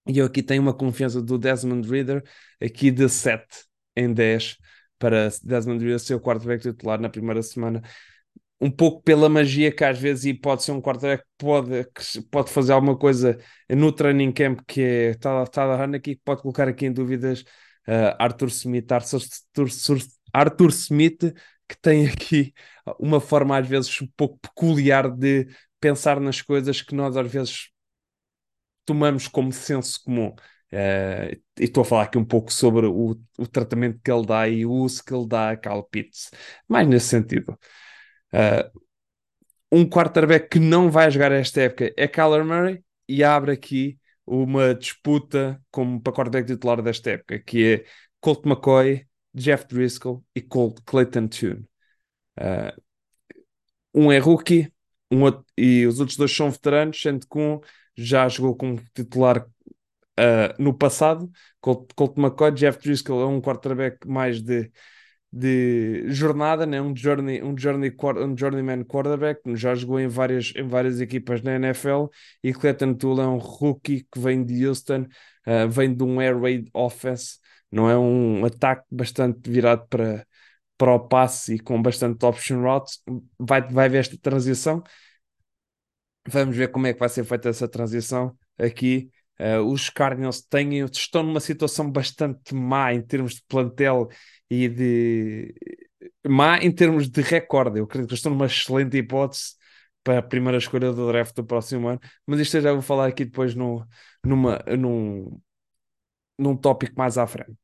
E 0.08 0.18
eu 0.18 0.26
aqui 0.26 0.42
tenho 0.42 0.62
uma 0.62 0.74
confiança 0.74 1.20
do 1.20 1.38
Desmond 1.38 1.88
Reader, 1.88 2.22
aqui 2.62 2.90
de 2.90 3.08
7 3.08 3.64
em 3.96 4.12
10, 4.12 4.56
para 4.98 5.28
Desmond 5.42 5.82
Reader 5.82 5.98
ser 6.00 6.14
o 6.14 6.20
quarterback 6.20 6.62
titular 6.62 7.00
na 7.00 7.08
primeira 7.08 7.42
semana 7.42 7.82
um 8.60 8.70
pouco 8.70 9.02
pela 9.02 9.28
magia 9.28 9.70
que 9.70 9.84
às 9.84 9.98
vezes 9.98 10.24
e 10.24 10.34
pode 10.34 10.62
ser 10.62 10.72
um 10.72 10.80
quarterback 10.80 11.22
que 11.22 11.28
pode, 11.38 11.84
que 11.84 12.22
pode 12.30 12.50
fazer 12.50 12.72
alguma 12.72 12.96
coisa 12.96 13.38
no 13.68 13.92
training 13.92 14.32
camp 14.32 14.60
que 14.66 14.80
é 14.80 15.14
Tyler 15.14 15.94
aqui 15.94 16.16
que 16.16 16.22
pode 16.24 16.42
colocar 16.42 16.66
aqui 16.68 16.86
em 16.86 16.92
dúvidas 16.92 17.42
uh, 17.86 18.16
Arthur 18.18 18.48
Smith. 18.48 18.90
Arthur, 18.90 19.20
Arthur 20.32 20.70
Smith 20.70 21.34
que 21.68 21.76
tem 21.80 22.06
aqui 22.06 22.54
uma 22.98 23.20
forma 23.20 23.58
às 23.58 23.66
vezes 23.68 24.00
um 24.00 24.08
pouco 24.16 24.38
peculiar 24.38 25.10
de 25.10 25.46
pensar 25.80 26.20
nas 26.20 26.40
coisas 26.40 26.80
que 26.80 26.94
nós 26.94 27.16
às 27.16 27.30
vezes 27.30 27.70
tomamos 28.84 29.28
como 29.28 29.52
senso 29.52 30.02
comum. 30.02 30.34
Uh, 30.72 31.34
e 31.58 31.64
estou 31.64 31.82
a 31.82 31.84
falar 31.84 32.02
aqui 32.04 32.18
um 32.18 32.24
pouco 32.24 32.52
sobre 32.52 32.86
o, 32.86 33.16
o 33.38 33.46
tratamento 33.46 34.00
que 34.02 34.10
ele 34.10 34.26
dá 34.26 34.48
e 34.48 34.66
o 34.66 34.72
uso 34.72 35.02
que 35.04 35.14
ele 35.14 35.26
dá 35.26 35.50
a 35.50 35.56
Cal 35.56 35.84
Pitts, 35.84 36.30
mais 36.68 36.86
nesse 36.88 37.08
sentido. 37.08 37.58
Uh, 38.36 38.80
um 39.72 39.88
quarterback 39.88 40.48
que 40.48 40.58
não 40.58 40.90
vai 40.90 41.10
jogar 41.10 41.32
esta 41.32 41.62
época 41.62 41.92
é 41.96 42.06
Kyler 42.06 42.44
Murray 42.44 42.84
e 43.08 43.24
abre 43.24 43.52
aqui 43.52 43.98
uma 44.26 44.74
disputa 44.74 45.60
como 45.70 46.00
para 46.00 46.12
quarterback 46.12 46.46
titular 46.46 46.82
desta 46.82 47.12
época, 47.12 47.38
que 47.40 47.64
é 47.64 47.84
Colt 48.20 48.44
McCoy, 48.44 49.06
Jeff 49.34 49.66
Driscoll 49.66 50.24
e 50.34 50.42
Colt 50.42 50.80
Clayton 50.84 51.28
Tune. 51.28 51.64
Uh, 52.38 52.82
um 53.94 54.12
é 54.12 54.18
rookie 54.18 54.70
um 55.10 55.22
outro, 55.22 55.44
e 55.56 55.86
os 55.86 56.00
outros 56.00 56.16
dois 56.18 56.34
são 56.34 56.50
veteranos, 56.50 57.00
sendo 57.00 57.26
que 57.26 57.38
um 57.38 57.60
já 57.96 58.28
jogou 58.28 58.56
como 58.56 58.80
titular 58.94 59.46
uh, 60.18 60.62
no 60.62 60.76
passado. 60.76 61.30
Colt, 61.60 61.92
Colt 61.94 62.18
McCoy, 62.18 62.52
Jeff 62.52 62.78
Driscoll 62.80 63.22
é 63.22 63.26
um 63.26 63.40
quarterback 63.40 64.06
mais 64.06 64.42
de 64.42 64.70
de 65.38 66.04
jornada, 66.08 66.64
né? 66.64 66.80
um, 66.80 66.96
journey, 66.96 67.42
um, 67.42 67.56
journey, 67.58 67.94
um 68.18 68.36
journeyman 68.36 68.82
quarterback, 68.84 69.40
já 69.54 69.74
jogou 69.74 70.00
em 70.00 70.08
várias, 70.08 70.54
em 70.56 70.66
várias 70.66 70.98
equipas 70.98 71.42
na 71.42 71.56
NFL 71.56 72.06
e 72.42 72.54
Clayton 72.54 72.94
Tula 72.94 73.24
é 73.24 73.26
um 73.26 73.36
rookie 73.36 74.06
que 74.10 74.18
vem 74.18 74.42
de 74.42 74.66
Houston, 74.66 75.02
uh, 75.46 75.68
vem 75.68 75.94
de 75.94 76.02
um 76.02 76.18
air 76.20 76.40
raid 76.40 76.70
offense, 76.72 77.38
não 77.70 77.90
é? 77.90 77.98
Um 77.98 78.46
ataque 78.46 78.86
bastante 78.90 79.50
virado 79.50 79.86
para, 79.88 80.26
para 80.78 80.94
o 80.94 81.00
passe 81.00 81.56
e 81.56 81.58
com 81.58 81.82
bastante 81.82 82.24
option 82.24 82.62
routes, 82.62 83.02
vai, 83.38 83.60
vai 83.60 83.90
ver 83.90 83.98
esta 83.98 84.16
transição, 84.18 84.82
vamos 86.26 86.56
ver 86.56 86.68
como 86.68 86.86
é 86.86 86.94
que 86.94 87.00
vai 87.00 87.10
ser 87.10 87.24
feita 87.24 87.50
essa 87.50 87.68
transição 87.68 88.34
aqui 88.58 89.10
Uh, 89.38 89.60
os 89.70 89.90
Cardinals 89.90 90.42
têm, 90.42 90.78
estão 90.84 91.22
numa 91.22 91.40
situação 91.40 91.90
bastante 91.90 92.54
má 92.54 92.94
em 92.94 93.02
termos 93.02 93.34
de 93.34 93.42
plantel 93.46 94.08
e 94.50 94.68
de 94.68 95.54
má 96.26 96.58
em 96.58 96.72
termos 96.72 97.08
de 97.08 97.20
recorde. 97.20 97.78
Eu 97.78 97.84
acredito 97.84 98.08
que 98.08 98.14
estão 98.14 98.32
numa 98.32 98.46
excelente 98.46 98.96
hipótese 98.96 99.54
para 100.02 100.20
a 100.20 100.22
primeira 100.22 100.58
escolha 100.58 100.92
do 100.92 101.06
draft 101.08 101.34
do 101.34 101.44
próximo 101.44 101.88
ano, 101.88 102.00
mas 102.26 102.40
isto 102.40 102.56
eu 102.56 102.62
já 102.62 102.72
vou 102.72 102.82
falar 102.82 103.08
aqui 103.08 103.24
depois 103.24 103.54
no, 103.54 103.86
numa, 104.24 104.58
num, 104.78 105.40
num 106.38 106.56
tópico 106.56 106.94
mais 106.96 107.18
à 107.18 107.26
frente. 107.26 107.56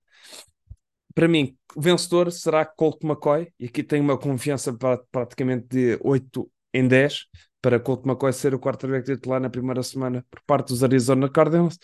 Para 1.15 1.29
mim, 1.29 1.57
o 1.77 1.81
vencedor 1.81 2.33
será 2.33 2.65
Colt 2.65 3.05
McCoy, 3.05 3.53
e 3.59 3.67
aqui 3.67 3.83
tenho 3.83 4.03
uma 4.03 4.19
confiança 4.19 4.77
praticamente 5.11 5.67
de 5.69 5.99
8 6.03 6.51
em 6.73 6.89
10 6.89 7.27
para 7.63 7.81
Colt 7.81 8.05
McCoy 8.05 8.33
ser 8.33 8.55
o 8.55 8.59
quarterback 8.59 9.07
titular 9.07 9.41
na 9.41 9.49
primeira 9.49 9.83
semana 9.83 10.27
por 10.31 10.41
parte 10.43 10.69
dos 10.69 10.83
Arizona 10.83 11.31
Cardinals, 11.31 11.79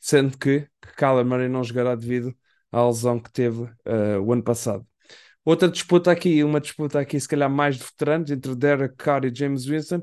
sendo 0.00 0.36
que, 0.36 0.68
que 0.82 0.96
Kyler 0.96 1.24
Murray 1.24 1.48
não 1.48 1.62
jogará 1.64 1.94
devido 1.94 2.34
à 2.72 2.84
lesão 2.84 3.18
que 3.20 3.32
teve 3.32 3.62
uh, 3.62 4.20
o 4.22 4.32
ano 4.32 4.42
passado. 4.42 4.86
Outra 5.44 5.68
disputa 5.68 6.10
aqui, 6.10 6.44
uma 6.44 6.60
disputa 6.60 7.00
aqui 7.00 7.18
se 7.18 7.28
calhar 7.28 7.48
mais 7.48 7.76
de 7.76 7.84
veteranos, 7.84 8.30
entre 8.30 8.54
Derek 8.54 8.96
Carr 8.96 9.24
e 9.24 9.34
James 9.34 9.64
Winston, 9.64 10.02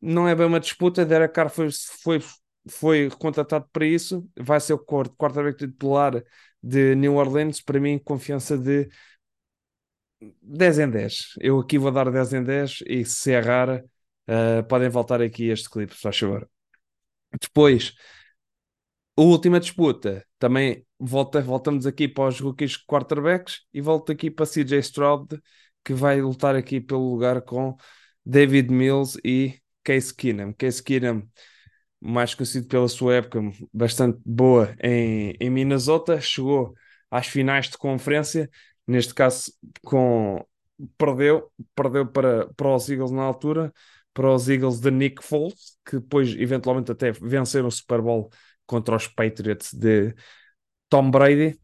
não 0.00 0.28
é 0.28 0.34
bem 0.34 0.46
uma 0.46 0.60
disputa, 0.60 1.04
Derek 1.04 1.34
Carr 1.34 1.50
foi, 1.50 1.68
foi, 2.02 2.20
foi 2.68 3.10
contratado 3.18 3.68
para 3.72 3.86
isso, 3.86 4.28
vai 4.38 4.60
ser 4.60 4.74
o 4.74 4.78
quarterback 4.78 5.56
titular 5.58 6.22
de 6.62 6.94
New 6.94 7.14
Orleans, 7.16 7.60
para 7.60 7.80
mim 7.80 7.98
confiança 7.98 8.58
de 8.58 8.88
10 10.42 10.78
em 10.80 10.90
10. 10.90 11.34
Eu 11.40 11.60
aqui 11.60 11.78
vou 11.78 11.90
dar 11.90 12.10
10 12.10 12.32
em 12.34 12.42
10 12.42 12.82
e 12.86 13.04
se 13.04 13.30
errar 13.30 13.84
Uh, 14.28 14.62
podem 14.68 14.88
voltar 14.90 15.22
aqui 15.22 15.48
este 15.48 15.70
clipe, 15.70 15.94
se 15.94 16.02
faz 16.02 16.18
favor. 16.18 16.48
Depois, 17.40 17.94
a 19.16 19.22
última 19.22 19.58
disputa, 19.58 20.24
também 20.38 20.86
volta, 20.98 21.40
voltamos 21.40 21.86
aqui 21.86 22.06
para 22.06 22.28
os 22.28 22.40
rookies 22.40 22.76
quarterbacks 22.76 23.62
e 23.72 23.80
volto 23.80 24.12
aqui 24.12 24.30
para 24.30 24.46
CJ 24.46 24.78
Stroud, 24.80 25.40
que 25.84 25.94
vai 25.94 26.20
lutar 26.20 26.54
aqui 26.54 26.80
pelo 26.80 27.10
lugar 27.10 27.42
com 27.42 27.76
David 28.24 28.70
Mills 28.70 29.18
e 29.24 29.58
Case 29.82 30.14
Keenum. 30.14 30.52
Case 30.52 30.82
Keenum, 30.82 31.22
mais 32.00 32.34
conhecido 32.34 32.68
pela 32.68 32.88
sua 32.88 33.14
época 33.16 33.40
bastante 33.72 34.20
boa 34.24 34.76
em, 34.80 35.34
em 35.40 35.50
Minnesota, 35.50 36.20
chegou 36.20 36.74
às 37.10 37.26
finais 37.26 37.68
de 37.68 37.78
conferência, 37.78 38.50
neste 38.86 39.14
caso 39.14 39.52
com 39.82 40.44
perdeu, 40.96 41.50
perdeu 41.74 42.06
para, 42.06 42.52
para 42.54 42.76
os 42.76 42.88
Eagles 42.88 43.10
na 43.10 43.22
altura, 43.22 43.72
para 44.18 44.34
os 44.34 44.48
Eagles 44.48 44.80
de 44.80 44.90
Nick 44.90 45.22
Foles, 45.22 45.78
que 45.86 46.00
depois 46.00 46.34
eventualmente 46.36 46.90
até 46.90 47.12
venceram 47.12 47.68
o 47.68 47.70
Super 47.70 48.02
Bowl 48.02 48.28
contra 48.66 48.96
os 48.96 49.06
Patriots 49.06 49.72
de 49.72 50.12
Tom 50.88 51.08
Brady. 51.08 51.56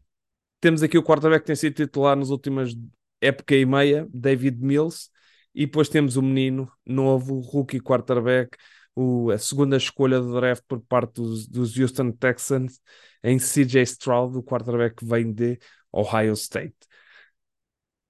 Temos 0.61 0.81
aqui 0.81 0.97
o 0.97 1.03
quarterback 1.03 1.41
que 1.41 1.47
tem 1.47 1.55
sido 1.57 1.73
titular 1.75 2.15
nas 2.15 2.29
últimas 2.29 2.73
época 3.19 3.55
e 3.55 3.65
meia, 3.65 4.07
David 4.09 4.57
Mills, 4.61 5.09
e 5.53 5.65
depois 5.65 5.89
temos 5.89 6.15
o 6.15 6.21
menino 6.21 6.71
novo, 6.85 7.41
rookie 7.41 7.81
quarterback, 7.81 8.57
o, 8.95 9.31
a 9.31 9.37
segunda 9.37 9.75
escolha 9.75 10.21
do 10.21 10.33
draft 10.39 10.63
por 10.65 10.79
parte 10.79 11.15
dos, 11.15 11.49
dos 11.49 11.77
Houston 11.77 12.13
Texans, 12.13 12.79
em 13.21 13.37
CJ 13.37 13.81
Stroud, 13.81 14.37
o 14.37 14.43
quarterback 14.43 14.95
que 14.95 15.05
vem 15.05 15.29
de 15.33 15.59
Ohio 15.91 16.31
State. 16.31 16.77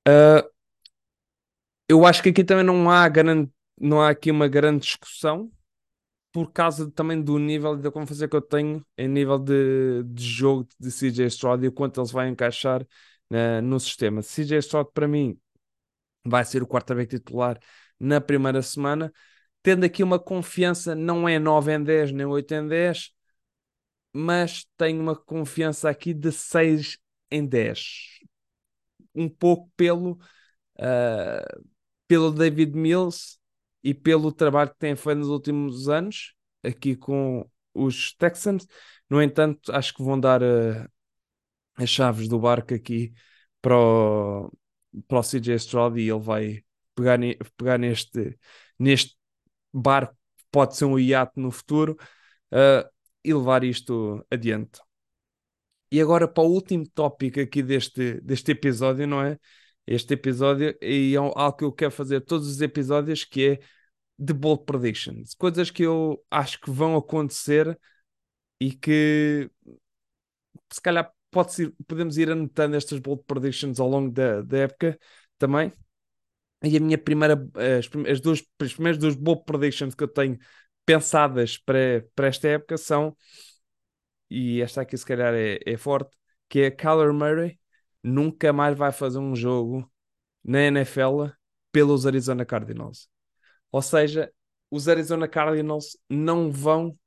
Uh, 0.08 0.48
eu 1.90 2.06
acho 2.06 2.22
que 2.22 2.30
aqui 2.30 2.44
também 2.44 2.64
não 2.64 2.92
há 2.92 3.10
grande 3.10 3.50
não 3.80 4.02
há 4.02 4.10
aqui 4.10 4.32
uma 4.32 4.48
grande 4.48 4.86
discussão 4.86 5.52
por 6.32 6.52
causa 6.52 6.92
também 6.92 7.22
do 7.22 7.40
nível 7.40 7.78
da 7.78 7.90
confiança 7.92 8.28
que 8.28 8.36
eu 8.36 8.42
tenho 8.42 8.86
em 8.98 9.08
nível 9.08 9.40
de, 9.40 10.04
de 10.04 10.24
jogo 10.24 10.68
de 10.78 10.92
CJ 10.92 11.28
Stroud 11.28 11.64
e 11.64 11.70
o 11.70 11.72
quanto 11.72 12.02
ele 12.02 12.12
vai 12.12 12.28
encaixar 12.28 12.82
uh, 12.84 13.62
no 13.64 13.80
sistema. 13.80 14.22
CJ 14.22 14.60
Stroud, 14.60 14.92
para 14.94 15.08
mim, 15.08 15.40
vai 16.26 16.44
ser 16.44 16.62
o 16.62 16.68
quarterback 16.68 17.10
titular 17.10 17.58
na 18.00 18.20
primeira 18.20 18.62
semana, 18.62 19.14
tendo 19.64 19.86
aqui 19.86 20.04
uma 20.04 20.20
confiança, 20.20 20.94
não 20.94 21.28
é 21.28 21.40
9 21.40 21.74
em 21.74 21.84
10 21.84 22.12
nem 22.12 22.26
8 22.26 22.54
em 22.54 22.68
10, 22.68 23.12
mas 24.14 24.66
tenho 24.78 25.02
uma 25.02 25.16
confiança 25.16 25.90
aqui 25.90 26.14
de 26.14 26.32
6 26.32 26.98
em 27.32 27.46
10. 27.46 28.20
Um 29.14 29.30
pouco 29.30 29.72
pelo, 29.78 30.20
uh, 30.80 31.64
pelo 32.08 32.32
David 32.32 32.76
Mills 32.76 33.38
e 33.86 33.94
pelo 33.94 34.32
trabalho 34.32 34.72
que 34.72 34.80
tem 34.80 34.96
feito 34.96 35.20
nos 35.20 35.30
últimos 35.30 35.88
anos 35.88 36.34
aqui 36.64 36.96
com 36.96 37.48
os 37.72 38.14
Texans. 38.16 38.68
No 39.08 39.22
entanto, 39.22 39.72
acho 39.72 39.94
que 39.94 40.04
vão 40.04 40.20
dar 40.20 40.42
uh, 40.42 40.90
as 41.76 41.90
chaves 41.90 42.28
do 42.28 42.40
barco 42.40 42.74
aqui 42.74 43.14
para 43.62 43.78
o, 43.78 44.52
para 45.08 45.20
o 45.20 45.24
CJ 45.24 45.56
Stroud 45.58 46.02
e 46.02 46.10
ele 46.10 46.20
vai 46.20 46.64
pegar, 46.96 47.20
pegar 47.56 47.78
neste, 47.78 48.40
neste 48.80 49.16
barco, 49.72 50.18
pode 50.52 50.76
ser 50.76 50.86
um 50.86 50.98
iate 50.98 51.40
no 51.40 51.52
futuro, 51.52 51.96
uh, 52.52 52.90
e 53.24 53.34
levar 53.34 53.64
isto 53.64 54.26
adiante. 54.32 54.80
E 55.92 56.02
agora 56.02 56.28
para 56.28 56.44
o 56.44 56.52
último 56.52 56.88
tópico 56.90 57.40
aqui 57.40 57.62
deste, 57.62 58.20
deste 58.22 58.52
episódio, 58.52 59.08
não 59.08 59.22
é? 59.22 59.40
Este 59.86 60.16
episódio, 60.16 60.76
e 60.82 61.14
é 61.16 61.18
algo 61.18 61.54
que 61.54 61.64
eu 61.64 61.72
quero 61.72 61.92
fazer 61.92 62.22
todos 62.22 62.48
os 62.48 62.62
episódios, 62.62 63.24
que 63.24 63.50
é 63.50 63.75
de 64.18 64.34
bold 64.34 64.66
predictions, 64.66 65.34
coisas 65.34 65.70
que 65.70 65.84
eu 65.84 66.24
acho 66.32 66.60
que 66.62 66.72
vão 66.72 66.96
acontecer 66.96 67.78
e 68.60 68.72
que 68.72 69.50
se 70.72 70.82
calhar 70.82 71.12
pode 71.32 71.54
ser, 71.54 71.74
podemos 71.88 72.18
ir 72.18 72.32
anotando 72.32 72.76
estas 72.76 73.00
bold 73.00 73.24
predictions 73.26 73.80
ao 73.80 73.90
longo 73.90 74.12
da, 74.12 74.42
da 74.42 74.60
época 74.60 74.98
também. 75.38 75.74
E 76.64 76.78
a 76.78 76.80
minha 76.80 76.98
primeira, 76.98 77.36
as, 77.78 77.90
as, 78.10 78.22
duas, 78.22 78.44
as 78.60 78.74
primeiras 78.74 78.98
duas 79.00 79.16
bold 79.16 79.44
predictions 79.46 79.94
que 79.94 80.04
eu 80.04 80.08
tenho 80.08 80.38
pensadas 80.86 81.58
para, 81.58 82.06
para 82.16 82.28
esta 82.28 82.48
época 82.48 82.78
são, 82.78 83.16
e 84.30 84.62
esta 84.62 84.82
aqui 84.82 84.98
se 84.98 85.06
calhar 85.06 85.34
é, 85.34 85.60
é 85.66 85.78
forte, 85.78 86.16
que 86.50 86.62
é 86.62 86.72
Kyler 86.72 87.14
Murray 87.14 87.60
nunca 88.04 88.54
mais 88.54 88.78
vai 88.78 88.92
fazer 88.92 89.20
um 89.20 89.36
jogo 89.36 89.92
na 90.44 90.62
NFL 90.62 91.28
pelos 91.72 92.06
Arizona 92.06 92.46
Cardinals. 92.46 93.10
Ou 93.76 93.82
seja, 93.82 94.34
os 94.72 94.88
Arizona 94.88 95.28
Cardinals 95.28 95.98
não 96.10 96.50
vão 96.50 96.98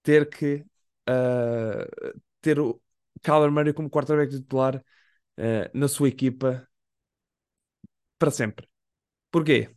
ter 0.00 0.30
que 0.30 0.64
uh, 1.10 2.20
ter 2.40 2.60
o 2.60 2.80
Kyler 3.20 3.50
Murray 3.50 3.72
como 3.72 3.90
quarterback 3.90 4.30
titular 4.30 4.76
uh, 4.76 5.76
na 5.76 5.88
sua 5.88 6.06
equipa 6.08 6.68
para 8.16 8.30
sempre. 8.30 8.68
Porquê? 9.28 9.74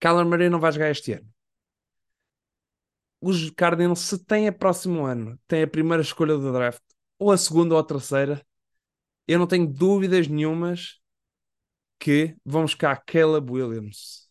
Kyler 0.00 0.24
Murray 0.24 0.48
não 0.48 0.58
vai 0.58 0.72
jogar 0.72 0.90
este 0.90 1.12
ano. 1.12 1.30
Os 3.20 3.50
Cardinals, 3.50 4.00
se 4.00 4.24
têm 4.24 4.48
a 4.48 4.52
próximo 4.54 5.04
ano, 5.04 5.38
têm 5.46 5.64
a 5.64 5.68
primeira 5.68 6.02
escolha 6.02 6.34
do 6.34 6.50
draft, 6.50 6.82
ou 7.18 7.30
a 7.30 7.36
segunda 7.36 7.74
ou 7.74 7.80
a 7.80 7.84
terceira, 7.84 8.42
eu 9.28 9.38
não 9.38 9.46
tenho 9.46 9.66
dúvidas 9.66 10.28
nenhumas 10.28 10.98
que 11.98 12.34
vamos 12.42 12.72
buscar 12.72 13.04
Caleb 13.04 13.52
Williams 13.52 14.23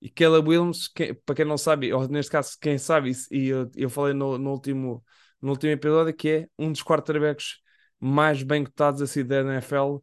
e 0.00 0.08
Caleb 0.08 0.48
Williams, 0.48 0.88
que, 0.88 1.14
para 1.14 1.34
quem 1.34 1.44
não 1.44 1.58
sabe, 1.58 1.92
ou 1.92 2.08
neste 2.08 2.32
caso, 2.32 2.56
quem 2.60 2.78
sabe, 2.78 3.12
e 3.30 3.48
eu, 3.48 3.70
eu 3.76 3.90
falei 3.90 4.14
no, 4.14 4.38
no, 4.38 4.50
último, 4.52 5.04
no 5.40 5.50
último 5.50 5.72
episódio, 5.72 6.14
que 6.14 6.28
é 6.28 6.48
um 6.58 6.72
dos 6.72 6.82
quarterbacks 6.82 7.58
mais 7.98 8.42
bem 8.42 8.64
cotados 8.64 9.02
assim 9.02 9.24
da 9.24 9.40
NFL, 9.40 9.98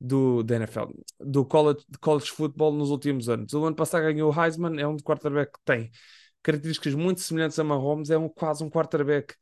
do, 0.00 0.42
da 0.42 0.56
NFL, 0.56 0.86
do 1.20 1.44
college, 1.44 1.84
college 2.00 2.30
football 2.30 2.72
nos 2.72 2.90
últimos 2.90 3.28
anos. 3.28 3.52
O 3.52 3.64
ano 3.64 3.76
passado 3.76 4.02
ganhou 4.02 4.32
o 4.32 4.42
Heisman, 4.42 4.80
é 4.80 4.86
um 4.86 4.96
quarterback 4.96 5.52
que 5.52 5.60
tem 5.64 5.90
características 6.42 6.94
muito 6.94 7.20
semelhantes 7.20 7.58
a 7.58 7.64
Mahomes, 7.64 8.10
é 8.10 8.18
um, 8.18 8.28
quase 8.28 8.64
um 8.64 8.70
quarterback 8.70 9.34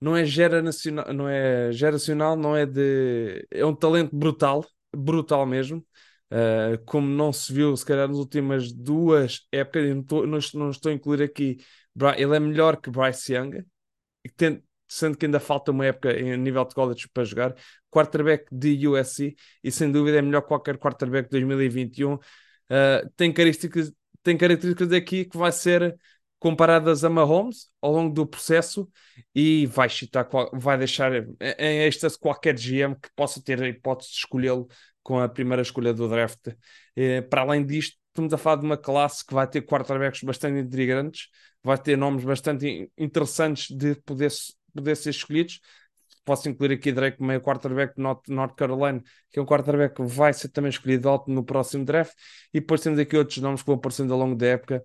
não 0.00 0.16
é 0.16 0.24
geracional, 0.24 1.12
não 1.12 1.28
é 1.28 1.72
geracional, 1.72 2.36
não 2.36 2.56
é 2.56 2.66
de 2.66 3.46
é 3.50 3.64
um 3.64 3.74
talento 3.74 4.14
brutal, 4.14 4.64
brutal 4.94 5.46
mesmo. 5.46 5.84
Uh, 6.30 6.82
como 6.84 7.06
não 7.06 7.32
se 7.32 7.52
viu, 7.52 7.76
se 7.76 7.84
calhar, 7.84 8.08
nas 8.08 8.18
últimas 8.18 8.72
duas 8.72 9.46
épocas, 9.52 9.88
não 9.88 10.00
estou, 10.00 10.26
não, 10.26 10.70
estou 10.70 10.90
a 10.90 10.94
incluir 10.94 11.22
aqui, 11.22 11.58
ele 12.16 12.36
é 12.36 12.40
melhor 12.40 12.76
que 12.76 12.90
Bryce 12.90 13.32
Young, 13.32 13.64
sendo 14.88 15.16
que 15.16 15.26
ainda 15.26 15.40
falta 15.40 15.70
uma 15.70 15.86
época 15.86 16.12
em 16.18 16.36
nível 16.36 16.64
de 16.64 16.74
college 16.74 17.08
para 17.12 17.24
jogar. 17.24 17.54
Quarterback 17.90 18.46
de 18.52 18.86
USC 18.86 19.34
e 19.62 19.70
sem 19.70 19.90
dúvida 19.90 20.18
é 20.18 20.22
melhor 20.22 20.42
que 20.42 20.48
qualquer 20.48 20.78
quarterback 20.78 21.26
de 21.26 21.30
2021. 21.30 22.14
Uh, 22.14 22.18
tem 23.16 23.32
características, 23.32 23.92
tem 24.22 24.36
características 24.36 24.92
aqui 24.92 25.24
que 25.24 25.36
vai 25.36 25.52
ser 25.52 25.96
comparadas 26.38 27.04
a 27.04 27.08
Mahomes 27.08 27.68
ao 27.80 27.92
longo 27.92 28.12
do 28.12 28.26
processo 28.26 28.88
e 29.34 29.66
vai, 29.66 29.88
chitar, 29.88 30.28
vai 30.52 30.76
deixar 30.76 31.12
em 31.40 31.84
êxtase 31.86 32.18
qualquer 32.18 32.54
GM 32.54 32.94
que 32.94 33.08
possa 33.16 33.42
ter 33.42 33.62
a 33.62 33.68
hipótese 33.68 34.10
de 34.10 34.16
escolhê-lo 34.18 34.68
com 35.06 35.20
a 35.20 35.28
primeira 35.28 35.62
escolha 35.62 35.94
do 35.94 36.08
draft. 36.08 36.48
Eh, 36.96 37.22
para 37.22 37.42
além 37.42 37.64
disto, 37.64 37.96
estamos 38.08 38.34
a 38.34 38.36
falar 38.36 38.56
de 38.56 38.66
uma 38.66 38.76
classe 38.76 39.24
que 39.24 39.32
vai 39.32 39.46
ter 39.46 39.62
quarterbacks 39.62 40.20
bastante 40.24 40.58
intrigantes, 40.58 41.28
vai 41.62 41.78
ter 41.78 41.96
nomes 41.96 42.24
bastante 42.24 42.90
interessantes 42.98 43.70
de 43.70 43.94
poder, 44.02 44.32
poder 44.74 44.96
ser 44.96 45.10
escolhidos. 45.10 45.60
Posso 46.24 46.48
incluir 46.48 46.72
aqui 46.72 46.90
Drake 46.90 47.22
meio 47.22 47.40
quarterback 47.40 47.94
de 47.94 48.02
North, 48.02 48.26
North 48.28 48.56
Carolina, 48.56 49.00
que 49.30 49.38
é 49.38 49.42
um 49.42 49.46
quarterback 49.46 49.94
que 49.94 50.02
vai 50.02 50.32
ser 50.32 50.48
também 50.48 50.70
escolhido 50.70 51.08
alto 51.08 51.30
no 51.30 51.44
próximo 51.44 51.84
draft. 51.84 52.12
E 52.52 52.58
depois 52.58 52.80
temos 52.80 52.98
aqui 52.98 53.16
outros 53.16 53.38
nomes 53.38 53.60
que 53.62 53.66
vão 53.68 53.76
aparecendo 53.76 54.12
ao 54.12 54.18
longo 54.18 54.34
da 54.34 54.46
época. 54.46 54.84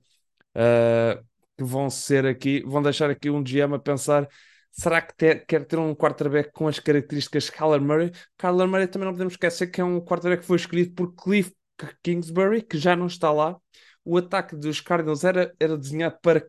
Uh, 0.55 1.25
que 1.57 1.63
vão 1.63 1.89
ser 1.89 2.27
aqui, 2.27 2.61
vão 2.63 2.83
deixar 2.83 3.09
aqui 3.09 3.31
um 3.31 3.43
GM 3.43 3.73
a 3.73 3.79
pensar 3.79 4.27
será 4.71 5.01
que 5.01 5.15
ter, 5.15 5.45
quer 5.45 5.65
ter 5.65 5.77
um 5.77 5.93
quarterback 5.93 6.51
com 6.51 6.67
as 6.67 6.79
características 6.79 7.45
de 7.45 7.51
Kyler 7.51 7.81
Murray? 7.81 8.11
Kyler 8.37 8.67
Murray 8.67 8.87
também 8.87 9.05
não 9.05 9.13
podemos 9.13 9.33
esquecer 9.33 9.67
que 9.67 9.81
é 9.81 9.83
um 9.83 9.99
quarterback 9.99 10.41
que 10.41 10.47
foi 10.47 10.57
escolhido 10.57 10.93
por 10.93 11.13
Cliff 11.15 11.53
Kingsbury, 12.03 12.61
que 12.61 12.77
já 12.77 12.95
não 12.95 13.07
está 13.07 13.31
lá. 13.31 13.57
O 14.03 14.17
ataque 14.17 14.55
dos 14.55 14.81
Cardinals 14.81 15.23
era, 15.23 15.53
era 15.59 15.77
desenhado 15.77 16.17
para, 16.21 16.45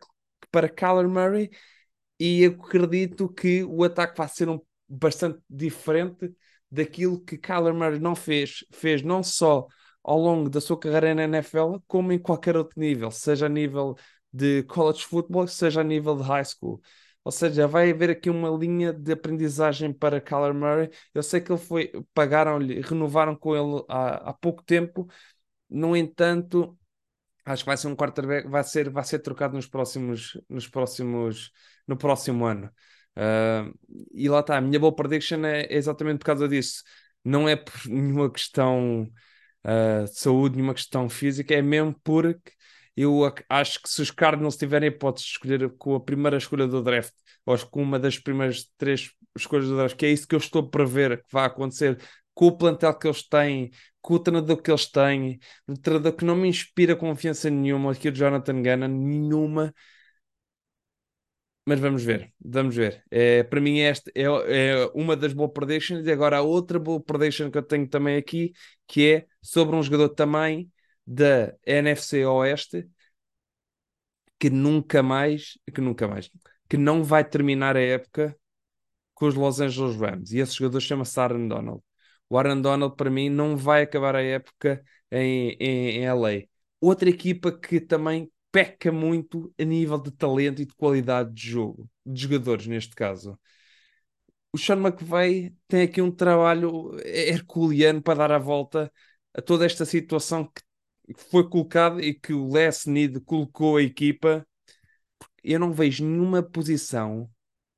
para 0.51 0.68
Kyler 0.68 1.09
Murray 1.09 1.51
e 2.18 2.43
eu 2.43 2.53
acredito 2.53 3.29
que 3.29 3.64
o 3.64 3.85
ataque 3.85 4.16
vai 4.16 4.29
ser 4.29 4.49
um, 4.49 4.61
bastante 4.89 5.41
diferente 5.49 6.33
daquilo 6.70 7.20
que 7.20 7.37
Kyler 7.37 7.75
Murray 7.75 7.99
não 7.99 8.14
fez. 8.14 8.64
Fez 8.70 9.03
não 9.03 9.23
só 9.23 9.66
ao 10.03 10.18
longo 10.18 10.49
da 10.49 10.61
sua 10.61 10.79
carreira 10.79 11.14
na 11.14 11.25
NFL, 11.25 11.77
como 11.87 12.12
em 12.12 12.18
qualquer 12.18 12.57
outro 12.57 12.79
nível, 12.81 13.11
seja 13.11 13.47
a 13.47 13.49
nível 13.49 13.97
de 14.33 14.62
college 14.64 15.05
football, 15.05 15.47
seja 15.47 15.81
a 15.81 15.85
nível 15.85 16.16
de 16.16 16.23
high 16.23 16.45
school. 16.45 16.81
Ou 17.25 17.31
seja, 17.33 17.68
vai 17.68 17.91
haver 17.91 18.11
aqui 18.11 18.29
uma 18.29 18.51
linha 18.51 18.93
de 18.93 19.12
aprendizagem 19.12 19.93
para 19.93 20.20
Kyler 20.20 20.53
Murray. 20.55 20.91
Eu 21.14 21.23
sei 21.23 21.41
que 21.41 21.53
ele 21.53 21.59
foi, 21.59 21.93
pagaram-lhe, 22.12 22.81
renovaram 22.81 23.37
com 23.37 23.55
ele 23.55 23.85
há, 23.89 24.31
há 24.31 24.33
pouco 24.33 24.62
tempo. 24.62 25.09
No 25.70 25.97
entanto, 25.97 26.77
acho 27.45 27.62
que 27.64 27.68
vai 27.68 27.77
ser 27.77 27.89
um 27.89 27.97
quarterback, 27.97 28.49
vai 28.49 28.64
ser, 28.64 28.91
vai 28.91 29.05
ser 29.05 29.20
trocado 29.20 29.55
nos 29.55 29.66
próximos, 29.68 30.41
nos 30.49 30.68
próximos, 30.68 31.53
no 31.87 31.97
próximo 31.97 32.45
ano. 32.45 32.70
Uh, 33.16 33.73
e 34.12 34.29
lá 34.29 34.41
está, 34.41 34.57
a 34.57 34.61
minha 34.61 34.81
boa 34.81 34.95
prediction 34.95 35.45
é, 35.45 35.62
é, 35.62 35.77
exatamente 35.77 36.18
por 36.18 36.27
causa 36.27 36.49
disso. 36.49 36.83
Não 37.25 37.49
é 37.49 37.57
por 37.57 37.75
nenhuma 37.87 38.31
questão 38.31 39.05
uh, 39.64 40.05
de 40.05 40.18
saúde, 40.18 40.57
nenhuma 40.57 40.75
questão 40.75 41.09
física, 41.09 41.55
é 41.55 41.62
mesmo 41.62 41.95
porque 42.03 42.53
eu 42.97 43.20
acho 43.49 43.82
que 43.82 43.88
se 43.88 44.03
os 44.03 44.11
Cardinals 44.11 44.57
tiverem 44.57 44.88
hipótese 44.88 45.26
de 45.26 45.32
escolher 45.32 45.70
com 45.78 45.95
a 45.95 46.01
primeira 46.01 46.36
escolha 46.36 46.66
do 46.66 46.82
draft, 46.82 47.14
ou 47.47 47.59
com 47.66 47.82
uma 47.82 47.99
das 47.99 48.18
primeiras 48.18 48.70
três 48.76 49.11
escolhas 49.36 49.66
do 49.68 49.76
draft, 49.76 49.97
que 49.97 50.07
é 50.07 50.11
isso 50.11 50.26
que 50.28 50.34
eu 50.34 50.38
estou 50.38 50.62
a 50.62 50.68
prever 50.70 51.18
que 51.18 51.32
vai 51.32 51.47
acontecer 51.47 51.99
com 52.34 52.47
o 52.47 52.57
plantel 52.57 52.95
que 52.99 53.07
eles 53.07 53.28
têm, 53.28 53.70
com 54.01 54.14
o 54.14 54.18
treinador 54.18 54.61
que 54.62 54.70
eles 54.70 54.90
têm, 54.90 55.38
um 55.68 55.74
treinador 55.74 56.12
que 56.14 56.24
não 56.24 56.36
me 56.36 56.49
inspira 56.49 56.97
confiança 56.97 57.51
nenhuma, 57.51 57.93
aqui 57.93 58.09
o 58.09 58.14
Jonathan 58.14 58.62
Gannon, 58.62 58.88
nenhuma. 58.88 59.72
Mas 61.64 61.78
vamos 61.78 62.03
ver, 62.03 62.32
vamos 62.45 62.74
ver. 62.74 63.05
É, 63.11 63.45
para 63.45 63.61
mim, 63.61 63.78
esta 63.80 64.11
é, 64.16 64.24
é 64.24 64.86
uma 64.95 65.16
das 65.16 65.32
boas 65.32 65.53
predictions. 65.53 66.05
E 66.07 66.11
agora, 66.11 66.38
a 66.38 66.43
outra 66.43 66.78
boa 66.78 67.01
prediction 67.01 67.51
que 67.51 67.59
eu 67.59 67.62
tenho 67.62 67.88
também 67.88 68.16
aqui, 68.16 68.53
que 68.86 69.12
é 69.12 69.26
sobre 69.40 69.76
um 69.76 69.82
jogador 69.82 70.09
também 70.11 70.72
da 71.07 71.55
NFC 71.67 72.25
Oeste 72.27 72.89
que 74.39 74.51
nunca 74.51 75.03
mais, 75.03 75.59
que 75.73 75.81
nunca 75.81 76.09
mais, 76.09 76.31
que 76.69 76.77
não 76.77 77.05
vai 77.05 77.25
terminar 77.25 77.77
a 77.77 77.81
época 77.81 78.37
com 79.15 79.27
os 79.27 79.35
Los 79.35 79.61
Angeles 79.61 79.97
Rams. 79.97 80.33
E 80.33 80.39
esse 80.39 80.55
jogador 80.57 80.81
chama-se 80.81 81.19
Aaron 81.21 81.47
Donald. 81.49 81.83
O 82.29 82.39
Aaron 82.39 82.61
Donald, 82.61 82.97
para 82.97 83.11
mim, 83.11 83.29
não 83.29 83.57
vai 83.57 83.83
acabar 83.83 84.17
a 84.17 84.23
época 84.23 84.83
em, 85.11 85.57
em, 85.61 85.91
em 85.99 86.05
LA. 86.07 86.49
Outra 86.81 87.09
equipa 87.09 87.53
que 87.53 87.81
também 87.81 88.33
peca 88.51 88.91
muito 88.91 89.53
a 89.59 89.65
nível 89.65 89.99
de 89.99 90.11
talento 90.11 90.61
e 90.61 90.67
de 90.67 90.75
qualidade 90.75 91.33
de 91.33 91.51
jogo, 91.51 91.89
de 92.05 92.23
jogadores 92.23 92.67
neste 92.67 92.95
caso. 92.97 93.39
O 94.53 94.59
Sean 94.59 94.77
McVay 94.77 95.55
tem 95.67 95.83
aqui 95.83 96.03
um 96.03 96.11
trabalho 96.11 96.99
herculeano 97.05 98.03
para 98.03 98.19
dar 98.19 98.33
a 98.33 98.39
volta 98.39 98.93
a 99.35 99.41
toda 99.41 99.65
esta 99.65 99.85
situação 99.85 100.45
que 100.45 100.63
foi 101.31 101.49
colocado 101.49 102.01
e 102.01 102.15
que 102.15 102.33
o 102.33 102.51
Les 102.51 102.87
Need 102.87 103.21
colocou 103.21 103.77
a 103.77 103.83
equipa, 103.83 104.47
eu 105.43 105.59
não 105.59 105.73
vejo 105.73 106.05
nenhuma 106.05 106.43
posição, 106.43 107.31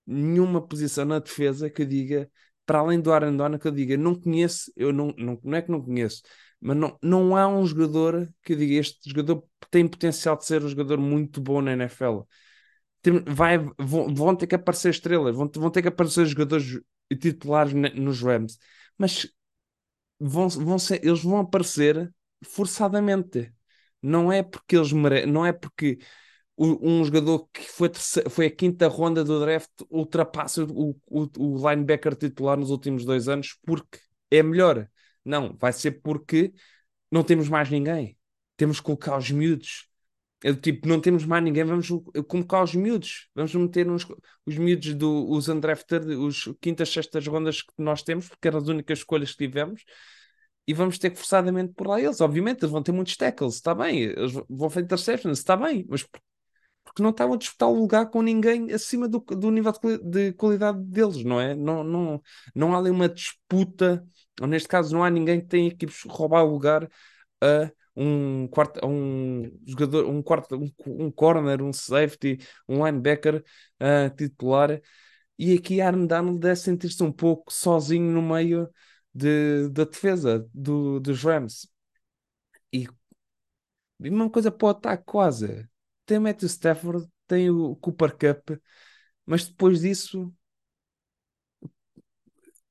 nenhuma 0.07 0.67
posição 0.67 1.05
na 1.05 1.19
defesa 1.19 1.71
que 1.71 1.83
eu 1.83 1.87
diga, 1.87 2.31
para 2.67 2.79
além 2.79 3.01
do 3.01 3.13
Arandona, 3.13 3.59
que 3.59 3.67
eu 3.67 3.73
diga, 3.73 3.97
não 3.97 4.15
conheço, 4.15 4.73
eu 4.77 4.93
não, 4.93 5.15
não, 5.19 5.39
não 5.43 5.57
é 5.57 5.63
que 5.63 5.71
não 5.71 5.83
conheço, 5.83 6.23
mas 6.61 6.77
não, 6.77 6.99
não 7.03 7.37
há 7.37 7.47
um 7.49 7.65
jogador 7.67 8.29
que 8.43 8.53
eu 8.55 8.57
diga, 8.57 8.75
este 8.75 9.11
jogador 9.11 9.45
tem 9.71 9.87
potencial 9.89 10.37
de 10.37 10.45
ser 10.47 10.63
um 10.63 10.69
jogador 10.69 10.99
muito 10.99 11.41
bom 11.41 11.61
na 11.61 11.73
NFL. 11.73 12.21
Vai, 13.27 13.59
vão, 13.79 14.15
vão 14.15 14.35
ter 14.35 14.47
que 14.47 14.55
aparecer 14.55 14.91
estrelas, 14.91 15.37
vão, 15.37 15.51
vão 15.55 15.71
ter 15.71 15.83
que 15.83 15.89
aparecer 15.89 16.25
jogadores 16.27 16.81
titulares 17.21 17.75
nos 17.75 18.23
Rams, 18.23 18.59
mas 18.97 19.29
vão, 20.19 20.49
vão 20.49 20.79
ser, 20.79 21.05
eles 21.05 21.23
vão 21.23 21.39
aparecer 21.41 22.13
forçadamente. 22.45 23.53
Não 24.03 24.31
é 24.33 24.43
porque 24.43 24.77
eles 24.77 24.93
mere... 24.93 25.27
não 25.27 25.47
é 25.47 25.53
porque 25.53 25.99
um 26.57 27.05
jogador 27.05 27.49
que 27.53 27.63
foi, 27.63 27.89
terceira, 27.89 28.31
foi 28.31 28.47
a 28.47 28.51
quinta 28.51 28.87
ronda 28.87 29.25
do 29.25 29.41
draft 29.41 29.71
ultrapassa 29.91 30.65
o, 30.65 30.97
o, 31.07 31.29
o 31.39 31.69
linebacker 31.71 32.15
titular 32.15 32.57
nos 32.57 32.71
últimos 32.71 33.05
dois 33.05 33.29
anos 33.29 33.59
porque 33.67 33.99
é 34.31 34.43
melhor. 34.43 34.89
Não, 35.25 35.57
vai 35.59 35.73
ser 35.73 36.03
porque 36.03 36.53
não 37.11 37.25
temos 37.25 37.49
mais 37.49 37.71
ninguém. 37.71 38.17
Temos 38.57 38.79
que 38.79 38.87
colocar 38.87 39.17
os 39.17 39.31
miúdos. 39.31 39.89
É 40.45 40.53
do 40.53 40.61
tipo, 40.61 40.87
não 40.87 41.01
temos 41.01 41.25
mais 41.25 41.43
ninguém, 41.43 41.65
vamos 41.65 41.89
colocar 42.29 42.63
os 42.63 42.75
miúdos. 42.75 43.29
Vamos 43.35 43.55
meter 43.55 43.91
uns, 43.91 44.07
os 44.45 44.59
miúdos 44.59 44.95
dos 44.95 45.47
do, 45.47 45.53
undrafted, 45.55 46.07
os 46.17 46.53
quintas, 46.61 46.91
sextas 46.91 47.27
rondas 47.27 47.63
que 47.63 47.73
nós 47.79 48.03
temos, 48.03 48.29
porque 48.29 48.47
eram 48.47 48.59
as 48.59 48.69
únicas 48.69 48.99
escolhas 48.99 49.33
que 49.33 49.39
tivemos 49.39 49.83
e 50.67 50.75
vamos 50.75 50.99
ter 50.99 51.11
que 51.11 51.17
forçadamente 51.17 51.73
por 51.75 51.87
lá 51.87 52.01
eles. 52.01 52.21
Obviamente, 52.21 52.63
eles 52.63 52.71
vão 52.73 52.83
ter 52.83 52.93
muitos 52.93 53.17
tackles, 53.17 53.55
está 53.55 53.75
bem, 53.75 54.03
eles 54.03 54.33
vão 54.49 54.71
fazer 54.71 54.85
interceptions, 54.85 55.39
está 55.39 55.57
bem, 55.57 55.85
mas 55.89 56.05
porque 56.85 57.03
não 57.03 57.11
estavam 57.11 57.35
a 57.35 57.39
disputar 57.39 57.69
o 57.69 57.75
lugar 57.75 58.11
com 58.11 58.23
ninguém 58.23 58.73
acima 58.73 59.09
do, 59.09 59.19
do 59.19 59.51
nível 59.51 59.73
de, 60.03 60.33
qualidade 60.35 60.79
deles, 60.85 61.25
não 61.25 61.41
é? 61.41 61.55
Não, 61.55 61.83
não, 61.83 62.23
não 62.55 62.75
há 62.75 62.79
ali 62.79 62.91
uma 62.91 63.09
disputa, 63.09 64.05
ou 64.41 64.47
neste 64.47 64.69
caso, 64.69 64.95
não 64.95 65.03
há 65.03 65.11
ninguém 65.11 65.41
que 65.41 65.47
tenha 65.47 65.75
que 65.75 65.87
roubar 66.07 66.45
o 66.45 66.53
lugar 66.53 66.89
a 67.41 67.71
um 67.97 68.49
quarto, 68.49 68.85
um 68.87 69.51
jogador, 69.67 70.07
um 70.07 70.23
quarto, 70.23 70.57
um, 70.57 70.71
um 70.87 71.11
corner, 71.11 71.63
um 71.63 71.73
safety, 71.73 72.39
um 72.69 72.85
linebacker 72.85 73.45
uh, 73.81 74.15
titular. 74.17 74.81
E 75.39 75.55
aqui 75.55 75.81
Aaron 75.81 76.07
Donald 76.07 76.39
deve 76.39 76.57
sentir-se 76.57 77.03
um 77.03 77.13
pouco 77.13 77.53
sozinho 77.53 78.11
no 78.11 78.23
meio 78.23 78.69
de, 79.15 79.69
da 79.71 79.85
defesa 79.85 80.49
do, 80.53 81.01
dos 81.01 81.23
Rams. 81.23 81.69
E, 82.73 82.87
e 84.01 84.11
uma 84.11 84.31
coisa 84.31 84.51
para 84.51 84.67
o 84.67 84.71
ataque, 84.71 85.05
quase. 85.07 85.69
Tem 86.07 86.19
Matthew 86.19 86.49
Stafford, 86.49 87.07
tem 87.27 87.51
o 87.51 87.77
Cooper 87.77 88.17
Cup, 88.17 88.59
mas 89.27 89.47
depois 89.49 89.81
disso, 89.81 90.33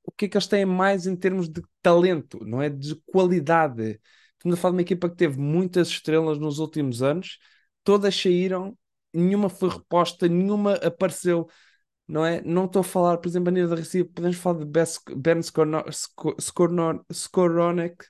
o 0.03 0.11
que 0.11 0.25
é 0.25 0.29
que 0.29 0.37
eles 0.37 0.47
têm 0.47 0.65
mais 0.65 1.07
em 1.07 1.15
termos 1.15 1.49
de 1.49 1.61
talento, 1.81 2.43
não 2.45 2.61
é? 2.61 2.69
De 2.69 2.95
qualidade. 3.05 3.99
Estamos 4.33 4.57
a 4.57 4.61
falar 4.61 4.71
de 4.73 4.75
uma 4.77 4.81
equipa 4.81 5.09
que 5.09 5.15
teve 5.15 5.37
muitas 5.39 5.87
estrelas 5.87 6.37
nos 6.37 6.59
últimos 6.59 7.01
anos, 7.01 7.39
todas 7.83 8.15
saíram, 8.15 8.77
nenhuma 9.13 9.49
foi 9.49 9.69
reposta, 9.69 10.27
nenhuma 10.27 10.73
apareceu 10.75 11.47
não 12.07 12.25
é? 12.25 12.41
Não 12.41 12.65
estou 12.65 12.81
a 12.81 12.83
falar, 12.83 13.17
por 13.17 13.27
exemplo, 13.27 13.49
a 13.49 13.51
nível 13.51 13.69
da 13.69 13.75
receiva, 13.75 14.09
podemos 14.13 14.37
falar 14.37 14.59
de 14.59 14.65
Ben 15.15 15.39
Skoronek, 17.11 18.05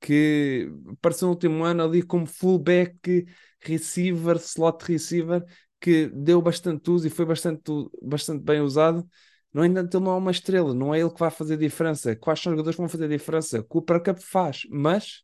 que 0.00 0.70
apareceu 0.92 1.26
no 1.28 1.34
último 1.34 1.64
ano 1.64 1.82
ali 1.82 2.02
como 2.02 2.26
fullback, 2.26 3.26
receiver, 3.60 4.36
slot 4.36 4.84
receiver, 4.84 5.42
que 5.80 6.08
deu 6.08 6.40
bastante 6.42 6.90
uso 6.90 7.06
e 7.06 7.10
foi 7.10 7.24
bastante, 7.24 7.70
bastante 8.02 8.42
bem 8.42 8.60
usado. 8.60 9.06
No 9.52 9.64
entanto, 9.64 9.96
ele 9.96 10.04
não 10.04 10.12
é 10.12 10.16
uma 10.16 10.30
estrela, 10.30 10.74
não 10.74 10.94
é 10.94 11.00
ele 11.00 11.10
que 11.10 11.20
vai 11.20 11.30
fazer 11.30 11.56
diferença. 11.56 12.16
Quais 12.16 12.40
são 12.40 12.52
os 12.52 12.56
jogadores 12.56 12.76
que 12.76 12.82
vão 12.82 12.88
fazer 12.88 13.08
diferença? 13.08 13.60
O 13.60 13.64
Cooper 13.64 14.02
Cup 14.02 14.18
faz, 14.18 14.66
mas 14.70 15.22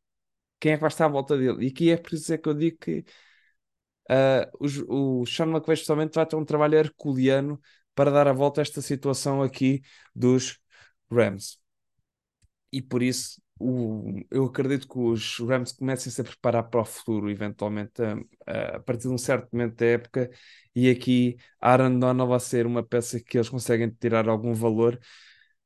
quem 0.61 0.73
é 0.73 0.77
que 0.77 0.81
vai 0.83 0.89
estar 0.89 1.07
à 1.07 1.09
volta 1.09 1.37
dele? 1.37 1.65
E 1.67 1.69
aqui 1.69 1.91
é 1.91 1.97
por 1.97 2.15
isso 2.15 2.33
é 2.33 2.39
que 2.39 2.49
eu 2.49 2.55
digo 2.55 2.79
que 2.79 3.05
uh, 4.11 4.47
o, 4.89 5.23
o 5.23 5.27
Sean 5.27 5.47
McVay, 5.47 5.75
especialmente, 5.75 6.15
vai 6.15 6.27
ter 6.27 6.37
um 6.37 6.45
trabalho 6.45 6.77
herculeano 6.77 7.61
para 8.01 8.11
dar 8.11 8.27
a 8.27 8.33
volta 8.33 8.63
a 8.63 8.63
esta 8.63 8.81
situação 8.81 9.43
aqui 9.43 9.83
dos 10.17 10.59
Rams. 11.13 11.59
E 12.73 12.81
por 12.81 13.03
isso 13.03 13.43
o, 13.59 14.23
eu 14.31 14.47
acredito 14.47 14.89
que 14.89 14.99
os 14.99 15.39
Rams 15.39 15.71
comecem-se 15.73 16.19
a 16.23 16.25
preparar 16.25 16.63
para 16.71 16.81
o 16.81 16.85
futuro, 16.85 17.31
eventualmente, 17.31 18.01
a, 18.03 18.77
a, 18.77 18.81
partir 18.81 19.03
de 19.03 19.09
um 19.15 19.19
certo 19.19 19.51
momento 19.53 19.77
da 19.77 19.85
época, 19.85 20.31
e 20.75 20.89
aqui 20.89 21.37
Aaron 21.61 21.99
Donald 21.99 22.31
vai 22.31 22.41
ser 22.41 22.65
uma 22.67 22.83
peça 22.83 23.21
que 23.21 23.37
eles 23.37 23.51
conseguem 23.51 23.91
tirar 23.91 24.31
algum 24.31 24.55
valor. 24.55 24.99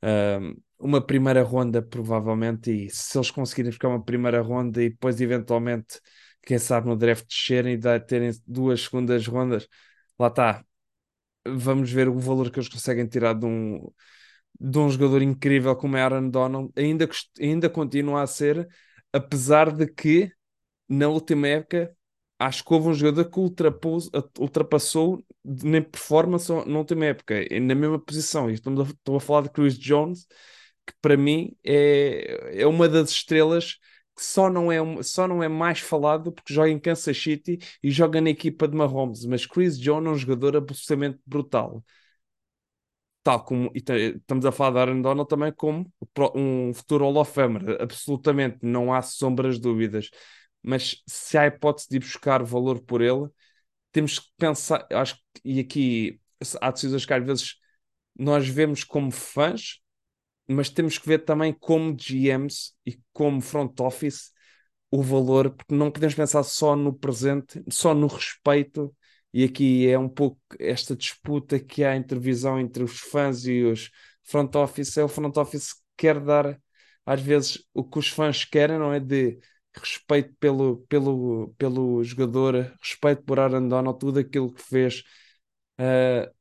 Um, 0.03 0.57
uma 0.77 1.01
primeira 1.01 1.45
ronda, 1.45 1.81
provavelmente, 1.81 2.71
e 2.73 2.91
se 2.91 3.17
eles 3.17 3.31
conseguirem 3.31 3.71
ficar 3.71 3.89
uma 3.89 4.03
primeira 4.05 4.41
ronda 4.43 4.83
e 4.83 4.91
depois, 4.91 5.21
eventualmente, 5.21 6.01
quem 6.43 6.59
sabe 6.59 6.89
no 6.89 6.97
draft 6.97 7.27
descerem 7.29 7.75
e 7.75 8.01
terem 8.01 8.33
duas 8.45 8.83
segundas 8.83 9.25
rondas, 9.29 9.69
lá 10.19 10.27
está. 10.27 10.65
Vamos 11.47 11.91
ver 11.91 12.09
o 12.09 12.19
valor 12.19 12.51
que 12.51 12.59
eles 12.59 12.69
conseguem 12.69 13.07
tirar 13.07 13.35
de 13.35 13.45
um, 13.47 13.91
de 14.59 14.79
um 14.79 14.91
jogador 14.91 15.23
incrível 15.23 15.77
como 15.77 15.97
é 15.97 16.03
Aaron 16.03 16.31
Donald, 16.31 16.73
ainda, 16.77 17.09
ainda 17.41 17.71
continua 17.71 18.23
a 18.23 18.27
ser, 18.27 18.69
apesar 19.13 19.73
de 19.73 19.87
que 19.87 20.33
na 20.89 21.09
última 21.09 21.49
época 21.49 21.95
acho 22.39 22.65
que 22.65 22.75
houve 22.75 22.89
um 22.89 22.95
jogador 22.95 23.31
que 23.31 23.41
ultrapassou, 24.41 25.25
nem 25.45 25.83
performance 25.83 26.53
na 26.53 26.79
última 26.79 27.07
época, 27.07 27.35
na 27.61 27.75
mesma 27.75 27.99
posição. 27.99 28.51
Estou 28.51 29.17
a 29.17 29.21
falar 29.21 29.43
de 29.43 29.51
Chris 29.51 29.79
Jones, 29.79 30.27
que 30.87 30.95
para 31.01 31.17
mim 31.17 31.57
é, 31.65 32.63
é 32.63 32.67
uma 32.67 32.89
das 32.89 33.11
estrelas 33.11 33.79
só 34.19 34.49
não, 34.51 34.71
é, 34.71 35.03
só 35.03 35.27
não 35.29 35.43
é 35.43 35.49
mais 35.49 35.81
falado 35.81 36.33
porque 36.33 36.55
joga 36.55 36.69
em 36.71 36.79
Kansas 36.79 37.17
City 37.21 37.59
e 37.83 37.91
joga 37.91 38.21
na 38.21 38.31
equipa 38.31 38.69
de 38.69 38.77
Mahomes. 38.77 39.25
Mas 39.27 39.47
Chris 39.47 39.79
Jones 39.79 40.07
é 40.09 40.11
um 40.13 40.17
jogador 40.17 40.57
absolutamente 40.57 41.21
brutal 41.27 41.83
tal 43.23 43.43
como 43.45 43.71
estamos 43.75 44.45
a 44.45 44.53
falar 44.53 44.73
de 44.73 44.79
Aaron 44.81 45.03
Donald 45.03 45.29
também 45.29 45.53
como 45.53 45.91
um 46.35 46.73
futuro 46.75 47.05
Hall 47.05 47.17
of 47.19 47.33
Famer, 47.33 47.81
absolutamente, 47.81 48.59
não 48.63 48.93
há 48.93 49.01
sombras 49.03 49.59
dúvidas. 49.59 50.11
Mas 50.63 51.03
se 51.07 51.37
há 51.39 51.47
hipótese 51.47 51.89
de 51.91 51.99
buscar 51.99 52.43
valor 52.43 52.81
por 52.81 53.01
ele, 53.03 53.29
temos 53.93 54.19
que 54.21 54.29
pensar, 54.39 54.87
acho 54.93 55.17
que, 55.17 55.23
e 55.45 55.61
aqui 55.61 56.21
há 56.61 56.71
decisões 56.71 57.07
que 57.07 57.15
às 57.15 57.25
vezes 57.25 57.57
nós 58.19 58.49
vemos 58.49 58.85
como 58.85 59.11
fãs, 59.11 59.81
mas 60.49 60.69
temos 60.71 60.99
que 60.99 61.09
ver 61.09 61.25
também 61.25 61.53
como 61.53 61.95
GMs 61.97 62.73
e 62.87 62.99
como 63.13 63.41
front 63.41 63.79
office 63.81 64.33
o 64.91 65.03
valor, 65.03 65.51
porque 65.51 65.75
não 65.75 65.91
podemos 65.91 66.15
pensar 66.15 66.43
só 66.45 66.77
no 66.77 66.93
presente, 66.95 67.63
só 67.71 67.95
no 67.95 68.07
respeito 68.07 68.95
e 69.35 69.43
aqui 69.45 69.89
é 69.89 69.99
um 69.99 70.09
pouco 70.09 70.41
esta 70.61 70.95
disputa 70.95 71.59
que 71.59 71.83
há 71.83 71.97
entre 71.97 72.19
visão 72.21 72.59
entre 72.61 72.85
os 72.85 73.01
fãs 73.01 73.45
e 73.47 73.65
os 73.65 73.91
front 74.23 74.55
office. 74.55 74.97
É 74.97 75.03
o 75.05 75.09
front 75.09 75.37
office 75.37 75.73
que 75.75 75.81
quer 75.97 76.21
dar, 76.21 76.61
às 77.05 77.21
vezes, 77.21 77.67
o 77.75 77.83
que 77.85 77.99
os 77.99 78.09
fãs 78.09 78.45
querem, 78.45 78.79
não 78.79 78.93
é? 78.93 79.01
De 79.01 79.41
respeito 79.75 80.33
pelo, 80.39 80.79
pelo, 80.89 81.55
pelo 81.59 82.05
jogador, 82.05 82.73
respeito 82.81 83.23
por 83.25 83.41
Aaron 83.41 83.69
Donald, 83.69 83.99
tudo 83.99 84.21
aquilo 84.21 84.53
que 84.53 84.63
fez. 84.63 85.03
Uh, 85.81 86.33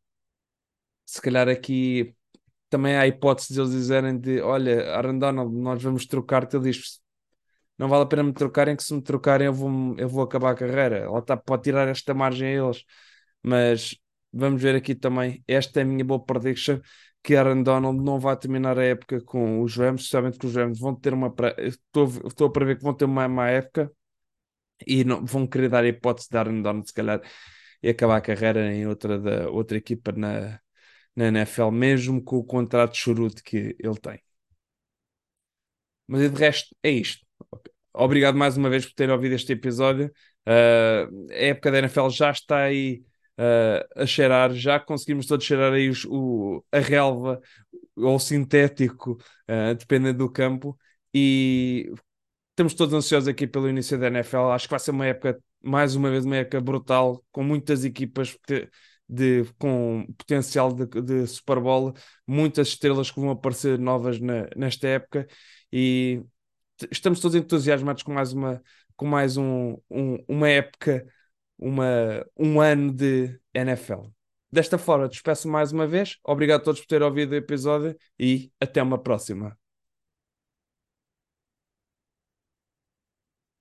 se 1.06 1.22
calhar 1.22 1.50
aqui 1.50 2.16
também 2.74 2.96
há 2.96 3.02
a 3.02 3.08
hipótese 3.08 3.54
de 3.54 3.60
eles 3.60 3.72
dizerem 3.72 4.18
de 4.20 4.42
olha, 4.42 4.96
Aaron 4.96 5.20
Donald, 5.20 5.56
nós 5.56 5.84
vamos 5.84 6.08
trocar-te, 6.08 6.56
ele 6.56 6.72
diz 6.72 7.00
não 7.78 7.88
vale 7.88 8.04
a 8.04 8.06
pena 8.06 8.24
me 8.24 8.34
trocarem, 8.34 8.76
que 8.76 8.84
se 8.84 8.94
me 8.94 9.02
trocarem 9.02 9.48
eu 9.48 9.54
vou, 9.54 9.96
eu 9.98 10.08
vou 10.10 10.24
acabar 10.24 10.52
a 10.52 10.56
carreira. 10.56 10.98
Ela 11.00 11.20
está, 11.20 11.36
pode 11.38 11.64
tirar 11.64 11.88
esta 11.88 12.14
margem 12.14 12.48
a 12.50 12.66
eles. 12.66 12.84
Mas 13.44 13.98
vamos 14.32 14.62
ver 14.62 14.76
aqui 14.76 14.96
também. 14.96 15.44
Esta 15.48 15.80
é 15.82 15.84
a 15.84 15.86
minha 15.86 16.06
boa 16.06 16.24
prediction 16.24 16.80
que 17.24 17.36
Aaron 17.36 17.64
Donald 17.64 18.04
não 18.04 18.20
vai 18.20 18.38
terminar 18.38 18.78
a 18.80 18.84
época 18.84 19.22
com 19.22 19.62
os 19.62 19.76
Rams, 19.78 20.02
especialmente 20.02 20.38
que 20.40 20.46
os 20.48 20.56
Rams 20.56 20.80
vão 20.80 20.96
ter 20.96 21.14
uma. 21.14 21.34
Estou, 21.58 22.08
estou 22.26 22.48
a 22.48 22.52
prever 22.52 22.78
que 22.78 22.84
vão 22.84 22.94
ter 22.94 23.06
uma 23.06 23.28
má 23.28 23.50
época 23.50 23.92
e 24.88 25.04
não, 25.04 25.26
vão 25.26 25.48
querer 25.48 25.70
dar 25.70 25.84
a 25.84 25.88
hipótese 25.88 26.30
de 26.30 26.38
Aaron 26.38 26.62
Donald, 26.62 26.88
se 26.88 26.94
calhar, 26.94 27.22
e 27.82 27.90
acabar 27.90 28.18
a 28.18 28.22
carreira 28.22 28.74
em 28.74 28.88
outra, 28.88 29.20
da, 29.20 29.50
outra 29.50 29.78
equipa 29.78 30.12
na, 30.14 30.60
na 31.16 31.28
NFL, 31.28 31.70
mesmo 31.72 32.24
com 32.24 32.38
o 32.38 32.44
contrato 32.44 32.96
churuto 32.98 33.44
que 33.44 33.76
ele 33.80 34.00
tem. 34.02 34.22
Mas 36.08 36.32
de 36.32 36.38
resto, 36.40 36.76
é 36.84 36.92
isto. 36.92 37.26
Obrigado 37.94 38.38
mais 38.38 38.58
uma 38.58 38.70
vez 38.70 38.86
por 38.86 38.94
terem 38.94 39.14
ouvido 39.14 39.36
este 39.36 39.54
episódio. 39.54 40.12
Uh, 40.48 41.32
a 41.32 41.36
época 41.36 41.72
da 41.72 41.80
NFL 41.80 42.10
já 42.10 42.32
está 42.32 42.64
aí 42.64 43.04
uh, 43.38 44.02
a 44.02 44.06
cheirar, 44.06 44.54
já 44.54 44.80
conseguimos 44.80 45.28
todos 45.28 45.46
cheirar 45.46 45.74
aí 45.74 45.90
os, 45.90 46.06
o, 46.06 46.64
a 46.72 46.80
relva 46.80 47.40
ou 47.96 48.20
sintético, 48.20 49.14
uh, 49.50 49.76
dependendo 49.76 50.20
do 50.20 50.32
campo, 50.32 50.78
e 51.14 51.92
estamos 52.52 52.74
todos 52.74 52.94
ansiosos 52.94 53.28
aqui 53.28 53.48
pelo 53.48 53.70
início 53.70 53.98
da 53.98 54.08
NFL. 54.08 54.52
Acho 54.52 54.68
que 54.68 54.72
vai 54.72 54.80
ser 54.80 54.92
uma 54.92 55.06
época, 55.06 55.40
mais 55.62 55.96
uma 55.96 56.10
vez, 56.10 56.26
uma 56.26 56.38
época 56.38 56.60
brutal, 56.62 57.24
com 57.32 57.44
muitas 57.44 57.86
equipas 57.86 58.38
de, 58.48 58.70
de 59.14 59.46
com 59.60 60.06
potencial 60.18 60.74
de, 60.74 60.86
de 61.02 61.28
Super 61.28 61.60
Bowl, 61.60 61.94
muitas 62.28 62.70
estrelas 62.70 63.12
que 63.12 63.20
vão 63.20 63.30
aparecer 63.32 63.78
novas 63.80 64.20
na, 64.20 64.48
nesta 64.56 64.88
época. 64.88 65.28
E 65.72 66.24
estamos 66.92 67.20
todos 67.20 67.36
entusiasmados 67.36 68.04
com 68.04 68.14
mais 68.14 68.34
uma, 68.34 68.62
com 68.96 69.06
mais 69.06 69.38
um, 69.38 69.78
um, 69.90 70.18
uma 70.28 70.50
época, 70.50 71.06
uma, 71.58 72.26
um 72.38 72.60
ano 72.62 72.92
de 72.94 73.40
NFL. 73.54 74.04
Desta 74.52 74.78
forma, 74.78 75.08
despeço 75.10 75.48
mais 75.48 75.72
uma 75.72 75.88
vez. 75.88 76.18
Obrigado 76.24 76.62
a 76.62 76.64
todos 76.64 76.82
por 76.82 76.88
terem 76.88 77.08
ouvido 77.08 77.32
o 77.32 77.36
episódio 77.36 77.98
e 78.20 78.52
até 78.60 78.82
uma 78.84 79.02
próxima. 79.02 79.58